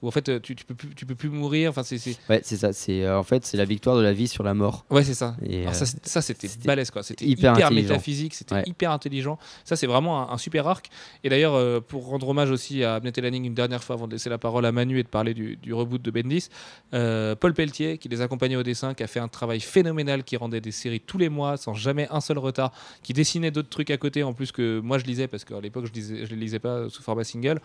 Où 0.00 0.06
en 0.08 0.10
fait 0.12 0.28
euh, 0.28 0.38
tu, 0.38 0.54
tu 0.54 0.64
peux 0.64 0.74
plus, 0.74 0.94
tu 0.94 1.06
peux 1.06 1.14
plus 1.16 1.28
mourir. 1.28 1.70
Enfin, 1.70 1.82
c'est, 1.82 1.98
Ouais, 2.28 2.40
c'est 2.44 2.56
ça. 2.56 2.72
C'est 2.72 3.02
euh, 3.04 3.18
en 3.18 3.24
fait 3.24 3.44
c'est 3.44 3.56
la 3.56 3.64
victoire 3.64 3.96
de 3.96 4.02
la 4.02 4.12
vie 4.12 4.28
sur 4.28 4.44
la 4.44 4.54
mort. 4.54 4.84
Ouais, 4.90 5.02
c'est 5.02 5.14
ça. 5.14 5.36
Et, 5.44 5.62
Alors 5.66 5.74
euh, 5.82 5.86
ça, 6.04 6.22
c'était 6.22 6.48
balèze 6.64 6.90
quoi. 6.92 7.02
C'était 7.02 7.24
hyper 7.24 7.54
hyper, 7.56 7.70
métaphysique, 7.72 8.34
c'était 8.34 8.54
Ouais. 8.54 8.62
hyper 8.66 8.92
intelligent. 8.92 9.38
Ça, 9.64 9.74
c'est 9.74 9.88
vraiment 9.88 10.30
un, 10.30 10.34
un 10.34 10.38
super 10.38 10.68
arc. 10.68 10.88
Et 11.24 11.28
d'ailleurs, 11.28 11.54
euh, 11.54 11.80
pour 11.80 12.06
rendre 12.06 12.28
hommage 12.28 12.50
aussi 12.52 12.84
à 12.84 12.94
Abnett 12.94 13.18
Lanning 13.18 13.44
une 13.44 13.54
dernière 13.54 13.82
fois 13.82 13.94
avant 13.96 14.06
de 14.06 14.12
laisser 14.12 14.30
la 14.30 14.38
parole 14.38 14.64
à 14.66 14.70
Manu 14.72 15.00
et 15.00 15.02
de 15.02 15.08
parler 15.08 15.34
du, 15.34 15.56
du 15.56 15.74
reboot 15.74 16.00
de 16.00 16.10
Bendis, 16.12 16.48
Paul 16.92 17.54
Pelletier, 17.54 17.98
qui 17.98 18.08
les 18.08 18.20
accompagnait 18.20 18.56
au 18.56 18.62
dessin, 18.62 18.94
qui 18.94 19.02
a 19.02 19.08
fait 19.08 19.20
un 19.20 19.28
travail 19.28 19.58
phénoménal, 19.60 20.22
qui 20.22 20.36
rendait 20.36 20.60
des 20.60 20.70
séries 20.70 21.00
tous 21.00 21.18
les 21.18 21.28
mois 21.28 21.56
sans 21.56 21.74
jamais 21.74 22.06
un 22.10 22.20
seul 22.20 22.38
retard, 22.38 22.72
qui 23.02 23.12
dessinait 23.12 23.50
d'autres 23.50 23.68
trucs 23.68 23.90
à 23.90 23.96
côté 23.96 24.22
en 24.22 24.32
plus 24.32 24.52
que 24.52 24.78
moi 24.80 24.98
je 24.98 25.04
lisais 25.04 25.26
parce 25.26 25.44
qu'à 25.44 25.60
l'époque 25.60 25.86
je, 25.86 25.92
lisais, 25.92 26.24
je 26.26 26.30
les 26.30 26.40
lisais 26.40 26.60
pas 26.60 26.88
sous 26.88 27.02
format 27.02 27.24
single. 27.24 27.60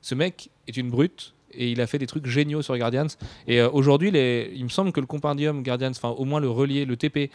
Ce 0.00 0.14
mec 0.14 0.48
est 0.66 0.76
une 0.78 0.88
brute. 0.90 1.33
Et 1.56 1.70
il 1.70 1.80
a 1.80 1.86
fait 1.86 1.98
des 1.98 2.06
trucs 2.06 2.26
géniaux 2.26 2.62
sur 2.62 2.76
Guardians. 2.76 3.06
Et 3.46 3.60
euh, 3.60 3.68
aujourd'hui, 3.70 4.08
il 4.54 4.64
me 4.64 4.68
semble 4.68 4.92
que 4.92 5.00
le 5.00 5.06
compendium 5.06 5.62
Guardians, 5.62 5.90
enfin 5.90 6.10
au 6.10 6.24
moins 6.24 6.40
le 6.40 6.48
relié, 6.50 6.84
le 6.84 6.96
TP, 6.96 7.30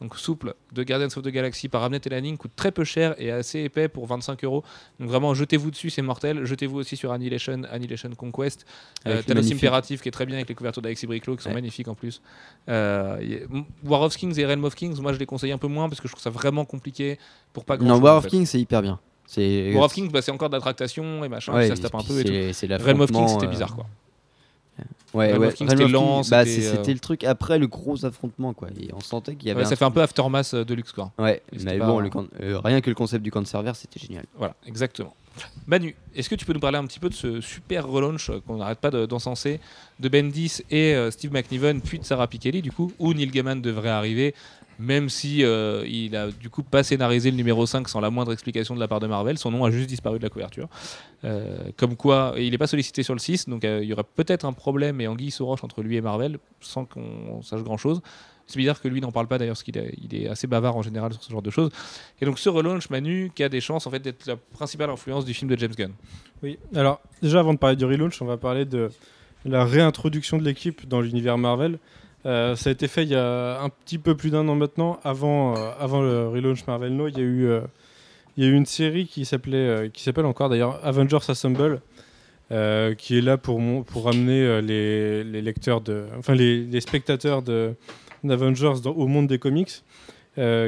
donc 0.00 0.16
souple 0.18 0.54
de 0.72 0.82
Guardians 0.82 1.06
of 1.06 1.22
the 1.22 1.28
Galaxy 1.28 1.68
par 1.68 1.84
Abnett 1.84 2.04
et 2.04 2.10
Lanning 2.10 2.36
coûte 2.36 2.50
très 2.56 2.72
peu 2.72 2.82
cher 2.82 3.14
et 3.16 3.30
assez 3.30 3.60
épais 3.60 3.86
pour 3.86 4.06
25 4.06 4.42
euros. 4.42 4.64
Donc 4.98 5.08
vraiment, 5.08 5.34
jetez-vous 5.34 5.70
dessus, 5.70 5.88
c'est 5.88 6.02
mortel. 6.02 6.44
Jetez-vous 6.44 6.78
aussi 6.78 6.96
sur 6.96 7.12
Annihilation, 7.12 7.62
Annihilation 7.70 8.10
Conquest, 8.16 8.66
euh, 9.06 9.22
Thanos 9.22 9.50
Imperative 9.52 10.00
qui 10.00 10.08
est 10.08 10.12
très 10.12 10.26
bien 10.26 10.34
avec 10.34 10.48
les 10.48 10.54
couvertures 10.56 10.82
d'Alexis 10.82 11.06
Briclot 11.06 11.36
qui 11.36 11.44
sont 11.44 11.50
Ouais. 11.50 11.54
magnifiques 11.54 11.86
en 11.86 11.94
plus. 11.94 12.20
Euh, 12.68 13.18
a- 13.18 13.88
War 13.88 14.02
of 14.02 14.16
Kings 14.16 14.36
et 14.38 14.44
Realm 14.44 14.64
of 14.64 14.74
Kings, 14.74 15.00
moi 15.00 15.12
je 15.12 15.18
les 15.18 15.26
conseille 15.26 15.52
un 15.52 15.58
peu 15.58 15.68
moins 15.68 15.88
parce 15.88 16.00
que 16.00 16.08
je 16.08 16.12
trouve 16.12 16.22
ça 16.22 16.30
vraiment 16.30 16.64
compliqué 16.64 17.18
pour 17.52 17.64
pas 17.64 17.76
grand 17.76 17.86
non, 17.88 17.94
chose. 17.94 18.02
War 18.02 18.14
en 18.14 18.18
of 18.18 18.24
fait. 18.24 18.30
King 18.30 18.46
c'est 18.46 18.60
hyper 18.60 18.82
bien. 18.82 18.98
C'est 19.26 19.72
War 19.74 19.84
of 19.84 19.92
Kings, 19.92 20.10
bah, 20.10 20.22
c'est 20.22 20.30
encore 20.32 20.50
de 20.50 20.54
la 20.56 20.60
tractation 20.60 21.24
et 21.24 21.28
machin, 21.28 21.54
Ouais, 21.54 21.68
ça 21.68 21.76
se 21.76 21.80
tape 21.80 21.94
un 21.94 22.02
peu 22.02 22.20
et 22.20 22.24
tout. 22.24 22.84
Realm 22.84 23.00
of 23.00 23.10
Kings, 23.10 23.28
c'était 23.28 23.46
euh, 23.46 23.48
bizarre 23.48 23.74
quoi. 23.74 23.86
Ouais, 25.14 25.30
Realm 25.30 25.42
ouais. 25.42 25.48
of 25.48 25.54
King, 25.54 25.68
Realm 25.68 25.78
c'était 25.78 25.90
lent, 25.92 26.20
bah, 26.28 26.44
c'était, 26.44 26.90
euh, 26.90 26.94
le 26.94 26.98
truc 26.98 27.22
après 27.24 27.58
le 27.58 27.68
gros 27.68 28.04
affrontement 28.04 28.52
quoi. 28.52 28.68
Et 28.80 28.90
on 28.92 29.00
sentait 29.00 29.36
qu'il 29.36 29.46
y 29.48 29.50
avait 29.52 29.60
Ouais, 29.62 29.66
ça 29.66 29.76
fait 29.76 29.84
un 29.84 29.90
peu 29.92 30.02
Aftermath 30.02 30.54
euh, 30.54 30.64
de 30.64 30.74
luxe 30.74 30.90
quoi. 30.92 31.12
Ouais, 31.18 31.40
mais 31.52 31.78
pas- 31.78 31.86
bon, 31.86 32.00
le 32.00 32.10
con- 32.10 32.28
euh, 32.40 32.58
rien 32.62 32.80
que 32.80 32.90
le 32.90 32.96
concept 32.96 33.22
du 33.22 33.30
conserver, 33.30 33.72
c'était 33.74 34.00
génial. 34.00 34.24
Voilà, 34.36 34.54
exactement. 34.66 35.14
Manu, 35.66 35.96
est-ce 36.14 36.28
que 36.28 36.34
tu 36.36 36.44
peux 36.44 36.52
nous 36.52 36.60
parler 36.60 36.78
un 36.78 36.86
petit 36.86 37.00
peu 37.00 37.08
de 37.08 37.14
ce 37.14 37.40
super 37.40 37.86
relaunch 37.88 38.30
qu'on 38.46 38.56
n'arrête 38.56 38.78
pas 38.78 38.90
de- 38.90 39.06
d'encenser 39.06 39.58
de 40.00 40.08
Bendis 40.08 40.62
et 40.70 40.94
euh, 40.94 41.10
Steve 41.12 41.32
McNiven, 41.32 41.80
puis 41.80 41.98
de 42.00 42.04
Sarah 42.04 42.26
Pikeli, 42.28 42.62
du 42.62 42.70
coup, 42.72 42.92
où 42.98 43.14
Neil 43.14 43.28
Gaiman 43.30 43.60
devrait 43.60 43.88
arriver, 43.90 44.34
même 44.78 45.08
si 45.08 45.44
euh, 45.44 45.84
il 45.86 46.16
a 46.16 46.30
du 46.30 46.50
coup 46.50 46.62
pas 46.62 46.82
scénarisé 46.82 47.30
le 47.30 47.36
numéro 47.36 47.66
5 47.66 47.88
sans 47.88 48.00
la 48.00 48.10
moindre 48.10 48.32
explication 48.32 48.74
de 48.74 48.80
la 48.80 48.88
part 48.88 49.00
de 49.00 49.06
Marvel, 49.06 49.38
son 49.38 49.50
nom 49.50 49.64
a 49.64 49.70
juste 49.70 49.88
disparu 49.88 50.18
de 50.18 50.22
la 50.22 50.30
couverture. 50.30 50.68
Euh, 51.24 51.56
comme 51.76 51.96
quoi, 51.96 52.34
il 52.36 52.50
n'est 52.50 52.58
pas 52.58 52.66
sollicité 52.66 53.02
sur 53.02 53.14
le 53.14 53.20
6, 53.20 53.48
donc 53.48 53.64
euh, 53.64 53.80
il 53.82 53.88
y 53.88 53.92
aurait 53.92 54.04
peut-être 54.04 54.44
un 54.44 54.52
problème 54.52 55.00
et 55.00 55.06
anguille 55.06 55.30
sous 55.30 55.46
roche 55.46 55.64
entre 55.64 55.82
lui 55.82 55.96
et 55.96 56.00
Marvel, 56.00 56.38
sans 56.60 56.84
qu'on 56.84 57.42
sache 57.42 57.62
grand-chose. 57.62 58.00
C'est 58.46 58.58
bizarre 58.58 58.80
que 58.80 58.88
lui 58.88 59.00
n'en 59.00 59.10
parle 59.10 59.26
pas 59.26 59.38
d'ailleurs, 59.38 59.54
parce 59.54 59.62
qu'il 59.62 59.78
est, 59.78 59.94
il 60.02 60.14
est 60.14 60.28
assez 60.28 60.46
bavard 60.46 60.76
en 60.76 60.82
général 60.82 61.14
sur 61.14 61.22
ce 61.22 61.30
genre 61.30 61.40
de 61.40 61.50
choses. 61.50 61.70
Et 62.20 62.26
donc 62.26 62.38
ce 62.38 62.50
relaunch, 62.50 62.90
Manu, 62.90 63.32
qui 63.34 63.42
a 63.42 63.48
des 63.48 63.62
chances 63.62 63.86
en 63.86 63.90
fait 63.90 64.00
d'être 64.00 64.26
la 64.26 64.36
principale 64.36 64.90
influence 64.90 65.24
du 65.24 65.32
film 65.32 65.50
de 65.50 65.58
James 65.58 65.72
Gunn. 65.74 65.92
Oui, 66.42 66.58
alors 66.74 67.00
déjà 67.22 67.40
avant 67.40 67.54
de 67.54 67.58
parler 67.58 67.76
du 67.76 67.86
relaunch, 67.86 68.20
on 68.20 68.26
va 68.26 68.36
parler 68.36 68.66
de 68.66 68.90
la 69.46 69.64
réintroduction 69.64 70.38
de 70.38 70.42
l'équipe 70.42 70.86
dans 70.86 71.00
l'univers 71.00 71.38
Marvel. 71.38 71.78
Euh, 72.26 72.56
ça 72.56 72.70
a 72.70 72.72
été 72.72 72.88
fait 72.88 73.02
il 73.02 73.10
y 73.10 73.14
a 73.14 73.60
un 73.60 73.68
petit 73.68 73.98
peu 73.98 74.16
plus 74.16 74.30
d'un 74.30 74.48
an 74.48 74.54
maintenant. 74.54 74.98
Avant, 75.04 75.56
euh, 75.56 75.70
avant 75.78 76.00
le 76.00 76.28
relaunch 76.28 76.66
Marvel 76.66 76.94
No, 76.94 77.08
il 77.08 77.18
y 77.18 77.20
a 77.20 77.24
eu, 77.24 77.46
euh, 77.46 77.60
il 78.36 78.44
y 78.44 78.46
a 78.46 78.50
eu 78.50 78.54
une 78.54 78.66
série 78.66 79.06
qui 79.06 79.24
s'appelait, 79.24 79.90
qui 79.92 80.02
s'appelle 80.02 80.26
encore 80.26 80.48
d'ailleurs 80.48 80.80
Avengers 80.84 81.18
Assemble, 81.28 81.80
qui 82.50 83.18
est 83.18 83.20
là 83.22 83.36
pour, 83.36 83.60
pour 83.84 84.08
amener 84.08 84.40
euh, 84.42 84.60
les, 84.60 85.24
les 85.24 85.42
lecteurs 85.42 85.80
de, 85.80 86.06
enfin 86.18 86.34
les, 86.34 86.80
spectateurs 86.80 87.42
de 87.42 87.74
d'Avengers 88.22 88.86
au 88.86 89.06
monde 89.06 89.26
des 89.26 89.38
comics, 89.38 89.82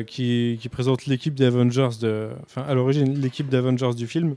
qui, 0.06 0.68
présente 0.70 1.06
l'équipe 1.06 1.34
des 1.34 1.46
Avengers 1.46 1.88
de, 2.00 2.28
enfin 2.44 2.62
à 2.68 2.74
l'origine 2.74 3.18
l'équipe 3.18 3.48
d'Avengers 3.48 3.94
du 3.96 4.06
film, 4.06 4.36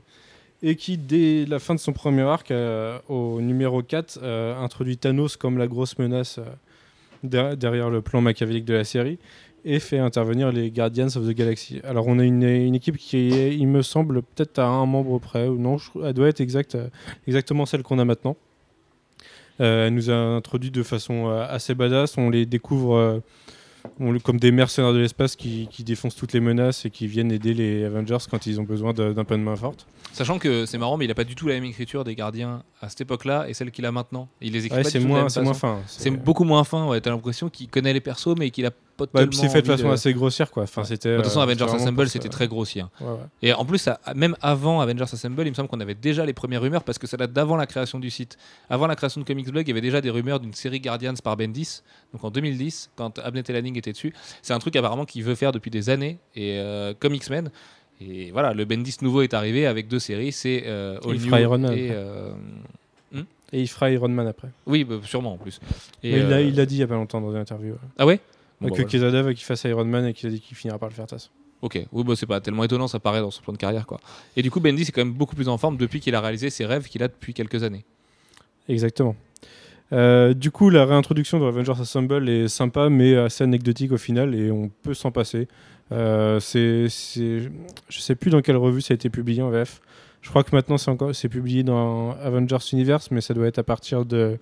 et 0.62 0.74
qui 0.74 0.96
dès 0.96 1.44
la 1.46 1.58
fin 1.58 1.74
de 1.74 1.80
son 1.80 1.92
premier 1.92 2.22
arc, 2.22 2.50
au 3.08 3.40
numéro 3.42 3.82
4, 3.82 4.20
euh, 4.22 4.56
introduit 4.56 4.96
Thanos 4.96 5.36
comme 5.36 5.58
la 5.58 5.66
grosse 5.66 5.98
menace 5.98 6.40
derrière 7.22 7.90
le 7.90 8.00
plan 8.02 8.20
machiavélique 8.20 8.64
de 8.64 8.74
la 8.74 8.84
série 8.84 9.18
et 9.64 9.78
fait 9.78 9.98
intervenir 9.98 10.52
les 10.52 10.70
Guardians 10.70 11.08
of 11.16 11.26
the 11.26 11.32
Galaxy. 11.32 11.80
Alors 11.84 12.06
on 12.06 12.18
a 12.18 12.24
une, 12.24 12.74
équipe 12.74 12.96
qui 12.96 13.28
est, 13.32 13.56
il 13.56 13.68
me 13.68 13.82
semble, 13.82 14.22
peut-être 14.22 14.58
à 14.58 14.66
un 14.66 14.86
membre 14.86 15.18
près, 15.18 15.48
ou 15.48 15.58
non, 15.58 15.76
elle 16.02 16.14
doit 16.14 16.28
être 16.28 16.40
exact, 16.40 16.74
euh, 16.74 16.88
exactement 17.26 17.66
celle 17.66 17.82
qu'on 17.82 17.98
a 17.98 18.04
maintenant. 18.04 18.36
Euh, 19.60 19.86
elle 19.86 19.94
nous 19.94 20.10
a 20.10 20.14
introduit 20.14 20.70
de 20.70 20.82
façon 20.82 21.28
euh, 21.28 21.44
assez 21.48 21.74
badass, 21.74 22.16
on 22.16 22.30
les 22.30 22.46
découvre 22.46 22.96
euh, 22.96 23.20
on 23.98 24.18
comme 24.18 24.38
des 24.38 24.50
mercenaires 24.50 24.92
de 24.92 24.98
l'espace 24.98 25.36
qui, 25.36 25.68
qui 25.70 25.84
défoncent 25.84 26.16
toutes 26.16 26.32
les 26.32 26.40
menaces 26.40 26.84
et 26.84 26.90
qui 26.90 27.06
viennent 27.06 27.32
aider 27.32 27.54
les 27.54 27.84
Avengers 27.84 28.18
quand 28.30 28.46
ils 28.46 28.60
ont 28.60 28.64
besoin 28.64 28.92
d'un 28.92 29.24
peu 29.24 29.36
de 29.36 29.42
main 29.42 29.56
forte. 29.56 29.86
Sachant 30.12 30.38
que 30.38 30.66
c'est 30.66 30.78
marrant, 30.78 30.96
mais 30.96 31.04
il 31.04 31.10
a 31.10 31.14
pas 31.14 31.24
du 31.24 31.34
tout 31.34 31.46
la 31.46 31.54
même 31.54 31.64
écriture 31.64 32.04
des 32.04 32.14
gardiens 32.14 32.62
à 32.80 32.88
cette 32.88 33.02
époque-là 33.02 33.48
et 33.48 33.54
celle 33.54 33.70
qu'il 33.70 33.86
a 33.86 33.92
maintenant. 33.92 34.28
Il 34.40 34.52
les 34.52 34.66
écrit 34.66 34.78
Ouais, 34.78 34.82
pas 34.82 34.90
c'est 34.90 35.00
moins, 35.00 35.28
c'est 35.28 35.42
moins 35.42 35.54
façon. 35.54 35.76
fin. 35.76 35.82
C'est 35.86 36.10
beaucoup 36.10 36.44
moins 36.44 36.64
fin. 36.64 36.86
Ouais, 36.88 37.00
t'as 37.00 37.10
l'impression 37.10 37.48
qu'il 37.48 37.68
connaît 37.68 37.92
les 37.92 38.00
persos, 38.00 38.34
mais 38.38 38.50
qu'il 38.50 38.66
a 38.66 38.70
pas 39.06 39.18
tellement. 39.20 39.32
c'est 39.32 39.48
fait 39.48 39.62
de 39.62 39.66
façon 39.66 39.90
assez 39.90 40.12
grossière 40.14 40.50
quoi. 40.50 40.64
Enfin, 40.64 40.82
Ouais. 40.82 40.86
c'était. 40.86 41.10
De 41.12 41.16
toute 41.16 41.24
façon, 41.26 41.40
euh, 41.40 41.44
Avengers 41.44 41.64
Assemble, 41.74 42.08
c'était 42.08 42.28
très 42.28 42.48
grossier. 42.48 42.82
hein. 42.82 42.90
Ouais, 43.00 43.06
ouais. 43.08 43.16
Et 43.42 43.52
en 43.52 43.64
plus, 43.64 43.78
ça- 43.78 44.00
même 44.14 44.36
avant 44.40 44.80
Avengers 44.80 45.02
Assemble, 45.04 45.42
il 45.46 45.50
me 45.50 45.54
semble 45.54 45.68
qu'on 45.68 45.80
avait 45.80 45.94
déjà 45.94 46.24
les 46.26 46.32
premières 46.32 46.62
rumeurs 46.62 46.84
parce 46.84 46.98
que 46.98 47.06
ça 47.06 47.16
date 47.16 47.32
d'avant 47.32 47.56
la 47.56 47.66
création 47.66 47.98
du 47.98 48.10
site. 48.10 48.36
Avant 48.68 48.86
la 48.86 48.96
création 48.96 49.20
de 49.20 49.26
Comics 49.26 49.50
Blog, 49.50 49.66
il 49.66 49.70
y 49.70 49.72
avait 49.72 49.80
déjà 49.80 50.00
des 50.00 50.10
rumeurs 50.10 50.40
d'une 50.40 50.54
série 50.54 50.80
Guardians 50.80 51.14
par 51.22 51.36
Bendis, 51.36 51.82
donc 52.12 52.24
en 52.24 52.30
2010, 52.30 52.90
quand 52.96 53.18
Abnett 53.18 53.48
et 53.48 53.52
Lanning 53.52 53.76
étaient 53.78 53.92
dessus. 53.92 54.12
C'est 54.42 54.52
un 54.52 54.58
truc 54.58 54.76
apparemment 54.76 55.04
qu'il 55.04 55.22
veut 55.24 55.34
faire 55.34 55.52
depuis 55.52 55.70
des 55.70 55.90
années 55.90 56.18
et 56.34 56.58
euh, 56.58 56.94
comme 56.98 57.14
X-Men. 57.14 57.50
Et 58.02 58.30
voilà, 58.30 58.54
le 58.54 58.64
Bendis 58.64 58.96
nouveau 59.02 59.20
est 59.22 59.34
arrivé 59.34 59.66
avec 59.66 59.86
deux 59.86 59.98
séries, 59.98 60.32
c'est 60.32 60.62
euh, 60.66 60.98
All 61.04 61.16
New 61.18 61.36
Iron 61.36 61.58
Man 61.58 61.72
et 61.74 61.88
euh, 61.92 62.32
Et 63.52 63.60
il 63.62 63.66
fera 63.68 63.90
Iron 63.90 64.08
Man 64.08 64.26
après. 64.28 64.48
oui, 64.66 64.84
bah, 64.84 64.94
sûrement 65.02 65.32
en 65.34 65.36
plus. 65.36 65.60
Et, 66.02 66.12
Mais 66.12 66.18
il 66.20 66.28
l'a 66.28 66.36
euh, 66.36 66.40
il 66.42 66.54
l'a 66.56 66.66
dit 66.66 66.76
il 66.76 66.78
y 66.78 66.82
a 66.82 66.86
pas 66.86 66.94
longtemps 66.94 67.20
dans 67.20 67.30
une 67.32 67.36
interview. 67.38 67.74
Ah 67.98 68.06
ouais? 68.06 68.20
Bon, 68.60 68.66
que 68.68 68.82
bah, 68.82 68.88
voilà. 68.88 68.90
Quesada 69.12 69.34
qu'il 69.34 69.44
fasse 69.44 69.64
Iron 69.64 69.84
Man 69.84 70.06
et 70.06 70.12
qu'il 70.14 70.28
a 70.28 70.32
dit 70.32 70.40
qu'il 70.40 70.56
finira 70.56 70.78
par 70.78 70.88
le 70.88 70.94
faire 70.94 71.06
tasse. 71.06 71.30
Ok, 71.62 71.78
oui, 71.92 72.04
bah, 72.04 72.14
c'est 72.16 72.26
pas 72.26 72.40
tellement 72.40 72.64
étonnant, 72.64 72.88
ça 72.88 72.98
paraît 73.00 73.20
dans 73.20 73.30
son 73.30 73.42
plan 73.42 73.52
de 73.52 73.58
carrière. 73.58 73.86
quoi. 73.86 74.00
Et 74.36 74.42
du 74.42 74.50
coup, 74.50 74.60
Bendis 74.60 74.82
est 74.82 74.92
quand 74.92 75.04
même 75.04 75.12
beaucoup 75.14 75.36
plus 75.36 75.48
en 75.48 75.58
forme 75.58 75.76
depuis 75.76 76.00
qu'il 76.00 76.14
a 76.14 76.20
réalisé 76.20 76.48
ses 76.50 76.64
rêves 76.64 76.88
qu'il 76.88 77.02
a 77.02 77.08
depuis 77.08 77.34
quelques 77.34 77.62
années. 77.62 77.84
Exactement. 78.68 79.16
Euh, 79.92 80.34
du 80.34 80.50
coup, 80.50 80.70
la 80.70 80.84
réintroduction 80.84 81.40
de 81.40 81.44
Avengers 81.44 81.80
Assemble 81.80 82.28
est 82.28 82.48
sympa, 82.48 82.88
mais 82.88 83.16
assez 83.16 83.42
anecdotique 83.44 83.92
au 83.92 83.98
final, 83.98 84.34
et 84.34 84.50
on 84.50 84.70
peut 84.82 84.94
s'en 84.94 85.10
passer. 85.10 85.48
Euh, 85.92 86.38
c'est, 86.38 86.88
c'est- 86.88 87.50
je 87.88 88.00
sais 88.00 88.14
plus 88.14 88.30
dans 88.30 88.40
quelle 88.40 88.56
revue 88.56 88.80
ça 88.80 88.92
a 88.92 88.94
été 88.94 89.10
publié 89.10 89.42
en 89.42 89.50
VF. 89.50 89.80
Je 90.22 90.28
crois 90.30 90.44
que 90.44 90.54
maintenant 90.54 90.78
c'est 90.78 90.90
encore, 90.90 91.14
c'est 91.14 91.28
publié 91.28 91.62
dans 91.64 92.12
Avengers 92.22 92.58
Universe, 92.72 93.10
mais 93.10 93.20
ça 93.20 93.34
doit 93.34 93.46
être 93.48 93.58
à 93.58 93.62
partir 93.64 94.04
de, 94.04 94.38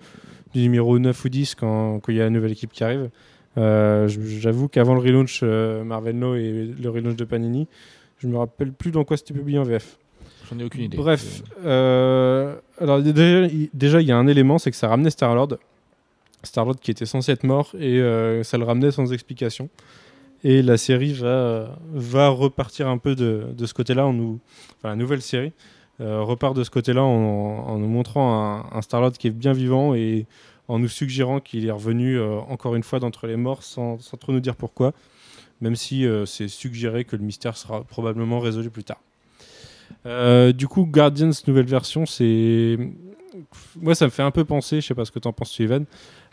du 0.53 0.61
numéro 0.61 0.99
9 0.99 1.25
ou 1.25 1.29
10 1.29 1.55
quand 1.55 1.99
quand 2.01 2.11
il 2.11 2.17
y 2.17 2.21
a 2.21 2.25
la 2.25 2.29
nouvelle 2.29 2.51
équipe 2.51 2.71
qui 2.71 2.83
arrive. 2.83 3.09
Euh, 3.57 4.07
j'avoue 4.07 4.67
qu'avant 4.67 4.93
le 4.93 4.99
relaunch 5.01 5.41
euh, 5.43 5.83
Marvel 5.83 6.17
No 6.17 6.35
et 6.35 6.69
le 6.81 6.89
relaunch 6.89 7.15
de 7.15 7.25
Panini, 7.25 7.67
je 8.19 8.27
me 8.27 8.37
rappelle 8.37 8.71
plus 8.71 8.91
dans 8.91 9.03
quoi 9.03 9.17
c'était 9.17 9.33
publié 9.33 9.57
en 9.59 9.63
VF. 9.63 9.97
J'en 10.49 10.59
ai 10.59 10.63
aucune 10.63 10.81
idée. 10.83 10.97
Bref, 10.97 11.41
euh, 11.65 12.55
alors 12.79 13.01
déjà, 13.01 13.45
il- 13.47 13.69
y 14.07 14.11
a 14.11 14.17
un 14.17 14.27
élément, 14.27 14.57
c'est 14.57 14.71
que 14.71 14.77
ça 14.77 14.87
ramenait 14.87 15.09
Star-Lord. 15.09 15.57
Star-Lord 16.43 16.77
qui 16.79 16.91
était 16.91 17.05
censé 17.05 17.31
être 17.33 17.43
mort 17.43 17.71
et 17.77 17.99
euh, 17.99 18.43
ça 18.43 18.57
le 18.57 18.63
ramenait 18.63 18.91
sans 18.91 19.11
explication. 19.11 19.69
Et 20.43 20.61
la 20.61 20.77
série 20.77 21.11
va, 21.13 21.77
va 21.93 22.29
repartir 22.29 22.87
un 22.87 22.97
peu 22.97 23.13
de, 23.15 23.43
de 23.57 23.65
ce 23.65 23.73
côté-là. 23.73 24.09
nous, 24.13 24.39
Enfin, 24.77 24.89
la 24.89 24.95
nouvelle 24.95 25.21
série 25.21 25.51
euh, 25.99 26.21
repart 26.21 26.55
de 26.55 26.63
ce 26.63 26.69
côté-là 26.69 27.03
en, 27.03 27.07
en 27.67 27.77
nous 27.77 27.87
montrant 27.89 28.33
un, 28.71 28.77
un 28.77 28.81
Star-Lord 28.81 29.11
qui 29.13 29.27
est 29.27 29.31
bien 29.31 29.51
vivant 29.51 29.93
et 29.95 30.25
en 30.69 30.79
nous 30.79 30.87
suggérant 30.87 31.39
qu'il 31.41 31.65
est 31.65 31.71
revenu 31.71 32.17
euh, 32.17 32.37
encore 32.47 32.75
une 32.75 32.83
fois 32.83 32.99
d'entre 32.99 33.27
les 33.27 33.35
morts 33.35 33.63
sans, 33.63 33.99
sans 33.99 34.15
trop 34.17 34.31
nous 34.31 34.39
dire 34.39 34.55
pourquoi. 34.55 34.93
Même 35.61 35.75
si 35.75 36.05
euh, 36.05 36.25
c'est 36.25 36.47
suggéré 36.47 37.03
que 37.03 37.17
le 37.17 37.23
mystère 37.23 37.57
sera 37.57 37.83
probablement 37.83 38.39
résolu 38.39 38.69
plus 38.69 38.85
tard. 38.85 39.01
Euh, 40.05 40.53
du 40.53 40.67
coup, 40.67 40.85
Guardians 40.85 41.31
nouvelle 41.47 41.65
version, 41.65 42.05
c'est 42.05 42.77
moi 43.81 43.95
ça 43.95 44.05
me 44.05 44.11
fait 44.11 44.23
un 44.23 44.31
peu 44.31 44.45
penser, 44.45 44.79
je 44.79 44.87
sais 44.87 44.95
pas 44.95 45.05
ce 45.05 45.11
que 45.11 45.19
t'en 45.19 45.33
penses, 45.33 45.51
Steven, 45.51 45.85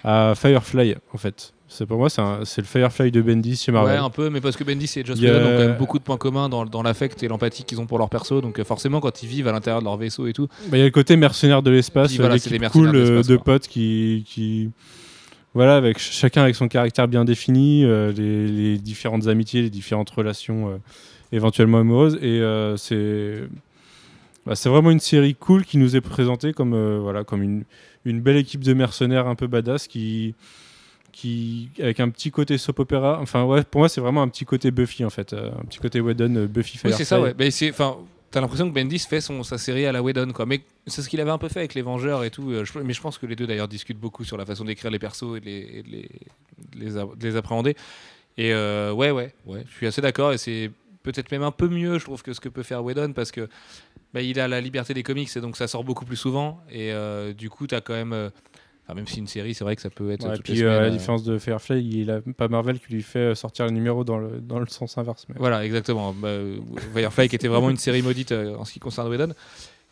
à 0.04 0.34
Firefly 0.36 0.96
en 1.12 1.18
fait. 1.18 1.52
C'est 1.68 1.84
pour 1.84 1.98
moi 1.98 2.08
c'est 2.08 2.22
le 2.58 2.64
Firefly 2.66 3.10
de 3.10 3.20
Bendis 3.20 3.56
chez 3.56 3.72
Marvel. 3.72 3.94
Ouais, 3.98 3.98
un 4.04 4.08
peu, 4.10 4.30
mais 4.30 4.40
parce 4.40 4.56
que 4.56 4.62
Bendis 4.64 4.90
et 4.96 5.04
Joss 5.04 5.18
a- 5.18 5.22
Whedon 5.22 5.38
ont 5.40 5.56
quand 5.56 5.66
même 5.68 5.76
beaucoup 5.78 5.98
de 5.98 6.04
points 6.04 6.16
communs 6.16 6.48
dans, 6.48 6.64
dans 6.64 6.82
l'affect 6.82 7.22
et 7.24 7.28
l'empathie 7.28 7.64
qu'ils 7.64 7.80
ont 7.80 7.86
pour 7.86 7.98
leur 7.98 8.08
perso. 8.08 8.40
Donc 8.40 8.58
euh, 8.60 8.64
forcément, 8.64 9.00
quand 9.00 9.22
ils 9.22 9.28
vivent 9.28 9.48
à 9.48 9.52
l'intérieur 9.52 9.80
de 9.80 9.84
leur 9.84 9.96
vaisseau 9.96 10.26
et 10.28 10.32
tout, 10.32 10.46
Bah, 10.70 10.76
Il 10.76 10.78
y 10.78 10.82
a 10.82 10.84
le 10.84 10.90
côté 10.92 11.16
mercenaire 11.16 11.62
de 11.62 11.70
l'espace, 11.70 12.12
voilà, 12.16 12.38
c'est 12.38 12.50
des 12.50 12.66
cool 12.68 12.92
de 12.92 12.98
euh, 12.98 13.22
de 13.22 13.36
potes 13.36 13.66
qui, 13.66 14.24
qui 14.28 14.70
voilà 15.54 15.76
avec 15.76 15.98
ch- 15.98 16.14
chacun 16.16 16.42
avec 16.42 16.54
son 16.54 16.68
caractère 16.68 17.08
bien 17.08 17.24
défini, 17.24 17.84
euh, 17.84 18.12
les, 18.12 18.46
les 18.46 18.78
différentes 18.78 19.26
amitiés, 19.26 19.62
les 19.62 19.70
différentes 19.70 20.10
relations 20.10 20.68
euh, 20.70 20.76
éventuellement 21.32 21.78
amoureuses 21.78 22.16
et 22.22 22.40
euh, 22.40 22.76
c'est 22.76 23.42
bah, 24.46 24.54
c'est 24.54 24.68
vraiment 24.68 24.92
une 24.92 25.00
série 25.00 25.34
cool 25.34 25.64
qui 25.64 25.78
nous 25.78 25.96
est 25.96 26.00
présentée 26.00 26.52
comme 26.52 26.98
voilà 27.00 27.24
comme 27.24 27.42
une, 27.42 27.64
une 28.04 28.20
belle 28.20 28.36
équipe 28.36 28.62
de 28.62 28.72
mercenaires 28.72 29.26
un 29.26 29.34
peu 29.34 29.48
badass 29.48 29.88
qui 29.88 30.34
qui 31.16 31.70
avec 31.80 31.98
un 32.00 32.10
petit 32.10 32.30
côté 32.30 32.58
soap 32.58 32.78
opéra 32.80 33.18
enfin 33.22 33.44
ouais 33.44 33.64
pour 33.64 33.78
moi 33.80 33.88
c'est 33.88 34.02
vraiment 34.02 34.20
un 34.20 34.28
petit 34.28 34.44
côté 34.44 34.70
Buffy 34.70 35.02
en 35.02 35.08
fait 35.10 35.32
euh, 35.32 35.50
un 35.58 35.64
petit 35.64 35.78
côté 35.78 35.98
Whedon 36.00 36.34
euh, 36.36 36.46
Buffy 36.46 36.74
oui, 36.74 36.78
Firefly 36.90 36.98
c'est 36.98 37.04
ça, 37.06 37.20
ouais. 37.22 37.34
Mais 37.38 37.50
c'est, 37.50 37.70
enfin, 37.70 37.96
t'as 38.30 38.42
l'impression 38.42 38.68
que 38.68 38.74
Bendis 38.74 38.98
fait 38.98 39.22
son, 39.22 39.42
sa 39.42 39.56
série 39.56 39.86
à 39.86 39.92
la 39.92 40.02
Whedon, 40.02 40.32
quoi. 40.32 40.44
Mais 40.44 40.60
c'est 40.86 41.00
ce 41.00 41.08
qu'il 41.08 41.18
avait 41.22 41.30
un 41.30 41.38
peu 41.38 41.48
fait 41.48 41.60
avec 41.60 41.72
les 41.74 41.80
Vengeurs 41.80 42.22
et 42.22 42.30
tout. 42.30 42.50
euh, 42.50 42.64
je- 42.66 42.78
mais 42.80 42.92
je 42.92 43.00
pense 43.00 43.16
que 43.16 43.24
les 43.24 43.34
deux 43.34 43.46
d'ailleurs 43.46 43.68
discutent 43.68 43.98
beaucoup 43.98 44.24
sur 44.24 44.36
la 44.36 44.44
façon 44.44 44.64
d'écrire 44.66 44.90
les 44.90 44.98
persos 44.98 45.36
et 45.38 45.40
de 45.40 45.46
les, 45.46 45.58
et 45.78 45.82
de 45.84 45.88
les, 45.88 46.02
de 46.02 46.84
les, 46.84 46.96
a- 46.98 47.06
de 47.06 47.26
les 47.28 47.36
appréhender. 47.36 47.76
Et 48.36 48.52
euh, 48.52 48.92
ouais, 48.92 49.10
ouais, 49.10 49.32
ouais, 49.46 49.64
je 49.70 49.74
suis 49.74 49.86
assez 49.86 50.02
d'accord. 50.02 50.34
Et 50.34 50.38
c'est 50.38 50.70
peut-être 51.02 51.30
même 51.30 51.44
un 51.44 51.50
peu 51.52 51.68
mieux, 51.68 51.98
je 51.98 52.04
trouve, 52.04 52.22
que 52.22 52.34
ce 52.34 52.40
que 52.40 52.50
peut 52.50 52.62
faire 52.64 52.84
Whedon 52.84 53.12
parce 53.14 53.30
que 53.30 53.48
bah, 54.12 54.20
il 54.20 54.38
a 54.38 54.48
la 54.48 54.60
liberté 54.60 54.92
des 54.92 55.02
comics 55.02 55.34
et 55.34 55.40
donc 55.40 55.56
ça 55.56 55.66
sort 55.66 55.84
beaucoup 55.84 56.04
plus 56.04 56.16
souvent. 56.16 56.60
Et 56.70 56.92
euh, 56.92 57.32
du 57.32 57.48
coup, 57.48 57.66
t'as 57.66 57.80
quand 57.80 57.94
même. 57.94 58.30
Enfin, 58.86 58.94
même 58.94 59.06
si 59.06 59.18
une 59.18 59.26
série, 59.26 59.54
c'est 59.54 59.64
vrai 59.64 59.76
que 59.76 59.82
ça 59.82 59.90
peut 59.90 60.10
être. 60.10 60.28
Ouais, 60.28 60.38
puis 60.42 60.62
euh, 60.62 60.70
à 60.70 60.74
semaines, 60.74 60.82
la 60.82 60.86
euh, 60.86 60.90
différence 60.90 61.24
de 61.24 61.38
Firefly, 61.38 61.82
il 61.82 62.10
a 62.10 62.20
pas 62.36 62.48
Marvel 62.48 62.78
qui 62.78 62.92
lui 62.92 63.02
fait 63.02 63.34
sortir 63.34 63.66
le 63.66 63.72
numéro 63.72 64.04
dans 64.04 64.18
le, 64.18 64.40
dans 64.40 64.58
le 64.58 64.66
sens 64.66 64.96
inverse. 64.98 65.26
Mais... 65.28 65.34
Voilà, 65.38 65.64
exactement. 65.64 66.12
Bah, 66.12 66.28
euh, 66.28 66.58
Firefly 66.94 67.28
qui 67.28 67.36
était 67.36 67.48
vraiment 67.48 67.70
une 67.70 67.76
série 67.76 68.02
maudite 68.02 68.32
en 68.32 68.64
ce 68.64 68.72
qui 68.72 68.78
concerne 68.78 69.08
Whedon. 69.08 69.34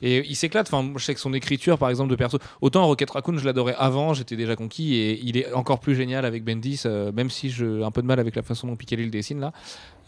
Et 0.02 0.24
il 0.28 0.36
s'éclate. 0.36 0.66
Enfin, 0.72 0.92
je 0.96 1.04
sais 1.04 1.14
que 1.14 1.20
son 1.20 1.32
écriture, 1.32 1.78
par 1.78 1.88
exemple, 1.88 2.10
de 2.10 2.16
perso. 2.16 2.38
Autant 2.60 2.86
Rocket 2.86 3.10
Raccoon, 3.10 3.38
je 3.38 3.44
l'adorais 3.44 3.74
avant, 3.78 4.12
j'étais 4.12 4.36
déjà 4.36 4.56
conquis. 4.56 4.94
Et 4.94 5.20
il 5.22 5.36
est 5.36 5.52
encore 5.52 5.80
plus 5.80 5.94
génial 5.94 6.24
avec 6.24 6.44
Bendis, 6.44 6.82
euh, 6.84 7.12
même 7.12 7.30
si 7.30 7.50
j'ai 7.50 7.82
un 7.82 7.90
peu 7.90 8.02
de 8.02 8.06
mal 8.06 8.20
avec 8.20 8.34
la 8.36 8.42
façon 8.42 8.66
dont 8.66 8.76
Pikeli 8.76 9.04
le 9.04 9.10
dessine 9.10 9.40
là. 9.40 9.52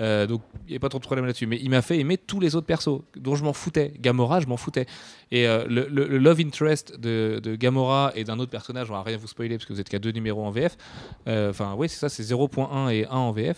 Euh, 0.00 0.26
donc, 0.26 0.42
il 0.66 0.72
n'y 0.72 0.76
a 0.76 0.80
pas 0.80 0.88
trop 0.88 0.98
de 0.98 1.04
problème 1.04 1.24
là-dessus. 1.24 1.46
Mais 1.46 1.58
il 1.62 1.70
m'a 1.70 1.82
fait 1.82 1.98
aimer 1.98 2.18
tous 2.18 2.40
les 2.40 2.56
autres 2.56 2.66
persos, 2.66 3.00
dont 3.16 3.36
je 3.36 3.44
m'en 3.44 3.52
foutais. 3.52 3.94
Gamora, 4.00 4.40
je 4.40 4.46
m'en 4.46 4.56
foutais. 4.56 4.86
Et 5.30 5.46
euh, 5.46 5.64
le, 5.68 5.86
love 6.18 6.40
interest 6.40 6.98
de, 6.98 7.56
Gamora 7.58 8.12
et 8.14 8.24
d'un 8.24 8.38
autre 8.38 8.50
personnage, 8.50 8.90
on 8.90 8.94
va 8.94 9.02
rien 9.02 9.16
vous 9.16 9.28
spoiler 9.28 9.56
parce 9.56 9.66
que 9.66 9.72
vous 9.72 9.80
êtes 9.80 9.88
qu'à 9.88 9.98
deux 9.98 10.12
numéros 10.12 10.44
en 10.44 10.50
VF. 10.50 10.76
Enfin, 11.26 11.74
oui, 11.78 11.88
c'est 11.88 11.98
ça, 11.98 12.08
c'est 12.08 12.24
0.1 12.24 12.92
et 12.92 13.06
1 13.06 13.10
en 13.10 13.32
VF. 13.32 13.56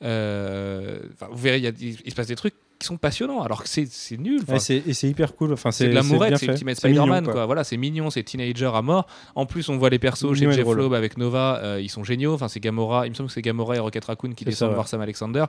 Vous 0.00 1.36
verrez, 1.36 1.58
il 1.80 2.10
se 2.10 2.14
passe 2.14 2.28
des 2.28 2.36
trucs 2.36 2.54
qui 2.84 2.88
sont 2.88 2.96
passionnants, 2.98 3.42
alors 3.42 3.62
que 3.62 3.68
c'est 3.68 3.88
nul. 4.18 4.40
Enfin, 4.42 4.54
Ouais, 4.54 4.58
c'est- 4.58 4.82
et 4.86 4.92
c'est 4.94 5.08
hyper 5.08 5.34
cool. 5.34 5.52
Enfin, 5.52 5.70
c'est 5.70 5.88
de 5.88 5.94
l'amourette, 5.94 6.36
c'est. 6.36 6.46
Ultimate 6.46 6.76
Spider-Man, 6.76 7.24
quoi. 7.24 7.32
quoi. 7.32 7.46
Voilà, 7.46 7.64
c'est 7.64 7.76
mignon, 7.76 8.10
c'est 8.10 8.22
teenager 8.22 8.70
à 8.74 8.82
mort. 8.82 9.06
En 9.34 9.46
plus, 9.46 9.68
on 9.68 9.76
voit 9.78 9.90
les 9.90 9.98
persos 9.98 10.30
Mignon 10.32 10.50
chez 10.52 10.58
Jeff. 10.64 10.68
Loeb 10.76 10.92
avec 10.92 11.16
Nova, 11.18 11.58
euh, 11.62 11.80
ils 11.80 11.88
sont 11.90 12.04
géniaux. 12.04 12.34
Enfin, 12.34 12.48
c'est 12.48 12.60
Gamora, 12.60 13.06
il 13.06 13.10
me 13.10 13.14
semble 13.14 13.28
que 13.28 13.32
c'est 13.34 13.42
Gamora 13.42 13.76
et 13.76 13.78
Rocket 13.78 14.04
Raccoon 14.04 14.32
qui 14.32 14.44
descendent 14.44 14.68
ouais. 14.70 14.74
voir 14.74 14.88
Sam 14.88 15.00
Alexander. 15.00 15.44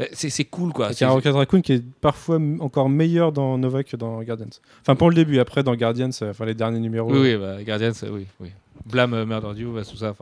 Euh, 0.00 0.04
C'est 0.12 0.44
cool, 0.44 0.72
quoi. 0.72 0.92
C'est- 0.92 1.04
a 1.04 1.10
Rocket 1.10 1.34
Raccoon 1.34 1.60
qui 1.60 1.72
est 1.72 1.84
parfois 2.00 2.38
encore 2.60 2.88
meilleur 2.88 3.32
dans 3.32 3.58
Nova 3.58 3.82
que 3.82 3.96
dans 3.96 4.22
Guardians. 4.22 4.46
Enfin, 4.80 4.94
pour 4.94 5.08
le 5.10 5.14
début, 5.16 5.38
après 5.40 5.62
dans 5.62 5.74
Guardians, 5.74 6.10
euh, 6.22 6.30
enfin 6.30 6.44
les 6.44 6.54
derniers 6.54 6.78
numéros. 6.80 7.10
Oui, 7.10 7.18
oui, 7.18 7.36
bah, 7.36 7.56
Guardians, 7.64 7.92
oui, 8.12 8.26
oui. 8.40 8.50
Blame 8.90 9.14
euh, 9.14 9.26
Murder 9.26 9.64
bah, 9.64 9.82
tout 9.84 9.96
ça. 9.96 10.14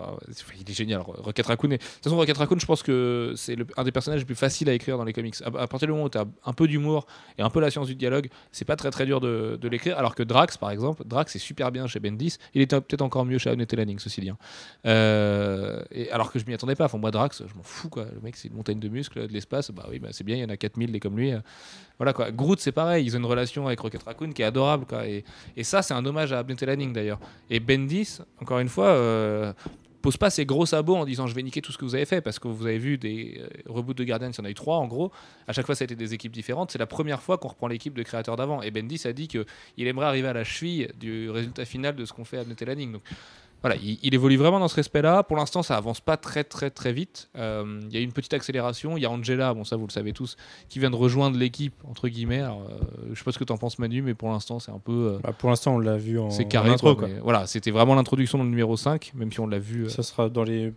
Il 0.60 0.70
est 0.70 0.74
génial. 0.74 1.00
Ro- 1.00 1.14
Rocket 1.18 1.46
Raccoon. 1.46 1.68
De 1.70 1.76
toute 1.76 1.84
façon, 2.04 2.16
Rocket 2.16 2.36
Raccoon, 2.36 2.58
je 2.58 2.66
pense 2.66 2.82
que 2.82 3.32
c'est 3.36 3.56
un 3.76 3.84
des 3.84 3.92
personnages 3.92 4.20
les 4.20 4.26
plus 4.26 4.34
faciles 4.34 4.68
à 4.68 4.72
écrire 4.74 4.98
dans 4.98 5.04
les 5.04 5.12
comics. 5.12 5.34
À, 5.42 5.46
à 5.62 5.66
partir 5.66 5.86
du 5.88 5.92
moment 5.92 6.04
où 6.04 6.08
tu 6.10 6.18
as 6.18 6.24
un 6.44 6.52
peu 6.52 6.66
d'humour 6.68 7.06
et 7.38 7.42
un 7.42 7.50
peu 7.50 7.60
la 7.60 7.70
science 7.70 7.86
du 7.86 7.94
dialogue, 7.94 8.28
c'est 8.52 8.64
pas 8.64 8.76
très 8.76 8.90
très 8.90 9.06
dur 9.06 9.20
de, 9.20 9.58
de 9.60 9.68
l'écrire. 9.68 9.98
Alors 9.98 10.14
que 10.14 10.22
Drax, 10.22 10.56
par 10.56 10.70
exemple, 10.70 11.02
Drax 11.06 11.34
est 11.36 11.38
super 11.38 11.70
bien 11.72 11.86
chez 11.86 12.00
Bendis. 12.00 12.36
Il 12.54 12.62
était 12.62 12.80
peut-être 12.80 13.02
encore 13.02 13.24
mieux 13.24 13.38
chez 13.38 13.50
Annette 13.50 13.72
Lanning, 13.74 13.98
ceci 13.98 14.20
dit. 14.20 14.30
hein. 14.30 14.38
Euh, 14.86 15.82
et 15.90 16.10
alors 16.10 16.32
que 16.32 16.38
je 16.38 16.46
m'y 16.46 16.54
attendais 16.54 16.74
pas. 16.74 16.84
Enfin, 16.86 16.98
moi, 16.98 17.10
Drax, 17.10 17.42
je 17.46 17.54
m'en 17.54 17.62
fous 17.62 17.88
quoi. 17.88 18.04
Le 18.14 18.20
mec, 18.20 18.36
c'est 18.36 18.48
une 18.48 18.54
montagne 18.54 18.78
de 18.80 18.88
muscles, 18.88 19.26
de 19.26 19.32
l'espace. 19.32 19.70
Bah 19.70 19.86
oui, 19.90 19.98
bah, 19.98 20.08
c'est 20.12 20.24
bien. 20.24 20.36
Il 20.36 20.40
y 20.40 20.44
en 20.44 20.48
a 20.48 20.56
4000 20.56 20.92
des 20.92 21.00
comme 21.00 21.16
lui. 21.16 21.32
euh. 21.32 21.40
Voilà 21.98 22.12
quoi. 22.12 22.30
Groot, 22.30 22.60
c'est 22.60 22.72
pareil. 22.72 23.06
Ils 23.06 23.16
ont 23.16 23.20
une 23.20 23.24
relation 23.26 23.66
avec 23.66 23.80
Rocket 23.80 24.02
Raccoon 24.02 24.30
qui 24.32 24.42
est 24.42 24.44
adorable. 24.44 24.84
Et, 25.06 25.24
et 25.56 25.64
ça, 25.64 25.82
c'est 25.82 25.94
un 25.94 26.04
hommage 26.04 26.32
à 26.32 26.40
Annette 26.40 26.62
Lanning 26.62 26.92
d'ailleurs. 26.92 27.18
Et 27.50 27.58
Bendis, 27.60 28.18
encore 28.40 28.55
une 28.60 28.68
fois. 28.68 28.88
euh, 28.88 29.52
pose 30.06 30.16
pas 30.16 30.30
ses 30.30 30.46
gros 30.46 30.66
sabots 30.66 30.94
en 30.94 31.04
disant 31.04 31.26
je 31.26 31.34
vais 31.34 31.42
niquer 31.42 31.60
tout 31.60 31.72
ce 31.72 31.78
que 31.78 31.84
vous 31.84 31.96
avez 31.96 32.04
fait 32.04 32.20
parce 32.20 32.38
que 32.38 32.46
vous 32.46 32.64
avez 32.64 32.78
vu 32.78 32.96
des 32.96 33.40
euh, 33.40 33.48
reboots 33.66 33.96
de 33.96 34.04
Guardians, 34.04 34.30
il 34.30 34.38
y 34.38 34.40
en 34.40 34.44
a 34.44 34.50
eu 34.50 34.54
trois 34.54 34.76
en 34.76 34.86
gros. 34.86 35.10
À 35.48 35.52
chaque 35.52 35.66
fois, 35.66 35.74
ça 35.74 35.82
a 35.82 35.86
été 35.86 35.96
des 35.96 36.14
équipes 36.14 36.30
différentes. 36.30 36.70
C'est 36.70 36.78
la 36.78 36.86
première 36.86 37.20
fois 37.20 37.38
qu'on 37.38 37.48
reprend 37.48 37.66
l'équipe 37.66 37.92
de 37.92 38.04
créateurs 38.04 38.36
d'avant. 38.36 38.62
Et 38.62 38.70
Bendis 38.70 39.02
a 39.04 39.12
dit 39.12 39.26
qu'il 39.26 39.44
aimerait 39.78 40.06
arriver 40.06 40.28
à 40.28 40.32
la 40.32 40.44
cheville 40.44 40.92
du 41.00 41.28
résultat 41.28 41.64
final 41.64 41.96
de 41.96 42.04
ce 42.04 42.12
qu'on 42.12 42.24
fait 42.24 42.38
à. 42.38 42.44
Donc 42.44 43.02
voilà, 43.62 43.76
il, 43.82 43.98
il 44.02 44.14
évolue 44.14 44.36
vraiment 44.36 44.60
dans 44.60 44.68
ce 44.68 44.76
respect-là. 44.76 45.22
Pour 45.24 45.36
l'instant, 45.36 45.62
ça 45.62 45.76
avance 45.76 46.00
pas 46.00 46.16
très 46.16 46.44
très 46.44 46.70
très 46.70 46.92
vite. 46.92 47.28
Euh, 47.36 47.80
Il 47.88 47.94
y 47.94 47.96
a 47.96 48.00
une 48.00 48.12
petite 48.12 48.32
accélération. 48.34 48.96
Il 48.96 49.02
y 49.02 49.06
a 49.06 49.10
Angela, 49.10 49.54
bon 49.54 49.64
ça 49.64 49.76
vous 49.76 49.86
le 49.86 49.92
savez 49.92 50.12
tous, 50.12 50.36
qui 50.68 50.78
vient 50.78 50.90
de 50.90 50.96
rejoindre 50.96 51.36
l'équipe 51.38 51.74
entre 51.88 52.08
guillemets. 52.08 52.40
Alors, 52.42 52.62
euh, 52.70 52.78
je 53.12 53.18
sais 53.18 53.24
pas 53.24 53.32
ce 53.32 53.38
que 53.38 53.44
tu 53.44 53.52
en 53.52 53.58
penses 53.58 53.78
Manu, 53.78 54.02
mais 54.02 54.14
pour 54.14 54.28
l'instant 54.30 54.58
c'est 54.60 54.70
un 54.72 54.78
peu 54.78 54.92
euh, 55.14 55.18
Bah, 55.22 55.32
pour 55.32 55.48
l'instant, 55.50 55.74
on 55.76 55.78
l'a 55.78 55.96
vu 55.96 56.18
en, 56.18 56.30
c'est 56.30 56.44
en 56.44 56.48
carré. 56.48 56.70
intro. 56.70 56.94
quoi, 56.94 57.06
quoi. 57.06 57.14
mais 57.14 57.20
voilà, 57.20 57.46
c'était 57.46 57.70
vraiment 57.72 57.94
l'introduction 57.94 58.38
dans 58.38 58.44
le 58.44 58.50
numéro 58.50 58.76
5, 58.76 59.12
même 59.14 59.32
si 59.32 59.40
on 59.40 59.46
l'a 59.46 59.58
vu. 59.58 59.84
euh, 59.86 59.88
Ça 59.88 60.02
sera 60.02 60.28
dans 60.28 60.44
les 60.44 60.72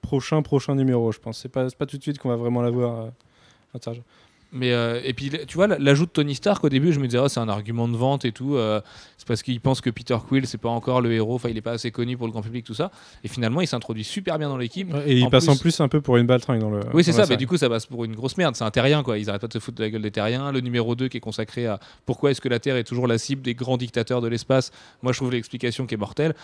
prochains 0.00 0.42
prochains 0.42 0.74
numéros, 0.74 1.12
je 1.12 1.18
pense. 1.18 1.38
C'est 1.38 1.48
pas, 1.50 1.68
c'est 1.68 1.76
pas 1.78 1.86
tout 1.86 1.96
de 1.98 2.02
suite 2.02 2.18
qu'on 2.18 2.28
va 2.30 2.36
vraiment 2.36 2.62
la 2.62 2.70
voir. 2.70 3.10
Mais 4.54 4.72
euh, 4.72 5.00
et 5.02 5.14
puis 5.14 5.30
tu 5.48 5.54
vois 5.54 5.66
l'ajout 5.66 6.04
de 6.06 6.10
Tony 6.10 6.34
Stark 6.34 6.62
au 6.62 6.68
début, 6.68 6.92
je 6.92 7.00
me 7.00 7.06
disais 7.06 7.18
oh, 7.18 7.28
c'est 7.28 7.40
un 7.40 7.48
argument 7.48 7.88
de 7.88 7.96
vente 7.96 8.24
et 8.26 8.32
tout. 8.32 8.56
euh, 8.56 8.80
c'est 9.16 9.26
parce 9.26 9.42
qu'il 9.42 9.60
pense 9.60 9.80
que 9.80 9.88
Peter 9.88 10.16
Quill 10.28 10.46
c'est 10.46 10.58
pas 10.58 10.68
encore 10.68 11.00
le 11.00 11.10
héros, 11.12 11.36
enfin 11.36 11.48
il 11.48 11.56
est 11.56 11.62
pas 11.62 11.72
assez 11.72 11.90
connu 11.90 12.16
pour 12.18 12.26
le 12.26 12.32
grand 12.32 12.42
public 12.42 12.64
tout 12.66 12.74
ça. 12.74 12.90
Et 13.24 13.28
finalement 13.28 13.60
il 13.62 13.66
s'introduit 13.66 14.04
super 14.04 14.38
bien 14.38 14.48
dans 14.50 14.56
l'équipe. 14.58 14.92
Et 15.06 15.16
il 15.18 15.24
En 15.24 15.30
passe 15.30 15.48
en 15.48 15.56
plus- 15.56 15.80
un 15.80 15.88
peu 15.88 16.00
pour 16.02 16.16
une 16.18 16.26
baltringue 16.26 16.60
dans 16.60 16.70
le. 16.70 16.80
Oui, 16.92 17.02
c'est 17.02 17.12
ça, 17.12 17.24
mais 17.28 17.36
du 17.38 17.46
coup, 17.46 17.56
ça 17.56 17.68
passe 17.70 17.86
pour 17.86 18.04
une 18.04 18.14
grosse 18.14 18.36
merde. 18.36 18.54
C'est 18.56 18.64
un 18.64 18.70
terrien, 18.70 19.02
quoi. 19.02 19.16
Ils 19.16 19.30
arrêtent 19.30 19.40
pas 19.40 19.46
de 19.48 19.52
se 19.54 19.58
foutre 19.58 19.78
de 19.78 19.84
la 19.84 19.90
gueule 19.90 20.02
des 20.02 20.10
terriens. 20.10 20.52
Le 20.52 20.60
numéro 20.60 20.94
2 20.94 21.08
qui 21.08 21.16
est 21.16 21.20
consacré 21.20 21.66
à 21.66 21.80
pourquoi 22.04 22.30
est-ce 22.30 22.40
que 22.42 22.48
la 22.50 22.58
Terre 22.58 22.76
est 22.76 22.84
toujours 22.84 23.06
la 23.06 23.16
cible 23.16 23.40
des 23.42 23.54
grands 23.54 23.78
dictateurs 23.78 24.20
de 24.20 24.28
l'espace. 24.28 24.70
Moi, 25.02 25.12
je 25.12 25.18
trouve 25.18 25.32
l'explication 25.32 25.86
qui 25.86 25.94
est 25.94 25.98
mortelle. 25.98 26.34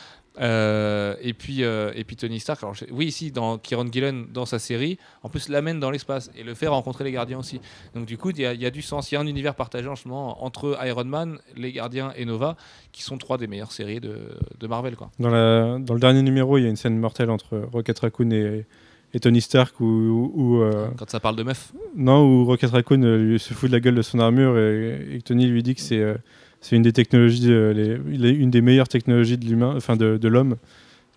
Euh, 0.40 1.14
et, 1.20 1.34
puis, 1.34 1.62
et 1.62 2.04
puis 2.06 2.16
Tony 2.16 2.38
Stark, 2.40 2.62
alors, 2.62 2.74
je- 2.74 2.84
oui, 2.90 3.06
ici, 3.06 3.32
dans 3.32 3.58
Kieron 3.58 3.86
Gillen, 3.90 4.26
dans 4.32 4.46
sa 4.46 4.58
série, 4.58 4.98
en 5.22 5.28
plus, 5.28 5.48
l'amène 5.48 5.80
dans 5.80 5.90
l'espace 5.90 6.30
et 6.36 6.42
le 6.44 6.54
fait 6.54 6.68
rencontrer 6.68 7.04
les 7.04 7.12
gardiens 7.12 7.38
aussi. 7.38 7.60
Donc, 7.94 7.97
du 8.06 8.16
coup, 8.18 8.30
il 8.30 8.38
y, 8.40 8.46
a- 8.46 8.52
il 8.54 8.60
y 8.60 8.66
a 8.66 8.70
du 8.70 8.82
sens. 8.82 9.10
Il 9.10 9.14
y 9.14 9.18
a 9.18 9.20
un 9.20 9.26
univers 9.26 9.54
partagé 9.54 9.88
en 9.88 9.96
ce 9.96 10.06
moment 10.08 10.44
entre 10.44 10.78
Iron 10.86 11.04
Man, 11.04 11.38
les 11.56 11.72
gardiens 11.72 12.12
et 12.16 12.24
Nova, 12.24 12.56
qui 12.92 13.02
sont 13.02 13.18
trois 13.18 13.38
des 13.38 13.46
meilleures 13.46 13.72
séries 13.72 14.00
de, 14.00 14.16
de 14.58 14.66
Marvel, 14.66 14.96
quoi. 14.96 15.10
Dans, 15.18 15.30
la, 15.30 15.78
dans 15.78 15.94
le 15.94 16.00
dernier 16.00 16.22
numéro, 16.22 16.58
il 16.58 16.62
y 16.64 16.66
a 16.66 16.70
une 16.70 16.76
scène 16.76 16.98
mortelle 16.98 17.30
entre 17.30 17.58
Rocket 17.72 17.98
Raccoon 17.98 18.30
et, 18.30 18.66
et 19.14 19.20
Tony 19.20 19.40
Stark 19.40 19.80
où, 19.80 19.84
où- 19.84 20.32
où, 20.34 20.62
euh, 20.62 20.88
Quand 20.98 21.08
ça 21.08 21.20
parle 21.20 21.36
de 21.36 21.42
meufs. 21.42 21.72
non, 21.96 22.24
où 22.24 22.44
Rocket 22.44 22.70
Raccoon 22.70 23.02
euh, 23.02 23.16
lui 23.16 23.38
se 23.38 23.54
fout 23.54 23.68
de 23.70 23.74
la 23.74 23.80
gueule 23.80 23.94
de 23.94 24.02
son 24.02 24.18
armure 24.18 24.58
et, 24.58 25.18
Tony 25.24 25.46
lui 25.46 25.62
dit 25.62 25.74
que 25.74 25.80
c'est 25.80 25.98
euh, 26.00 26.14
c'est 26.60 26.74
une 26.74 26.82
des 26.82 26.92
technologies, 26.92 27.52
euh, 27.52 27.72
les- 27.72 27.98
il 28.12 28.26
est 28.26 28.32
une 28.34 28.50
des 28.50 28.60
meilleures 28.60 28.88
technologies 28.88 29.38
de 29.38 29.44
l'humain, 29.46 29.74
enfin 29.76 29.94
de, 29.96 30.16
de 30.16 30.28
l'homme. 30.28 30.56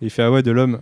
Et 0.00 0.06
il 0.06 0.10
fait 0.10 0.22
ah 0.22 0.30
ouais 0.30 0.42
de 0.44 0.52
l'homme. 0.52 0.80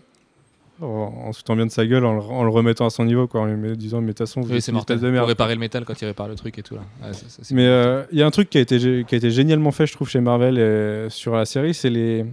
En, 0.80 1.32
se 1.32 1.38
foutant 1.38 1.56
bien 1.56 1.66
de 1.66 1.70
sa 1.70 1.86
gueule, 1.86 2.04
en, 2.04 2.14
le- 2.14 2.20
en 2.22 2.42
le 2.42 2.48
remettant 2.50 2.86
à 2.86 2.90
son 2.90 3.04
niveau, 3.04 3.26
quoi, 3.26 3.42
en 3.42 3.46
lui 3.46 3.76
disant 3.76 4.00
mais 4.00 4.08
de 4.08 4.12
toute 4.12 4.18
façon, 4.26 4.40
vous 4.40 4.50
Oui, 4.52 4.62
c'est 4.62 4.72
mortel. 4.72 4.96
de 4.98 5.02
Pour 5.02 5.10
merde. 5.12 5.26
réparer 5.28 5.54
le 5.54 5.60
métal 5.60 5.84
quand 5.84 6.00
il 6.00 6.04
répare 6.06 6.28
le 6.28 6.34
truc 6.36 6.58
et 6.58 6.62
tout. 6.62 6.74
Là. 6.76 6.82
Ouais, 7.02 7.12
ça- 7.12 7.28
ça, 7.28 7.38
c'est 7.42 7.54
Mais 7.54 7.66
euh, 7.66 8.02
il 8.12 8.18
y 8.18 8.22
a 8.22 8.26
un 8.26 8.30
truc 8.30 8.48
qui 8.50 8.58
a 8.58 8.60
été, 8.62 8.78
qui 8.78 9.14
a 9.14 9.18
été 9.18 9.30
génialement 9.30 9.70
fait, 9.72 9.86
je 9.86 9.92
trouve, 9.92 10.08
chez 10.08 10.20
Marvel 10.20 10.58
euh, 10.58 11.10
sur 11.10 11.34
la 11.36 11.44
série, 11.44 11.74
c'est 11.74 11.90
les, 11.90 12.24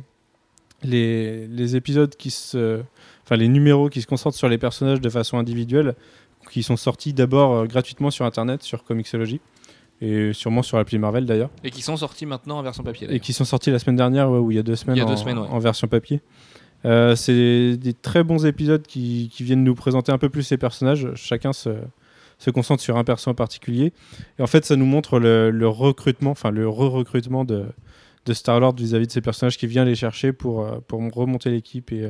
les, 0.84 1.48
les 1.48 1.76
épisodes 1.76 2.16
qui 2.16 2.30
se. 2.32 2.82
Enfin, 3.26 3.36
les 3.36 3.48
numéros 3.50 3.90
qui 3.90 4.02
se 4.02 4.08
concentrent 4.08 4.38
sur 4.38 4.48
les 4.48 4.58
personnages 4.58 5.02
de 5.02 5.10
façon 5.10 5.38
individuelle, 5.38 5.96
qui 6.52 6.64
sont 6.64 6.78
sortis 6.78 7.14
d'abord 7.14 7.54
euh, 7.54 7.66
gratuitement 7.66 8.10
sur 8.12 8.24
Internet, 8.26 8.64
sur 8.64 8.84
Comixology, 8.86 9.42
et 10.00 10.32
sûrement 10.32 10.62
sur 10.62 10.78
l'appli 10.78 10.98
Marvel 11.00 11.26
d'ailleurs, 11.26 11.50
Et 11.64 11.72
qui 11.72 11.82
sont 11.82 11.98
sortis 11.98 12.26
maintenant 12.26 12.60
en 12.60 12.62
version 12.62 12.84
papier. 12.84 13.08
et 13.14 13.20
qui 13.20 13.34
sont 13.34 13.44
sortis 13.44 13.72
la 13.72 13.80
semaine 13.80 13.96
dernière, 13.98 14.30
ouais, 14.32 14.38
ou 14.40 14.52
il 14.52 14.56
y 14.56 14.60
a 14.60 14.64
deux 14.64 14.76
semaines, 14.78 14.96
Il 14.96 15.00
y 15.00 15.02
a 15.02 15.06
deux 15.06 15.14
en, 15.14 15.18
semaines, 15.18 15.40
ouais. 15.40 15.48
en 15.50 15.60
version 15.60 15.88
papier. 15.88 16.22
Euh, 16.86 17.16
c'est 17.16 17.78
des 17.78 17.94
très 17.94 18.24
bons 18.24 18.46
épisodes 18.46 18.84
qui, 18.84 19.32
viennent 19.40 19.64
nous 19.64 19.76
présenter 19.76 20.12
un 20.12 20.18
peu 20.18 20.30
plus 20.30 20.44
ces 20.44 20.58
personnages. 20.58 21.10
Chacun 21.16 21.54
se, 21.54 21.72
concentre 22.54 22.82
sur 22.82 22.98
un 22.98 23.04
perso 23.04 23.30
en 23.32 23.36
particulier. 23.36 23.94
Et 24.40 24.42
en 24.42 24.48
fait, 24.48 24.66
ça 24.66 24.76
nous 24.76 24.86
montre 24.86 25.20
le, 25.20 25.68
recrutement, 25.68 26.32
enfin 26.32 26.52
le 26.52 26.68
re-recrutement 26.68 27.46
de, 27.46 27.66
Star-Lord 28.30 28.76
vis-à-vis 28.76 29.08
de 29.08 29.12
ces 29.12 29.22
personnages 29.22 29.58
qui 29.58 29.68
vient 29.68 29.86
les 29.86 29.96
chercher 29.96 30.34
pour, 30.34 30.62
euh, 30.62 30.80
pour 30.86 31.00
remonter 31.00 31.50
l'équipe 31.50 31.94
et, 31.94 32.10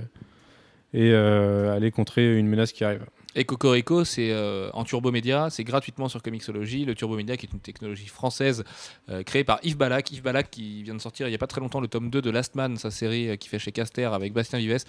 et 0.93 1.11
euh, 1.11 1.76
aller 1.76 1.91
contrer 1.91 2.38
une 2.38 2.47
menace 2.47 2.72
qui 2.72 2.84
arrive. 2.84 3.05
Et 3.40 3.46
Cocorico, 3.46 4.04
c'est 4.04 4.32
euh, 4.32 4.70
en 4.74 4.84
Turbo 4.84 5.12
Média, 5.12 5.50
c'est 5.52 5.64
gratuitement 5.64 6.10
sur 6.10 6.24
Comixology. 6.24 6.86
Le 6.86 6.96
Turbo 6.96 7.16
Média, 7.16 7.38
qui 7.38 7.46
est 7.46 7.54
une 7.54 7.60
technologie 7.60 8.08
française 8.08 8.64
euh, 9.10 9.22
créée 9.22 9.44
par 9.44 9.60
Yves 9.64 9.78
Balak. 9.78 10.12
Yves 10.12 10.24
Balak, 10.24 10.50
qui 10.50 10.82
vient 10.82 10.96
de 10.96 11.00
sortir 11.02 11.28
il 11.28 11.30
n'y 11.30 11.36
a 11.36 11.38
pas 11.38 11.46
très 11.48 11.62
longtemps 11.62 11.80
le 11.80 11.88
tome 11.88 12.10
2 12.10 12.20
de 12.22 12.30
Last 12.32 12.56
Man, 12.56 12.78
sa 12.78 12.90
série 12.90 13.30
euh, 13.30 13.36
qui 13.36 13.48
fait 13.48 13.60
chez 13.60 13.72
Caster 13.72 14.06
avec 14.06 14.34
Bastien 14.34 14.58
Vives, 14.58 14.84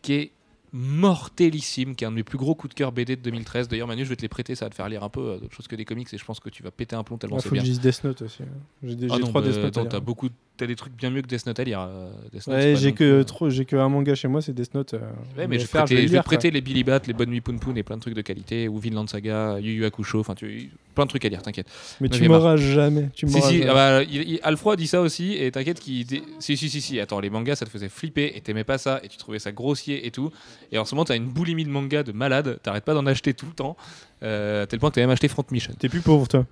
qui 0.00 0.14
est 0.14 0.30
mortellissime, 0.72 1.94
qui 1.94 2.04
est 2.04 2.06
un 2.06 2.10
de 2.10 2.16
mes 2.16 2.24
plus 2.24 2.38
gros 2.38 2.54
coups 2.54 2.74
de 2.74 2.78
cœur 2.78 2.90
BD 2.90 3.16
de 3.16 3.20
2013. 3.22 3.68
D'ailleurs, 3.68 3.86
Manu, 3.86 4.04
je 4.04 4.08
vais 4.08 4.16
te 4.16 4.22
les 4.22 4.28
prêter, 4.28 4.54
ça 4.54 4.64
va 4.66 4.70
te 4.70 4.74
faire 4.74 4.88
lire 4.88 5.04
un 5.04 5.08
peu 5.08 5.38
d'autres 5.40 5.54
choses 5.54 5.68
que 5.68 5.76
des 5.76 5.84
comics 5.84 6.12
et 6.12 6.18
je 6.18 6.24
pense 6.24 6.40
que 6.40 6.48
tu 6.50 6.62
vas 6.62 6.70
péter 6.70 6.96
un 6.96 7.04
plomb 7.04 7.16
tellement 7.18 7.36
Il 7.36 7.42
c'est 7.42 7.48
faut 7.48 7.54
que 7.54 7.60
bien. 7.60 7.64
je 7.64 7.70
dise 7.70 7.80
Death 7.80 8.02
Note 8.04 8.22
aussi. 8.22 8.42
hein. 8.42 8.46
J'ai 8.82 8.96
Ah 9.10 9.14
j'ai 9.16 9.20
trois 9.20 9.40
bah, 9.42 9.48
Death 9.48 9.76
Note. 9.76 9.88
t'as 9.90 10.00
beaucoup, 10.00 10.28
t'as 10.56 10.66
des 10.66 10.76
trucs 10.76 10.94
bien 10.94 11.10
mieux 11.10 11.20
que 11.22 11.26
Death 11.26 11.46
Note 11.46 11.58
à 11.58 11.64
lire. 11.64 11.80
euh, 11.80 12.10
Death 12.32 12.32
Note, 12.34 12.42
c'est 12.46 12.50
Ouais, 12.52 12.72
pas 12.74 12.78
j'ai 12.78 12.88
non 12.90 12.94
que, 12.94 13.04
euh, 13.04 13.24
trop, 13.24 13.50
j'ai 13.50 13.64
que 13.64 13.74
un 13.76 13.88
manga 13.88 14.14
chez 14.14 14.28
moi, 14.28 14.40
c'est 14.40 14.52
Death 14.54 14.74
Note. 14.74 14.94
euh, 14.94 14.98
Ouais, 15.36 15.46
mais 15.48 15.58
je 15.58 15.66
prêter, 15.66 15.96
vais 15.96 16.06
je 16.08 16.18
prêter 16.22 16.50
les 16.50 16.60
Billy 16.60 16.84
Bat, 16.84 17.00
les 17.06 17.12
Bonne 17.12 17.30
Nuit 17.30 17.40
Poun 17.40 17.58
Poun 17.58 17.76
et 17.76 17.82
plein 17.82 17.96
de 17.96 18.00
trucs 18.00 18.14
de 18.14 18.20
qualité, 18.22 18.68
ou 18.68 18.78
Vinland 18.78 19.06
Saga, 19.08 19.58
Yu 19.60 19.72
Yu 19.72 19.84
Hakusho, 19.84 20.20
enfin 20.20 20.34
tu 20.34 20.70
plein 20.94 21.04
de 21.06 21.08
trucs 21.10 21.24
à 21.24 21.28
lire, 21.28 21.42
t'inquiète. 21.42 21.66
Mais 22.00 22.06
Moi, 22.08 22.18
tu 22.18 22.28
m'auras 22.28 22.56
jamais. 22.56 23.10
Tu 23.14 23.26
Si, 23.26 23.34
m'auras 23.34 23.48
si, 23.48 23.58
jamais. 23.58 23.70
ah 23.70 23.74
bah, 23.74 24.02
il, 24.04 24.14
il- 24.34 24.40
Alfred 24.44 24.78
dit 24.78 24.86
ça 24.86 25.00
aussi, 25.00 25.32
et 25.34 25.50
t'inquiète 25.50 25.80
qu'il. 25.80 26.06
dé- 26.06 26.22
Si, 26.38 26.56
si, 26.56 26.68
si, 26.70 26.80
si, 26.80 27.00
attends, 27.00 27.18
les 27.18 27.30
mangas 27.30 27.56
ça 27.56 27.64
te 27.66 27.70
faisait 27.70 27.88
flipper, 27.88 28.32
et 28.36 28.40
t'aimais 28.40 28.62
pas 28.64 28.78
ça, 28.78 29.00
et 29.02 29.08
tu 29.08 29.16
trouvais 29.16 29.40
ça 29.40 29.50
grossier 29.50 30.06
et 30.06 30.10
tout. 30.12 30.30
Et 30.70 30.78
en 30.78 30.84
ce 30.84 30.94
moment, 30.94 31.04
t'as 31.04 31.16
une 31.16 31.26
boulimie 31.26 31.64
de 31.64 31.70
manga 31.70 32.02
de 32.04 32.12
malade, 32.12 32.60
t'arrêtes 32.62 32.84
pas 32.84 32.94
d'en 32.94 33.06
acheter 33.06 33.34
tout 33.34 33.46
le 33.46 33.52
temps, 33.52 33.76
euh, 34.22 34.62
à 34.62 34.66
tel 34.68 34.78
point 34.78 34.90
que 34.90 34.94
t'as 34.94 35.00
même 35.00 35.10
acheté 35.10 35.26
Front 35.26 35.44
Mission. 35.50 35.74
T'es 35.78 35.88
plus 35.88 36.00
pauvre, 36.00 36.28
toi. 36.28 36.46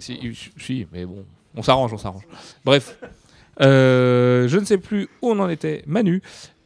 Si, 0.00 0.18
si, 0.58 0.86
mais 0.92 1.04
bon, 1.06 1.24
on 1.56 1.62
s'arrange, 1.62 1.92
on 1.92 1.98
s'arrange. 1.98 2.24
Bref, 2.64 2.98
Euh, 3.62 4.48
je 4.48 4.56
ne 4.58 4.64
sais 4.64 4.78
plus 4.78 5.08
où 5.20 5.30
on 5.32 5.38
en 5.38 5.48
était, 5.50 5.82
Manu, 5.86 6.22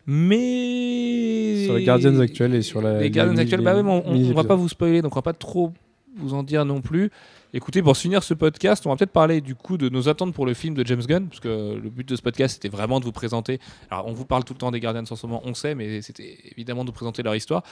mais. 0.07 1.65
Sur 1.65 1.75
les 1.75 1.85
Guardians 1.85 2.19
actuels 2.21 2.55
et 2.55 2.63
sur 2.63 2.81
la- 2.83 3.01
Les 3.01 3.11
Guardians 3.11 3.37
actuels, 3.37 3.63
bah 3.63 3.75
on, 3.85 4.03
on 4.07 4.33
va 4.33 4.45
pas 4.45 4.55
vous 4.55 4.69
spoiler, 4.69 5.03
donc 5.03 5.13
on 5.13 5.19
va 5.19 5.23
pas 5.23 5.33
trop 5.33 5.73
vous 6.17 6.35
en 6.35 6.43
dire 6.43 6.65
non 6.65 6.81
plus. 6.81 7.11
Écoutez, 7.53 7.83
pour 7.83 7.97
finir 7.97 8.23
ce 8.23 8.35
podcast, 8.35 8.85
on 8.87 8.91
va 8.91 8.97
peut-être 8.97 9.13
parler 9.13 9.41
du 9.41 9.55
coup 9.55 9.77
de 9.77 9.89
nos 9.89 10.09
attentes 10.09 10.35
pour 10.35 10.45
le 10.47 10.55
film 10.55 10.75
de 10.75 10.85
James 10.87 11.03
Gunn, 11.07 11.29
parce 11.29 11.41
que 11.41 11.75
le 11.81 11.89
but 11.91 12.09
de 12.09 12.17
ce 12.17 12.23
podcast 12.23 12.55
c'était 12.55 12.69
vraiment 12.69 12.99
de 13.01 13.05
vous 13.05 13.13
présenter. 13.13 13.61
Alors, 13.91 14.07
on 14.09 14.13
vous 14.13 14.25
parle 14.25 14.45
tout 14.45 14.55
le 14.55 14.59
temps 14.59 14.71
des 14.73 14.81
Guardians 14.81 15.05
en 15.09 15.17
ce 15.17 15.27
moment, 15.27 15.41
on 15.45 15.55
sait, 15.55 15.75
mais 15.75 16.03
c'était 16.03 16.39
évidemment 16.53 16.85
de 16.85 16.91
vous 16.91 16.95
présenter 16.95 17.23
leur 17.23 17.35
histoire. 17.35 17.63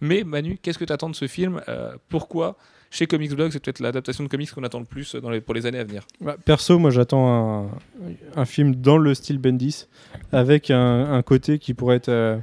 Mais 0.00 0.22
Manu, 0.24 0.58
qu'est-ce 0.62 0.78
que 0.78 0.84
tu 0.84 0.92
attends 0.92 1.10
de 1.10 1.16
ce 1.16 1.26
film? 1.28 1.60
Euh, 1.68 1.92
Pourquoi 2.08 2.56
chez 2.92 3.06
Comics 3.06 3.32
Blog, 3.32 3.50
c'est 3.52 3.64
peut-être 3.64 3.80
l'adaptation 3.80 4.22
de 4.22 4.28
comics 4.28 4.52
qu'on 4.52 4.64
attend 4.64 4.78
le 4.78 4.84
plus 4.84 5.16
pour 5.46 5.54
les 5.54 5.64
années 5.64 5.78
à 5.78 5.84
venir. 5.84 6.06
Bah, 6.20 6.36
perso, 6.44 6.78
moi 6.78 6.90
j'attends 6.90 7.70
un, 8.36 8.44
film 8.44 8.74
dans 8.74 8.98
le 8.98 9.14
style 9.14 9.38
Bendis, 9.38 9.86
avec 10.30 10.70
un, 10.70 11.22
côté 11.22 11.58
qui 11.58 11.72
pourrait 11.72 11.96
être 11.96 12.10
euh, 12.10 12.36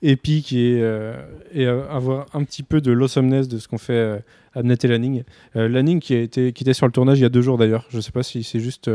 épique 0.00 0.54
et, 0.54 0.80
euh, 0.80 1.14
et 1.52 1.66
avoir 1.66 2.26
un 2.32 2.44
petit 2.44 2.62
peu 2.62 2.80
de 2.80 2.90
l'awesomeness 2.90 3.46
de 3.46 3.58
ce 3.58 3.68
qu'on 3.68 3.76
fait 3.76 3.92
euh, 3.92 4.18
Abnett 4.54 4.82
et 4.82 4.88
Lanning. 4.88 5.22
Lanning 5.54 6.00
qui, 6.00 6.14
était 6.14 6.72
sur 6.72 6.86
le 6.86 6.92
tournage 6.92 7.18
il 7.18 7.22
y 7.22 7.26
a 7.26 7.28
deux 7.28 7.42
jours 7.42 7.58
d'ailleurs. 7.58 7.84
Je 7.90 7.98
ne 7.98 8.00
sais 8.00 8.12
pas 8.12 8.22
si 8.22 8.42
c'est 8.42 8.60
juste 8.60 8.90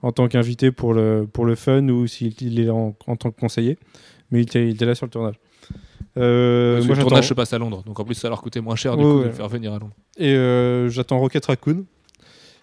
en 0.00 0.10
tant 0.10 0.26
qu'invité 0.28 0.72
pour 0.72 0.94
le, 0.94 1.54
fun 1.54 1.86
ou 1.90 2.06
s'il 2.06 2.32
il 2.40 2.60
est 2.60 2.70
en, 2.70 2.96
en 3.06 3.16
tant 3.16 3.30
que 3.30 3.38
conseiller, 3.38 3.76
mais 4.30 4.40
il 4.40 4.70
était 4.70 4.86
là 4.86 4.94
sur 4.94 5.04
le 5.04 5.10
tournage. 5.10 5.34
Euh, 6.16 6.82
moi, 6.84 6.94
le 6.94 7.00
tournage 7.02 7.28
se 7.28 7.34
passe 7.34 7.52
à 7.52 7.58
Londres, 7.58 7.82
donc 7.84 7.98
en 7.98 8.04
plus 8.04 8.14
ça 8.14 8.28
leur 8.28 8.40
coûtait 8.40 8.60
moins 8.60 8.76
cher 8.76 8.96
du 8.96 9.04
Ouais, 9.04 9.10
coup 9.12 9.18
de 9.20 9.24
le 9.24 9.32
faire 9.32 9.48
venir 9.48 9.72
à 9.72 9.78
Londres. 9.78 9.94
Et 10.16 10.34
euh, 10.34 10.88
j'attends 10.88 11.18
Rocket 11.18 11.44
Raccoon. 11.46 11.84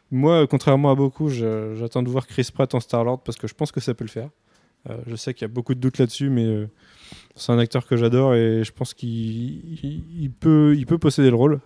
Moi, 0.09 0.45
contrairement 0.47 0.91
à 0.91 0.95
beaucoup, 0.95 1.29
j'attends 1.29 2.03
de 2.03 2.09
voir 2.09 2.27
Chris 2.27 2.47
Pratt 2.53 2.73
en 2.75 2.79
Star-Lord 2.79 3.21
parce 3.23 3.37
que 3.37 3.47
je 3.47 3.53
pense 3.53 3.71
que 3.71 3.79
ça 3.79 3.93
peut 3.93 4.03
le 4.03 4.09
faire. 4.09 4.29
Euh, 4.89 4.97
je 5.07 5.15
sais 5.15 5.33
qu'il 5.33 5.43
y 5.43 5.45
a 5.45 5.53
beaucoup 5.53 5.73
de 5.75 5.79
doutes 5.79 5.99
là-dessus, 5.99 6.29
mais 6.29 6.45
euh, 6.45 6.67
c'est 7.35 7.51
un 7.51 7.59
acteur 7.59 7.85
que 7.85 7.95
j'adore 7.97 8.33
et 8.35 8.63
je 8.63 8.71
pense 8.71 8.93
qu'il 8.93 9.09
il- 9.09 10.03
il 10.21 10.31
peut, 10.31 10.75
il 10.77 10.85
peut 10.85 10.97
posséder 10.97 11.29
le 11.29 11.35
rôle. 11.35 11.59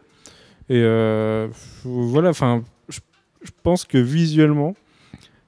Et 0.70 0.82
euh, 0.82 1.48
voilà, 1.84 2.30
enfin, 2.30 2.64
je, 2.90 3.00
je 3.44 3.52
pense 3.64 3.86
que 3.86 3.98
visuellement, 3.98 4.76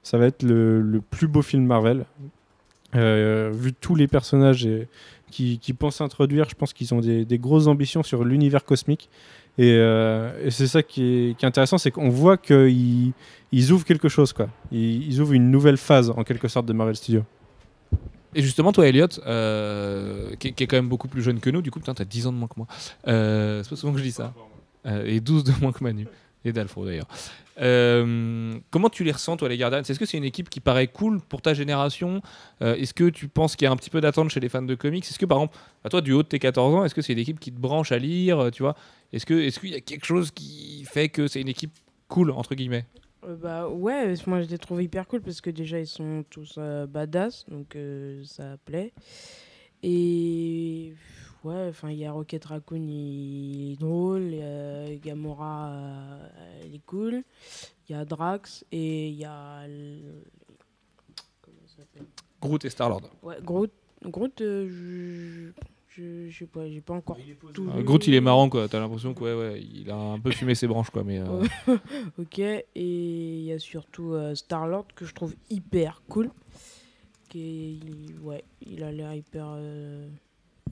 ça 0.02 0.16
va 0.18 0.26
être 0.26 0.42
le, 0.44 0.80
le 0.80 1.00
plus 1.00 1.26
beau 1.28 1.42
film 1.42 1.64
Marvel. 1.66 2.04
Euh, 2.94 3.50
vu 3.52 3.74
tous 3.74 3.94
les 3.94 4.08
personnages 4.08 4.64
et- 4.64 4.88
qui, 5.30 5.72
pensent 5.78 6.00
introduire, 6.00 6.48
je 6.48 6.54
pense 6.54 6.72
qu'ils 6.72 6.92
ont 6.94 7.00
des, 7.00 7.38
grosses 7.38 7.66
ambitions 7.66 8.02
sur 8.02 8.24
l'univers 8.24 8.64
cosmique. 8.64 9.08
Et, 9.58 9.72
euh, 9.72 10.50
c'est 10.50 10.66
ça 10.66 10.82
qui 10.82 11.34
est, 11.40 11.44
intéressant, 11.44 11.78
c'est 11.78 11.90
qu'on 11.90 12.08
voit 12.08 12.36
qu'ils 12.36 13.12
ils 13.52 13.72
ouvrent 13.72 13.84
quelque 13.84 14.08
chose, 14.08 14.32
quoi. 14.32 14.48
Ils, 14.72 15.20
ouvrent 15.20 15.32
une 15.32 15.50
nouvelle 15.50 15.76
phase, 15.76 16.10
en 16.10 16.24
quelque 16.24 16.48
sorte, 16.48 16.66
de 16.66 16.72
Marvel 16.72 16.96
Studios. 16.96 17.24
Et 18.34 18.42
justement, 18.42 18.72
toi, 18.72 18.86
Elliot, 18.86 19.06
euh, 19.26 20.34
qui, 20.38 20.52
qui 20.52 20.64
est 20.64 20.66
quand 20.66 20.76
même 20.76 20.88
beaucoup 20.88 21.08
plus 21.08 21.22
jeune 21.22 21.40
que 21.40 21.50
nous, 21.50 21.62
du 21.62 21.70
coup, 21.70 21.80
putain, 21.80 21.94
t'as 21.94 22.04
10 22.04 22.26
ans 22.26 22.32
de 22.32 22.38
moins 22.38 22.48
que 22.48 22.54
moi. 22.56 22.66
Euh, 23.06 23.62
c'est 23.62 23.70
pas 23.70 23.76
souvent 23.76 23.92
que 23.92 23.98
je 23.98 24.04
dis 24.04 24.12
ça. 24.12 24.32
Et 25.04 25.20
12 25.20 25.44
de 25.44 25.52
moins 25.60 25.72
que 25.72 25.82
Manu. 25.82 26.06
Et 26.44 26.52
Dalfo 26.52 26.84
d'ailleurs. 26.84 27.08
Euh, 27.60 28.54
comment 28.70 28.88
tu 28.88 29.02
les 29.02 29.10
ressens, 29.10 29.36
toi, 29.36 29.48
les 29.48 29.58
Guardians 29.58 29.80
Est-ce 29.80 29.98
que 29.98 30.06
c'est 30.06 30.16
une 30.16 30.24
équipe 30.24 30.48
qui 30.48 30.60
paraît 30.60 30.86
cool 30.86 31.20
pour 31.20 31.42
ta 31.42 31.54
génération? 31.54 32.22
Euh, 32.62 32.76
Est-ce 32.76 32.94
que 32.94 33.08
tu 33.10 33.26
penses 33.26 33.56
qu'il 33.56 33.64
y 33.64 33.68
a 33.68 33.72
un 33.72 33.76
petit 33.76 33.90
peu 33.90 34.00
d'attente 34.00 34.30
chez 34.30 34.38
les 34.38 34.48
fans 34.48 34.62
de 34.62 34.74
comics? 34.76 35.04
Est-ce 35.04 35.18
que, 35.18 35.26
par 35.26 35.38
exemple, 35.38 35.58
à 35.84 35.88
toi, 35.88 36.00
du 36.00 36.12
haut 36.12 36.22
de 36.22 36.28
tes 36.28 36.38
14 36.38 36.74
ans, 36.74 36.84
est-ce 36.84 36.94
que 36.94 37.02
c'est 37.02 37.12
une 37.12 37.18
équipe 37.18 37.40
qui 37.40 37.50
te 37.52 37.58
branche 37.60 37.90
à 37.90 37.98
lire 37.98 38.38
euh, 38.38 38.50
Tu 38.50 38.62
vois? 38.62 38.76
Est-ce 39.12 39.26
que- 39.26 39.34
est-ce 39.34 39.58
qu'il 39.58 39.70
y 39.70 39.74
a 39.74 39.80
quelque 39.80 40.06
chose 40.06 40.30
qui 40.30 40.84
fait 40.88 41.08
que 41.08 41.26
c'est 41.26 41.40
une 41.40 41.48
équipe 41.48 41.72
cool, 42.06 42.30
entre 42.30 42.54
guillemets? 42.54 42.84
Bah 43.26 43.68
ouais, 43.68 44.14
moi 44.28 44.40
je 44.42 44.48
les 44.48 44.58
trouve 44.58 44.80
hyper 44.80 45.08
cool 45.08 45.20
parce 45.22 45.40
que 45.40 45.50
déjà 45.50 45.80
ils 45.80 45.88
sont 45.88 46.24
tous 46.30 46.56
badass, 46.88 47.44
donc 47.50 47.76
ça 48.24 48.56
plaît. 48.64 48.92
Et 49.82 50.94
ouais, 51.44 51.66
enfin 51.68 51.90
il 51.90 51.98
y 51.98 52.04
a 52.04 52.12
Rocket 52.12 52.44
Raccoon, 52.44 52.86
il 52.88 53.72
est 53.72 53.76
drôle, 53.80 54.22
il 54.22 54.38
y 54.38 54.42
a 54.42 54.94
Gamora, 54.96 55.70
euh, 55.70 56.28
elle 56.64 56.74
est 56.74 56.84
cool, 56.86 57.22
il 57.88 57.92
y 57.92 57.94
a 57.94 58.04
Drax 58.04 58.64
et 58.72 59.08
il 59.08 59.14
y 59.16 59.24
a 59.24 59.64
l- 59.66 60.22
comment 61.42 61.56
ça 61.66 61.76
s'appelle? 61.78 62.06
Groot 62.40 62.64
et 62.64 62.70
Star-Lord. 62.70 63.02
Ouais, 63.22 63.36
Groot, 63.42 63.70
Groot, 64.04 64.40
euh, 64.40 64.68
je, 64.68 65.50
je, 65.88 66.28
je 66.28 66.38
sais 66.38 66.46
pas, 66.46 66.68
j'ai 66.68 66.80
pas 66.80 66.94
encore 66.94 67.18
tout. 67.52 67.68
Euh, 67.68 67.78
vu. 67.78 67.82
Groot, 67.84 68.06
il 68.06 68.14
est 68.14 68.20
marrant, 68.20 68.48
quoi. 68.48 68.68
T'as 68.68 68.78
l'impression 68.78 69.12
que, 69.14 69.24
ouais, 69.24 69.34
ouais, 69.34 69.60
il 69.60 69.90
a 69.90 69.96
un 69.96 70.20
peu 70.20 70.30
fumé 70.30 70.54
ses 70.54 70.68
branches, 70.68 70.90
quoi. 70.90 71.02
Mais, 71.02 71.18
euh, 71.18 71.44
ok, 72.18 72.38
et 72.38 72.64
il 72.76 73.42
y 73.44 73.52
a 73.52 73.58
surtout 73.58 74.12
euh, 74.12 74.34
Star-Lord 74.36 74.86
que 74.94 75.04
je 75.04 75.12
trouve 75.14 75.34
hyper 75.50 76.02
cool. 76.08 76.30
Qui 77.28 77.40
est- 77.40 77.72
il- 77.72 78.18
ouais, 78.22 78.44
il 78.64 78.82
a 78.84 78.92
l'air 78.92 79.12
hyper 79.14 79.46
euh, 79.56 80.08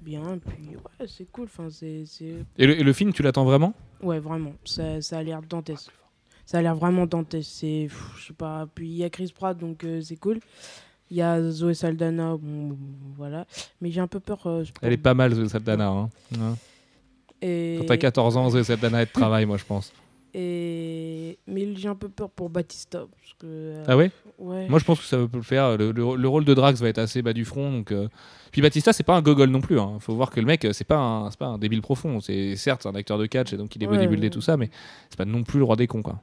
bien. 0.02 0.34
Et 0.34 0.38
puis, 0.38 0.68
ouais, 0.76 1.06
c'est 1.06 1.30
cool. 1.30 1.44
Enfin, 1.44 1.68
c'est, 1.70 2.04
c'est- 2.06 2.44
Et, 2.58 2.66
le, 2.66 2.78
et 2.78 2.82
le 2.82 2.92
film, 2.92 3.12
tu 3.12 3.22
l'attends 3.22 3.44
vraiment? 3.44 3.74
Ouais, 4.02 4.18
vraiment. 4.18 4.52
Ça, 4.64 5.00
ça 5.02 5.18
a 5.18 5.22
l'air 5.22 5.40
dantesque. 5.42 5.90
Ça 6.44 6.58
a 6.58 6.62
l'air 6.62 6.74
vraiment 6.76 7.06
dantesque. 7.06 7.50
C'est, 7.52 7.88
je 8.18 8.26
sais 8.28 8.32
pas. 8.32 8.66
Puis 8.74 8.88
il 8.88 8.96
y 8.96 9.04
a 9.04 9.10
Chris 9.10 9.32
Pratt, 9.34 9.56
donc 9.58 9.82
euh, 9.84 10.00
c'est 10.00 10.16
cool. 10.16 10.38
Il 11.10 11.16
y 11.16 11.22
a 11.22 11.40
Zoé 11.50 11.74
Saldana, 11.74 12.36
bon, 12.36 12.76
voilà. 13.16 13.46
Mais 13.80 13.90
j'ai 13.90 14.00
un 14.00 14.06
peu 14.08 14.18
peur. 14.20 14.44
euh, 14.46 14.64
Elle 14.82 14.92
est 14.92 14.96
pas 14.96 15.14
mal, 15.14 15.32
Zoé 15.34 15.48
Saldana. 15.48 15.88
Hein. 15.88 16.10
Hein. 16.40 16.54
Et... 17.42 17.76
Quand 17.80 17.86
t'as 17.86 17.96
14 17.96 18.36
ans, 18.36 18.50
Zoé 18.50 18.64
Saldana 18.64 19.02
est 19.02 19.06
de 19.06 19.12
travail, 19.12 19.46
moi, 19.46 19.56
je 19.56 19.64
pense. 19.64 19.92
Et... 20.38 21.38
Mais 21.46 21.74
j'ai 21.76 21.88
un 21.88 21.94
peu 21.94 22.08
peur 22.10 22.28
pour 22.30 22.50
Batista. 22.50 22.98
Parce 23.10 23.34
que, 23.38 23.46
euh, 23.46 23.84
Ah 23.88 23.96
ouais? 23.96 24.10
ouais. 24.38 24.68
Moi, 24.68 24.78
je 24.78 24.84
pense 24.84 25.00
que 25.00 25.06
ça 25.06 25.16
peut 25.16 25.28
le 25.38 25.42
faire. 25.42 25.78
Le, 25.78 25.92
le- 25.92 26.16
le 26.16 26.28
rôle 26.28 26.44
de 26.44 26.52
Drax 26.52 26.80
va 26.80 26.88
être 26.88 26.98
assez 26.98 27.22
bas 27.22 27.32
du 27.32 27.44
front. 27.46 27.70
Donc, 27.72 27.90
euh. 27.92 28.08
Puis 28.52 28.60
Batista, 28.60 28.92
c'est 28.92 29.02
pas 29.02 29.16
un 29.16 29.22
gogol 29.22 29.48
non 29.50 29.60
plus. 29.62 29.76
Il 29.78 30.00
faut 30.00 30.14
voir 30.14 30.30
que 30.30 30.38
le 30.40 30.46
mec, 30.46 30.66
c'est 30.72 30.84
pas, 30.86 30.98
un- 30.98 31.30
pas 31.30 31.46
un 31.46 31.58
débile 31.58 31.80
profond. 31.80 32.20
C'est 32.20 32.54
certes 32.56 32.84
un 32.86 32.94
acteur 32.94 33.18
de 33.18 33.24
catch 33.26 33.52
et 33.52 33.56
donc 33.56 33.74
il 33.76 33.82
est 33.82 33.86
Ouais, 33.86 33.96
bodybuildé, 33.96 34.26
ouais. 34.26 34.30
tout 34.30 34.40
ça, 34.42 34.56
mais 34.58 34.68
c'est 35.08 35.16
pas 35.16 35.24
non 35.24 35.42
plus 35.42 35.58
le 35.58 35.64
roi 35.64 35.76
des 35.76 35.86
cons. 35.86 36.02
Quoi. 36.02 36.20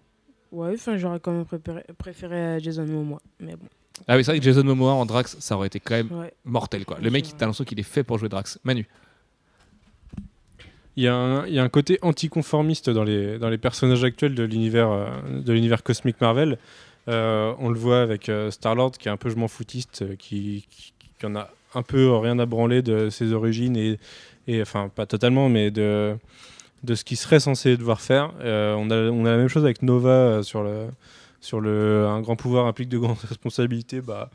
Ouais, 0.52 0.74
enfin, 0.76 0.96
j'aurais 0.98 1.20
quand 1.20 1.32
même 1.32 1.46
préféré, 1.46 1.84
préféré 1.98 2.60
Jason 2.60 2.86
Momoa. 2.86 3.20
Mais 3.40 3.56
bon, 3.56 3.66
Ah 4.08 4.16
oui, 4.16 4.24
c'est 4.24 4.32
vrai 4.32 4.40
que 4.40 4.46
Jason 4.46 4.64
Momoa 4.64 4.92
en 4.94 5.06
Drax, 5.08 5.38
ça 5.40 5.56
aurait 5.56 5.68
été 5.68 5.80
quand 5.80 5.96
même 5.96 6.10
mortel. 6.46 6.86
Quoi. 6.86 7.00
Le 7.02 7.10
mec, 7.10 7.26
t'as 7.36 7.46
l'impression 7.46 7.64
qu'il 7.64 7.80
est 7.80 7.84
fait 7.84 8.04
pour 8.04 8.20
jouer 8.20 8.30
Drax. 8.30 8.60
Manu. 8.64 8.88
Il 10.96 11.04
y, 11.04 11.08
a 11.08 11.16
un, 11.16 11.48
y 11.48 11.58
a 11.58 11.68
côté 11.70 11.98
anticonformiste 12.04 12.90
dans 12.90 13.04
les, 13.04 13.40
dans 13.40 13.50
les 13.50 13.58
personnages 13.58 14.04
actuels 14.04 14.36
de 14.36 14.44
l'univers 14.44 14.92
euh, 14.92 15.78
cosmique 15.84 16.22
Marvel. 16.22 16.60
Euh, 17.10 17.54
on 17.60 17.70
le 17.70 17.78
voit 17.78 18.02
avec 18.02 18.30
euh, 18.30 18.50
Star-Lord 18.50 18.92
qui 18.92 19.10
est 19.10 19.12
un 19.12 19.18
peu 19.18 19.30
je 19.30 19.36
m'en 19.36 19.48
foutiste, 19.48 20.04
euh, 20.04 20.16
qui, 20.16 20.66
qui, 21.20 21.26
en 21.26 21.36
a 21.36 21.50
un 21.74 21.84
peu 21.84 22.16
rien 22.18 22.38
à 22.40 22.46
branler 22.46 22.82
de 22.82 23.10
ses 23.10 23.34
origines 23.34 23.76
et, 23.76 23.98
et 24.48 24.62
enfin 24.62 24.90
pas 24.94 25.06
totalement, 25.06 25.50
mais 25.50 25.72
de, 25.72 26.16
de 26.84 26.96
ce 26.96 27.04
qu'il 27.04 27.18
serait 27.18 27.40
censé 27.40 27.78
devoir 27.78 28.02
faire. 28.02 28.34
On, 28.42 28.92
a, 28.92 29.10
on 29.10 29.26
a 29.26 29.32
la 29.32 29.38
même 29.38 29.48
chose 29.48 29.64
avec 29.64 29.82
Nova 29.82 30.44
sur 30.44 30.64
le 30.64 30.88
sur 31.40 31.60
le 31.60 32.06
un 32.08 32.22
grand 32.22 32.36
pouvoir 32.36 32.68
implique 32.68 32.90
de 32.90 32.98
grandes 32.98 33.18
responsabilités, 33.30 34.02
bah 34.02 34.30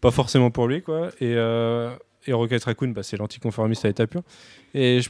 pas 0.00 0.10
forcément 0.10 0.50
pour 0.50 0.66
lui 0.66 0.82
quoi. 0.82 1.10
Et, 1.20 1.32
et 1.32 2.32
Rocket 2.32 2.64
Raccoon, 2.64 2.88
bah, 2.88 3.02
c'est 3.02 3.18
l'anticonformiste 3.18 3.84
à 3.84 3.88
l'état 3.88 4.06
pur. 4.06 4.22
Et 4.74 5.00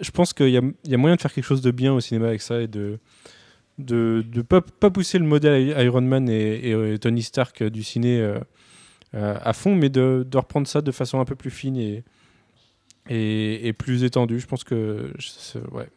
je 0.00 0.10
pense 0.10 0.32
qu'il 0.32 0.50
y 0.50 0.56
a, 0.56 0.62
il 0.84 0.90
y 0.90 0.94
a 0.94 0.98
moyen 0.98 1.16
de 1.16 1.20
faire 1.20 1.32
quelque 1.32 1.44
chose 1.44 1.62
de 1.62 1.70
bien 1.70 1.92
au 1.92 2.00
cinéma 2.00 2.28
avec 2.28 2.42
ça 2.42 2.60
et 2.60 2.66
de 2.68 2.98
de, 3.78 4.22
de 4.30 4.42
pas, 4.42 4.60
pas 4.60 4.90
pousser 4.90 5.18
le 5.18 5.24
modèle 5.24 5.68
Iron 5.82 6.02
Man 6.02 6.28
et, 6.28 6.70
et, 6.70 6.92
et 6.94 6.98
Tony 6.98 7.22
Stark 7.22 7.62
du 7.62 7.82
ciné 7.82 8.20
euh, 8.20 8.38
euh, 9.14 9.38
à 9.42 9.52
fond, 9.54 9.74
mais 9.74 9.88
de, 9.88 10.26
de 10.30 10.36
reprendre 10.38 10.66
ça 10.68 10.82
de 10.82 10.92
façon 10.92 11.18
un 11.18 11.24
peu 11.24 11.34
plus 11.34 11.50
fine 11.50 11.76
et, 11.78 12.04
et, 13.08 13.68
et 13.68 13.72
plus 13.72 14.04
étendue. 14.04 14.38
Je 14.38 14.46
pense 14.46 14.64
que 14.64 15.10
je- 15.18 15.58
ouais, 15.74 15.88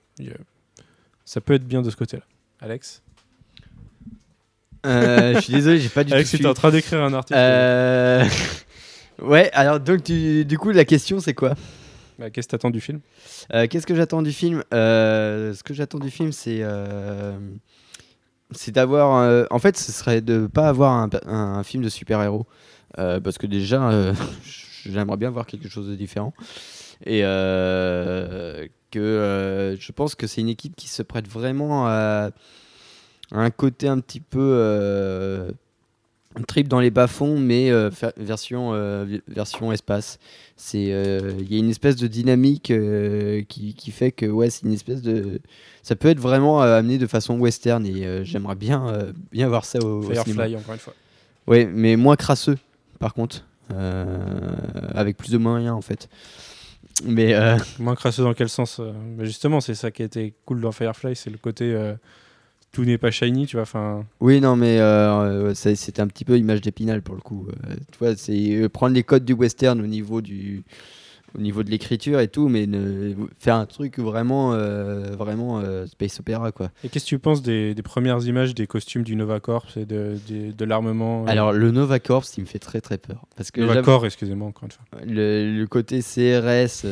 ça 1.25 1.41
peut 1.41 1.53
être 1.53 1.65
bien 1.65 1.81
de 1.81 1.89
ce 1.89 1.95
côté-là. 1.97 2.23
Alex? 2.61 3.01
Euh, 4.85 5.35
je 5.35 5.39
suis 5.41 5.53
désolé, 5.53 5.79
j'ai 5.79 5.89
pas 5.89 6.03
du 6.03 6.13
Alex, 6.13 6.31
tout. 6.31 6.37
tu 6.37 6.43
es 6.43 6.47
en 6.47 6.53
train 6.53 6.71
d'écrire 6.71 7.01
un 7.03 7.13
article. 7.13 7.37
Euh, 7.37 8.25
ouais, 9.21 9.49
alors 9.53 9.79
donc 9.79 10.03
tu- 10.03 10.45
du 10.45 10.57
coup 10.57 10.71
la 10.71 10.85
question 10.85 11.19
c'est 11.19 11.33
quoi? 11.33 11.55
Bah, 12.23 12.29
Qu'est-ce 12.29 12.47
que 12.47 12.51
t'attends 12.51 12.69
du 12.69 12.79
film? 12.79 13.01
Euh, 13.53 13.67
Qu'est-ce 13.67 13.85
que 13.85 13.95
j'attends 13.95 14.21
du 14.21 14.31
film? 14.31 14.63
Euh, 14.73 15.53
Ce 15.53 15.61
que 15.61 15.73
j'attends 15.73 15.99
du 15.99 16.09
film 16.09 16.31
c'est 16.31 16.59
euh, 16.61 17.37
d'avoir 18.67 19.45
en 19.51 19.59
fait 19.59 19.75
ce 19.77 19.91
serait 19.91 20.21
de 20.21 20.47
pas 20.47 20.69
avoir 20.69 20.93
un, 20.93 21.09
un- 21.25 21.63
film 21.63 21.83
de 21.83 21.89
super 21.89 22.21
héros 22.21 22.45
parce 22.95 23.37
que 23.37 23.45
déjà 23.45 24.13
j'aimerais 24.85 25.17
bien 25.17 25.31
voir 25.31 25.45
quelque 25.45 25.67
chose 25.67 25.89
de 25.89 25.95
différent. 25.95 26.33
Et 27.05 27.19
que 28.91 29.75
je 29.77 29.91
pense 29.91 30.15
que 30.15 30.25
c'est 30.25 30.39
une 30.39 30.49
équipe 30.49 30.77
qui 30.77 30.87
se 30.87 31.03
prête 31.03 31.27
vraiment 31.27 31.87
à, 31.87 32.29
un 33.31 33.49
côté 33.49 33.89
un 33.89 33.99
petit 33.99 34.21
peu 34.21 35.51
trip 36.41 36.67
dans 36.67 36.79
les 36.79 36.89
bas-fonds, 36.89 37.37
mais 37.37 37.69
euh, 37.69 37.89
version, 38.17 38.71
euh, 38.73 39.19
version 39.27 39.71
espace. 39.71 40.17
C'est, 40.57 40.91
euh, 40.91 41.31
Il 41.39 41.51
y 41.51 41.55
a 41.55 41.59
une 41.59 41.69
espèce 41.69 41.95
de 41.95 42.07
dynamique 42.07 42.71
euh, 42.71 43.43
qui, 43.47 43.73
qui 43.75 43.91
fait 43.91 44.11
que 44.11 44.25
ouais, 44.25 44.49
c'est 44.49 44.65
une 44.65 44.73
espèce 44.73 45.01
de. 45.01 45.39
Ça 45.83 45.95
peut 45.95 46.09
être 46.09 46.19
vraiment 46.19 46.63
euh, 46.63 46.79
amené 46.79 46.97
de 46.97 47.07
façon 47.07 47.37
western 47.37 47.85
et 47.85 48.05
euh, 48.05 48.23
j'aimerais 48.23 48.55
bien, 48.55 48.87
euh, 48.87 49.13
bien 49.31 49.47
voir 49.47 49.65
ça 49.65 49.79
au. 49.79 50.01
Firefly, 50.01 50.55
encore 50.55 50.73
une 50.73 50.79
fois. 50.79 50.93
Ouais, 51.47 51.65
mais 51.65 51.95
moins 51.95 52.15
crasseux, 52.15 52.57
par 52.99 53.13
contre. 53.13 53.45
Euh, 53.71 54.05
avec 54.93 55.17
plus 55.17 55.31
de 55.31 55.37
moyens 55.37 55.73
en 55.73 55.81
fait. 55.81 56.09
Mais 57.05 57.33
euh, 57.33 57.57
Moins 57.79 57.95
crasseux 57.95 58.23
dans 58.23 58.33
quel 58.33 58.49
sens 58.49 58.79
bah, 58.79 59.23
Justement, 59.23 59.61
c'est 59.61 59.73
ça 59.73 59.89
qui 59.89 60.03
a 60.03 60.05
été 60.05 60.33
cool 60.45 60.61
dans 60.61 60.71
Firefly, 60.71 61.15
c'est 61.15 61.29
le 61.29 61.37
côté 61.37 61.73
euh, 61.73 61.93
tout 62.73 62.83
n'est 62.83 62.97
pas 62.97 63.11
shiny, 63.11 63.45
tu 63.45 63.55
vois. 63.55 63.61
Enfin, 63.63 64.03
Oui, 64.19 64.41
non, 64.41 64.57
mais 64.57 64.79
euh, 64.79 65.51
euh, 65.51 65.53
c'était 65.53 66.01
un 66.01 66.07
petit 66.07 66.25
peu 66.25 66.37
image 66.37 66.59
d'épinal 66.59 67.01
pour 67.01 67.15
le 67.15 67.21
coup. 67.21 67.47
Euh, 67.47 67.75
tu 67.91 67.99
vois, 67.99 68.15
c'est 68.17 68.55
euh, 68.55 68.67
prendre 68.67 68.95
les 68.95 69.03
codes 69.03 69.23
du 69.23 69.33
western 69.33 69.79
au 69.79 69.85
niveau 69.85 70.21
du, 70.21 70.63
au 71.37 71.41
niveau 71.41 71.61
de 71.61 71.69
l'écriture 71.69 72.19
et 72.19 72.27
tout, 72.27 72.49
mais 72.49 72.65
ne, 72.65 73.13
faire 73.39 73.55
un 73.55 73.67
truc 73.67 73.99
vraiment, 73.99 74.53
euh, 74.53 75.11
vraiment 75.15 75.61
space 75.85 76.19
opéra 76.19 76.51
quoi. 76.51 76.71
Et 76.83 76.89
qu'est-ce 76.89 77.05
que 77.05 77.09
tu 77.09 77.19
penses 77.19 77.43
des, 77.43 77.75
des 77.75 77.83
premières 77.83 78.25
images 78.25 78.55
des 78.55 78.65
costumes 78.65 79.03
du 79.03 79.15
Nova 79.15 79.39
Corps 79.39 79.67
et 79.77 79.85
de, 79.85 80.65
l'armement 80.65 81.25
Alors 81.27 81.53
le 81.53 81.69
Nova 81.69 81.99
Corps, 81.99 82.25
il 82.37 82.41
me 82.41 82.47
fait 82.47 82.59
très 82.59 82.81
très 82.81 82.97
peur 82.97 83.27
parce 83.37 83.51
que 83.51 83.61
Nova 83.61 83.83
Corps, 83.83 84.03
excusez-moi 84.03 84.47
encore 84.47 84.63
une 84.63 84.71
fois. 84.71 84.85
le, 85.05 85.59
le 85.59 85.67
côté 85.67 85.99
CRS, 86.01 86.87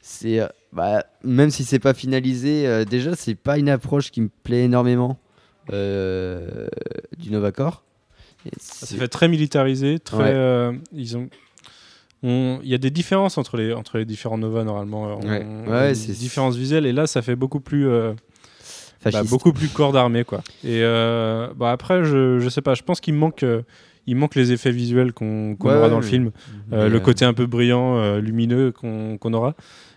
c'est 0.00 0.40
bah, 0.74 1.04
même 1.22 1.50
si 1.50 1.64
c'est 1.64 1.78
pas 1.78 1.94
finalisé, 1.94 2.66
euh, 2.66 2.84
déjà 2.84 3.14
c'est 3.16 3.34
pas 3.36 3.58
une 3.58 3.68
approche 3.68 4.10
qui 4.10 4.20
me 4.20 4.28
plaît 4.42 4.64
énormément 4.64 5.18
euh, 5.72 6.66
du 7.18 7.30
Nova 7.30 7.52
Corps. 7.52 7.82
Et 8.46 8.50
Ça 8.58 8.86
c'est- 8.86 8.96
fait 8.96 9.08
très 9.08 9.28
militarisé, 9.28 9.98
très. 9.98 10.18
Ouais. 10.18 10.24
euh, 10.32 10.72
ils 10.92 11.16
ont. 11.16 11.28
on- 12.22 12.58
Il 12.62 12.68
y 12.68 12.74
a 12.74 12.78
des 12.78 12.90
différences 12.90 13.38
entre 13.38 13.56
les, 13.56 13.72
entre 13.72 13.98
les 13.98 14.04
différents 14.04 14.38
Nova 14.38 14.64
normalement. 14.64 15.18
On- 15.22 15.26
Ouais. 15.28 15.46
on 15.66 15.70
Ouais, 15.70 15.76
a 15.76 15.88
des 15.88 15.94
c'est- 15.94 16.12
différences 16.12 16.56
visuelles 16.56 16.86
et 16.86 16.92
là 16.92 17.06
ça 17.06 17.22
fait 17.22 17.36
beaucoup 17.36 17.60
plus, 17.60 17.88
euh, 17.88 18.12
bah, 19.12 19.22
beaucoup 19.24 19.52
plus 19.52 19.68
corps 19.68 19.92
d'armée 19.92 20.24
quoi. 20.24 20.42
Et 20.64 20.80
euh, 20.82 21.48
bah, 21.56 21.70
après 21.72 22.04
je, 22.04 22.38
je 22.38 22.48
sais 22.48 22.62
pas, 22.62 22.74
je 22.74 22.82
pense 22.82 23.00
qu'il 23.00 23.14
manque, 23.14 23.44
il 24.06 24.16
manque 24.16 24.34
les 24.34 24.52
effets 24.52 24.70
visuels 24.72 25.12
qu'on 25.14 25.52
Ouais, 25.52 25.70
aura 25.74 25.82
ouais, 25.84 25.90
dans 25.90 26.00
le 26.00 26.02
film. 26.06 26.30
Euh, 26.72 26.88
le 26.90 27.00
côté 27.00 27.24
un 27.24 27.32
peu 27.34 27.46
brillant, 27.46 27.96
euh, 27.96 28.20
lumineux 28.20 28.72
qu'on 28.72 29.16
qu'on 29.18 29.32
aura. 29.32 29.54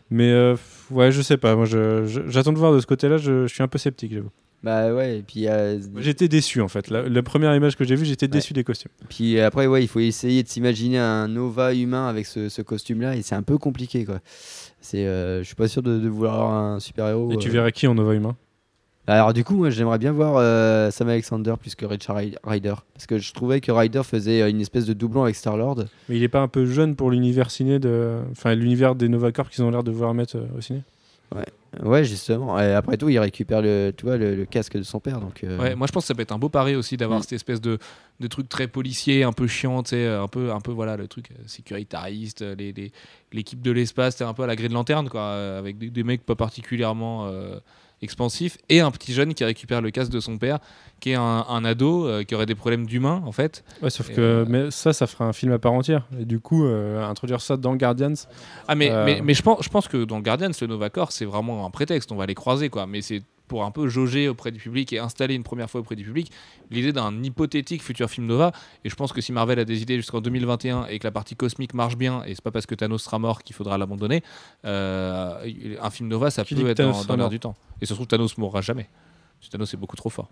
Mais 0.09 0.31
euh, 0.31 0.55
ouais, 0.91 1.11
je 1.11 1.21
sais 1.21 1.37
pas. 1.37 1.55
Moi, 1.55 1.65
j'attends 1.65 2.53
de 2.53 2.57
voir 2.57 2.73
de 2.73 2.79
ce 2.79 2.85
côté-là. 2.85 3.17
Je, 3.17 3.47
je 3.47 3.53
suis 3.53 3.63
un 3.63 3.67
peu 3.67 3.77
sceptique, 3.77 4.13
j'avoue. 4.13 4.31
Bah 4.63 4.91
ouais, 4.91 5.19
et 5.19 5.21
puis, 5.21 5.47
euh, 5.47 5.79
J'étais 5.97 6.27
déçu 6.27 6.61
en 6.61 6.67
fait. 6.67 6.89
La, 6.89 7.07
la 7.07 7.23
première 7.23 7.55
image 7.55 7.75
que 7.75 7.83
j'ai 7.83 7.95
vue, 7.95 8.05
j'étais 8.05 8.27
déçu 8.27 8.53
des 8.53 8.63
costumes. 8.63 8.91
puis 9.07 9.39
après, 9.39 9.67
ouais, 9.67 9.83
il 9.83 9.87
faut 9.87 9.99
essayer 9.99 10.41
de 10.41 10.47
s'imaginer 10.47 10.97
un 10.97 11.27
Nova 11.27 11.75
humain 11.75 12.07
avec 12.07 12.25
ce, 12.25 12.49
ce 12.49 12.63
costume-là, 12.63 13.15
et 13.15 13.21
c'est 13.21 13.35
un 13.35 13.43
peu 13.43 13.59
compliqué, 13.59 14.03
quoi. 14.03 14.19
C'est, 14.81 15.05
euh, 15.05 15.39
je 15.39 15.43
suis 15.43 15.55
pas 15.55 15.67
sûr 15.67 15.83
de, 15.83 15.99
de 15.99 16.09
vouloir 16.09 16.51
un 16.51 16.79
super-héros. 16.79 17.31
Et 17.31 17.37
tu 17.37 17.49
euh. 17.49 17.51
verrais 17.51 17.71
qui 17.71 17.85
en 17.85 17.93
Nova 17.93 18.15
humain? 18.15 18.35
Alors 19.09 19.31
du 19.33 19.43
coup, 19.45 19.55
moi, 19.55 19.69
j'aimerais 19.69 19.99
bien 19.99 20.11
voir 20.11 20.35
euh, 20.37 20.91
Sam 20.91 21.07
Alexander 21.07 21.53
plus 21.59 21.75
que 21.75 21.85
Richard 21.85 22.17
Ry- 22.17 22.35
Ryder, 22.43 22.73
parce 22.93 23.05
que 23.07 23.17
je 23.17 23.33
trouvais 23.33 23.61
que 23.61 23.71
Ryder 23.71 24.03
faisait 24.03 24.41
euh, 24.41 24.49
une 24.49 24.59
espèce 24.59 24.85
de 24.85 24.91
doublon 24.93 25.23
avec 25.23 25.35
Star-Lord. 25.35 25.85
Mais 26.09 26.17
il 26.17 26.23
est 26.23 26.27
pas 26.27 26.41
un 26.41 26.49
peu 26.49 26.65
jeune 26.65 26.95
pour 26.97 27.09
l'univers 27.09 27.49
ciné 27.49 27.79
de. 27.79 28.17
Enfin, 28.31 28.53
l'univers 28.53 28.95
des 28.95 29.07
Nova 29.07 29.31
Corps 29.31 29.49
qu'ils 29.49 29.63
ont 29.63 29.71
l'air 29.71 29.83
de 29.83 29.91
vouloir 29.91 30.13
mettre 30.13 30.35
euh, 30.37 30.45
au 30.57 30.61
ciné? 30.61 30.81
Ouais, 31.83 32.03
justement. 32.05 32.57
Et 32.59 32.73
après 32.73 32.95
tout, 32.97 33.09
il 33.09 33.19
récupère 33.19 33.61
le, 33.61 33.91
tu 33.95 34.05
vois, 34.05 34.15
le, 34.17 34.33
le 34.35 34.45
casque 34.45 34.77
de 34.77 34.83
son 34.83 34.99
père, 35.01 35.19
donc. 35.19 35.43
euh, 35.43 35.59
Ouais, 35.59 35.75
moi 35.75 35.85
je 35.85 35.91
pense 35.91 36.03
que 36.03 36.07
ça 36.07 36.15
peut 36.15 36.21
être 36.21 36.31
un 36.31 36.39
beau 36.39 36.47
pari 36.49 36.75
aussi 36.75 36.95
d'avoir 36.97 37.19
Mm. 37.19 37.23
cette 37.23 37.33
espèce 37.33 37.59
de, 37.61 37.77
de 38.21 38.27
truc 38.27 38.47
très 38.49 38.67
policier, 38.67 39.23
un 39.23 39.33
peu 39.33 39.45
chiant, 39.47 39.83
tu 39.83 39.89
sais, 39.91 40.07
un 40.07 40.27
peu, 40.29 40.51
un 40.51 40.61
peu 40.61 40.71
voilà 40.71 40.95
le 40.97 41.07
truc 41.07 41.29
sécuritariste, 41.45 42.41
euh, 42.41 42.55
les- 42.57 42.71
les- 42.71 42.91
l'équipe 43.33 43.61
de 43.61 43.71
l'espace, 43.71 44.15
c'est 44.15 44.23
un 44.23 44.33
peu 44.33 44.43
à 44.43 44.47
la 44.47 44.55
grille 44.55 44.69
de 44.69 44.73
lanterne 44.73 45.09
quoi, 45.09 45.33
avec 45.57 45.77
des, 45.77 45.89
des 45.89 46.03
mecs 46.03 46.25
pas 46.25 46.35
particulièrement 46.35 47.27
expansifs 48.01 48.57
et 48.69 48.79
un 48.79 48.91
petit 48.91 49.13
jeune 49.13 49.33
qui 49.33 49.43
récupère 49.43 49.81
le 49.81 49.91
casque 49.91 50.11
de 50.11 50.19
son 50.19 50.37
père, 50.37 50.59
qui 50.99 51.11
est 51.11 51.15
un, 51.15 51.45
un 51.49 51.65
ado 51.65 52.07
euh, 52.07 52.23
qui 52.23 52.35
aurait 52.35 52.45
des 52.45 52.55
problèmes 52.55 52.85
d'humain 52.85 53.21
en 53.25 53.31
fait. 53.31 53.63
Ouais, 53.81 53.89
sauf 53.89 54.09
Et, 54.09 54.13
que 54.13 54.21
euh, 54.21 54.45
mais 54.47 54.71
ça, 54.71 54.93
ça 54.93 55.07
fera 55.07 55.25
un 55.25 55.33
film 55.33 55.51
à 55.51 55.59
part 55.59 55.73
entière. 55.73 56.05
Et 56.19 56.25
du 56.25 56.39
coup, 56.39 56.65
euh, 56.65 57.03
introduire 57.03 57.41
ça 57.41 57.57
dans 57.57 57.75
Guardians, 57.75 58.13
Ah 58.67 58.75
mais, 58.75 58.89
mais, 59.05 59.21
mais 59.23 59.33
je, 59.33 59.41
pense, 59.41 59.63
je 59.63 59.69
pense 59.69 59.87
que 59.87 60.03
dans 60.05 60.19
Guardians, 60.19 60.51
le 60.59 60.67
Nova 60.67 60.89
Corps, 60.89 61.11
c'est 61.11 61.25
vraiment 61.25 61.65
un 61.65 61.69
prétexte, 61.71 62.11
on 62.11 62.15
va 62.15 62.25
les 62.25 62.35
croiser 62.35 62.69
quoi, 62.69 62.85
mais 62.87 63.01
c'est 63.01 63.21
pour 63.47 63.63
un 63.63 63.71
peu 63.71 63.87
jauger 63.87 64.27
auprès 64.29 64.51
du 64.51 64.59
public 64.59 64.91
et 64.93 64.99
installer 64.99 65.35
une 65.35 65.43
première 65.43 65.69
fois 65.69 65.81
auprès 65.81 65.95
du 65.95 66.03
public 66.03 66.31
l'idée 66.69 66.91
d'un 66.93 67.23
hypothétique 67.23 67.81
futur 67.81 68.09
film 68.09 68.27
Nova. 68.27 68.51
Et 68.83 68.89
je 68.89 68.95
pense 68.95 69.13
que 69.13 69.21
si 69.21 69.31
Marvel 69.31 69.59
a 69.59 69.65
des 69.65 69.81
idées 69.81 69.95
jusqu'en 69.97 70.21
2021 70.21 70.85
et 70.87 70.99
que 70.99 71.05
la 71.07 71.11
partie 71.11 71.35
cosmique 71.35 71.73
marche 71.73 71.95
bien, 71.97 72.23
et 72.25 72.35
c'est 72.35 72.43
pas 72.43 72.51
parce 72.51 72.65
que 72.65 72.75
Thanos 72.75 73.01
sera 73.03 73.19
mort 73.19 73.43
qu'il 73.43 73.55
faudra 73.55 73.77
l'abandonner, 73.77 74.21
euh, 74.65 75.75
un 75.81 75.89
film 75.89 76.09
Nova, 76.09 76.29
ça 76.31 76.43
Qui 76.43 76.55
peut 76.55 76.67
être 76.69 76.77
Thanos 76.77 77.07
dans, 77.07 77.13
dans 77.13 77.17
l'air 77.17 77.29
du 77.29 77.39
temps. 77.39 77.55
Et 77.81 77.85
ça 77.85 77.89
se 77.89 77.93
trouve, 77.95 78.07
Thanos 78.07 78.37
mourra 78.37 78.61
jamais. 78.61 78.87
Thanos 79.51 79.73
est 79.73 79.77
beaucoup 79.77 79.95
trop 79.95 80.09
fort. 80.09 80.29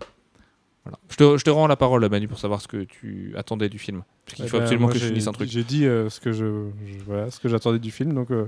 Voilà. 0.84 0.98
Je, 1.08 1.16
te, 1.16 1.36
je 1.38 1.44
te 1.44 1.50
rends 1.50 1.66
la 1.66 1.76
parole, 1.76 2.08
Manu, 2.08 2.28
pour 2.28 2.38
savoir 2.38 2.60
ce 2.60 2.68
que 2.68 2.84
tu 2.84 3.32
attendais 3.36 3.68
du 3.68 3.78
film. 3.78 4.02
Parce 4.24 4.36
qu'il 4.36 4.44
Eh 4.44 4.48
faut 4.48 4.58
ben, 4.58 4.62
absolument 4.64 4.88
que 4.88 4.98
je 4.98 5.06
finisse 5.06 5.26
un 5.26 5.32
truc. 5.32 5.48
J'ai 5.50 5.64
dit 5.64 5.84
euh, 5.84 6.08
ce 6.10 6.20
que 6.20 6.32
je, 6.32 6.44
je- 6.86 7.04
voilà, 7.06 7.26
j'attendais 7.44 7.78
du 7.80 7.90
film, 7.90 8.12
donc 8.12 8.30
euh, 8.30 8.46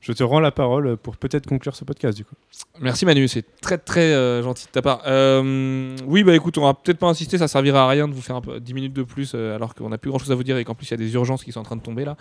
je 0.00 0.12
te 0.12 0.22
rends 0.22 0.40
la 0.40 0.50
parole 0.50 0.96
pour 0.96 1.16
peut-être 1.16 1.46
conclure 1.46 1.76
ce 1.76 1.84
podcast 1.84 2.16
du 2.16 2.24
coup. 2.24 2.34
Merci 2.80 3.04
Manu, 3.04 3.28
c'est 3.28 3.44
très 3.60 3.76
très 3.76 4.12
euh, 4.12 4.42
gentil 4.42 4.66
de 4.66 4.70
ta 4.70 4.80
part. 4.80 5.02
Euh, 5.06 5.94
oui, 6.06 6.24
bah 6.24 6.34
écoute, 6.34 6.56
on 6.56 6.62
va 6.62 6.74
peut-être 6.74 6.98
pas 6.98 7.08
insister, 7.08 7.36
ça 7.36 7.48
servira 7.48 7.84
à 7.84 7.88
rien 7.88 8.08
de 8.08 8.14
vous 8.14 8.22
faire 8.22 8.36
un 8.36 8.40
peu, 8.40 8.58
10 8.58 8.74
minutes 8.74 8.92
de 8.94 9.02
plus 9.02 9.32
euh, 9.34 9.54
alors 9.54 9.74
qu'on 9.74 9.90
n'a 9.90 9.98
plus 9.98 10.10
grand 10.10 10.18
chose 10.18 10.32
à 10.32 10.34
vous 10.34 10.44
dire 10.44 10.56
et 10.56 10.64
qu'en 10.64 10.74
plus 10.74 10.86
il 10.86 10.92
y 10.92 10.94
a 10.94 10.96
des 10.96 11.12
urgences 11.12 11.44
qui 11.44 11.52
sont 11.52 11.60
en 11.60 11.64
train 11.64 11.76
de 11.76 11.82
tomber 11.82 12.04
là. 12.04 12.16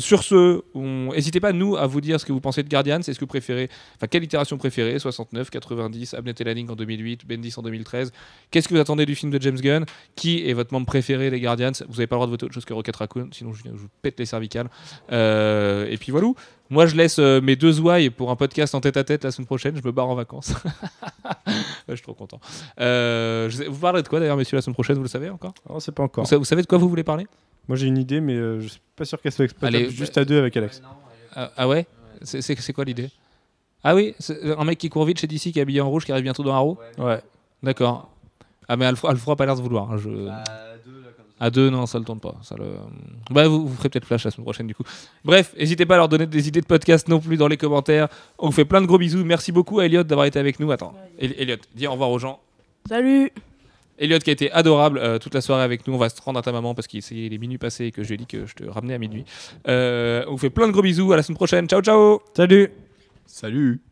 Sur 0.00 0.24
ce, 0.24 0.62
n'hésitez 0.74 1.38
pas 1.38 1.52
nous 1.52 1.76
à 1.76 1.86
vous 1.86 2.00
dire 2.00 2.18
ce 2.18 2.24
que 2.24 2.32
vous 2.32 2.40
pensez 2.40 2.62
de 2.62 2.68
Guardians, 2.68 3.00
est-ce 3.00 3.12
que 3.12 3.20
vous 3.20 3.26
préférez, 3.26 3.68
enfin 3.96 4.06
quelle 4.08 4.24
itération 4.24 4.56
préférée, 4.56 4.98
69, 4.98 5.50
90, 5.50 6.14
Abnett 6.14 6.40
et 6.40 6.44
Lanning 6.44 6.70
en 6.70 6.74
2008, 6.74 7.26
Bendis 7.28 7.52
en 7.58 7.62
2013. 7.62 8.12
Qu'est-ce 8.50 8.66
que 8.66 8.74
vous 8.74 8.80
attendez 8.80 9.04
du 9.04 9.14
film 9.14 9.30
de 9.30 9.40
James 9.40 9.60
Gunn? 9.60 9.84
Qui 10.16 10.48
est 10.48 10.54
votre 10.54 10.72
membre 10.72 10.86
préféré 10.86 11.30
des 11.30 11.38
Guardians? 11.38 11.72
Vous 11.86 11.96
n'avez 11.96 12.06
pas 12.06 12.16
le 12.16 12.20
droit 12.20 12.26
de 12.26 12.30
voter 12.30 12.46
autre 12.46 12.54
chose 12.54 12.64
que 12.64 12.72
Rocket 12.72 12.96
Raccoon, 12.96 13.28
sinon 13.30 13.52
je, 13.52 13.64
je 13.64 13.70
vous 13.72 13.88
pète 14.00 14.18
les 14.18 14.26
cervicales. 14.26 14.70
Et 15.10 15.96
puis 16.00 16.12
voilà. 16.12 16.28
Moi, 16.72 16.86
je 16.86 16.96
laisse 16.96 17.18
euh, 17.18 17.40
mes 17.42 17.54
deux 17.54 17.80
ouailles 17.80 18.08
pour 18.08 18.30
un 18.30 18.36
podcast 18.36 18.74
en 18.74 18.80
tête 18.80 18.96
à 18.96 19.04
tête 19.04 19.24
la 19.24 19.30
semaine 19.30 19.44
prochaine. 19.46 19.76
Je 19.76 19.86
me 19.86 19.92
barre 19.92 20.08
en 20.08 20.14
vacances. 20.14 20.54
je 21.88 21.94
suis 21.94 22.02
trop 22.02 22.14
content. 22.14 22.40
Euh, 22.80 23.50
je 23.50 23.56
sais- 23.58 23.66
vous 23.66 23.78
parlerez 23.78 24.02
de 24.02 24.08
quoi 24.08 24.20
d'ailleurs, 24.20 24.38
messieurs, 24.38 24.56
la 24.56 24.62
semaine 24.62 24.72
prochaine 24.74 24.96
Vous 24.96 25.02
le 25.02 25.08
savez 25.08 25.28
encore? 25.28 25.52
Non, 25.68 25.80
c'est 25.80 25.92
pas 25.92 26.02
encore. 26.02 26.24
vous, 26.24 26.30
sa- 26.30 26.38
vous 26.38 26.44
savez 26.44 26.62
de 26.62 26.66
quoi 26.66 26.78
vous 26.78 26.88
voulez 26.88 27.04
parler? 27.04 27.26
Moi 27.68 27.76
j'ai 27.76 27.86
une 27.88 27.98
idée, 27.98 28.20
mais 28.22 28.34
euh, 28.34 28.58
je 28.60 28.68
suis 28.68 28.80
pas 28.96 29.04
sûr 29.04 29.20
qu'elle 29.20 29.32
soit 29.32 29.44
exploitable 29.44 29.76
Allez, 29.84 29.90
juste 29.90 30.14
bah- 30.16 30.22
à 30.22 30.24
deux 30.24 30.38
avec 30.38 30.56
Alex. 30.56 30.80
ah, 31.36 31.52
ah 31.56 31.68
ouais? 31.68 31.86
C'est 32.22 32.40
c'est- 32.40 32.58
c'est 32.60 32.72
quoi 32.72 32.84
l'idée? 32.84 33.10
Ah 33.84 33.94
oui, 33.94 34.14
c'est 34.18 34.56
un 34.56 34.64
mec 34.64 34.78
qui 34.78 34.88
court 34.88 35.04
vite 35.04 35.18
chez 35.20 35.26
DC, 35.26 35.52
qui 35.52 35.58
est 35.58 35.62
habillé 35.62 35.80
en 35.82 35.90
rouge, 35.90 36.06
qui 36.06 36.12
arrive 36.12 36.24
bientôt 36.24 36.42
dans 36.42 36.54
Arrow 36.54 36.78
Ouais. 36.98 37.20
D'accord. 37.62 38.08
Ah 38.68 38.76
mais 38.76 38.86
Alfred 38.86 39.10
Alfred 39.12 39.32
a 39.32 39.36
pas 39.36 39.44
l'air 39.46 39.56
de 39.56 39.60
vouloir. 39.62 39.92
hein, 39.92 39.96
Je... 39.98 40.08
À 41.44 41.50
deux, 41.50 41.70
non, 41.70 41.86
ça 41.86 41.98
le 41.98 42.04
tourne 42.04 42.20
pas. 42.20 42.36
Ça 42.42 42.54
le... 42.56 42.66
Bah, 43.30 43.48
vous, 43.48 43.66
vous 43.66 43.74
ferez 43.74 43.88
peut-être 43.88 44.04
flash 44.06 44.24
la 44.24 44.30
semaine 44.30 44.44
prochaine 44.44 44.68
du 44.68 44.76
coup. 44.76 44.84
Bref, 45.24 45.54
n'hésitez 45.58 45.86
pas 45.86 45.94
à 45.94 45.98
leur 45.98 46.08
donner 46.08 46.26
des 46.26 46.46
idées 46.46 46.60
de 46.60 46.66
podcast 46.66 47.08
non 47.08 47.18
plus 47.18 47.36
dans 47.36 47.48
les 47.48 47.56
commentaires. 47.56 48.06
On 48.38 48.46
vous 48.46 48.52
fait 48.52 48.64
plein 48.64 48.80
de 48.80 48.86
gros 48.86 48.96
bisous. 48.98 49.24
Merci 49.24 49.50
beaucoup 49.50 49.80
à 49.80 49.86
Elliot 49.86 50.04
d'avoir 50.04 50.26
été 50.26 50.38
avec 50.38 50.60
nous. 50.60 50.70
Attends, 50.70 50.94
El- 51.18 51.34
Elliot, 51.36 51.56
dis 51.74 51.86
au 51.88 51.92
revoir 51.92 52.10
aux 52.10 52.18
gens. 52.20 52.38
Salut 52.88 53.30
Elliot 53.98 54.18
qui 54.20 54.30
a 54.30 54.32
été 54.32 54.50
adorable 54.52 54.98
euh, 54.98 55.18
toute 55.18 55.34
la 55.34 55.40
soirée 55.40 55.62
avec 55.64 55.86
nous. 55.86 55.94
On 55.94 55.98
va 55.98 56.08
se 56.10 56.20
rendre 56.22 56.38
à 56.38 56.42
ta 56.42 56.52
maman 56.52 56.74
parce 56.74 56.86
qu'il 56.86 57.02
c'est 57.02 57.14
les 57.14 57.38
minuit 57.38 57.58
passés 57.58 57.86
et 57.86 57.92
que 57.92 58.02
je 58.04 58.08
lui 58.08 58.14
ai 58.14 58.18
dit 58.18 58.26
que 58.26 58.46
je 58.46 58.54
te 58.54 58.64
ramenais 58.64 58.94
à 58.94 58.98
minuit. 58.98 59.24
Euh, 59.68 60.24
on 60.28 60.32
vous 60.32 60.38
fait 60.38 60.50
plein 60.50 60.66
de 60.68 60.72
gros 60.72 60.82
bisous. 60.82 61.12
À 61.12 61.16
la 61.16 61.22
semaine 61.22 61.36
prochaine. 61.36 61.66
Ciao, 61.68 61.82
ciao 61.82 62.20
Salut 62.36 62.70
Salut 63.26 63.91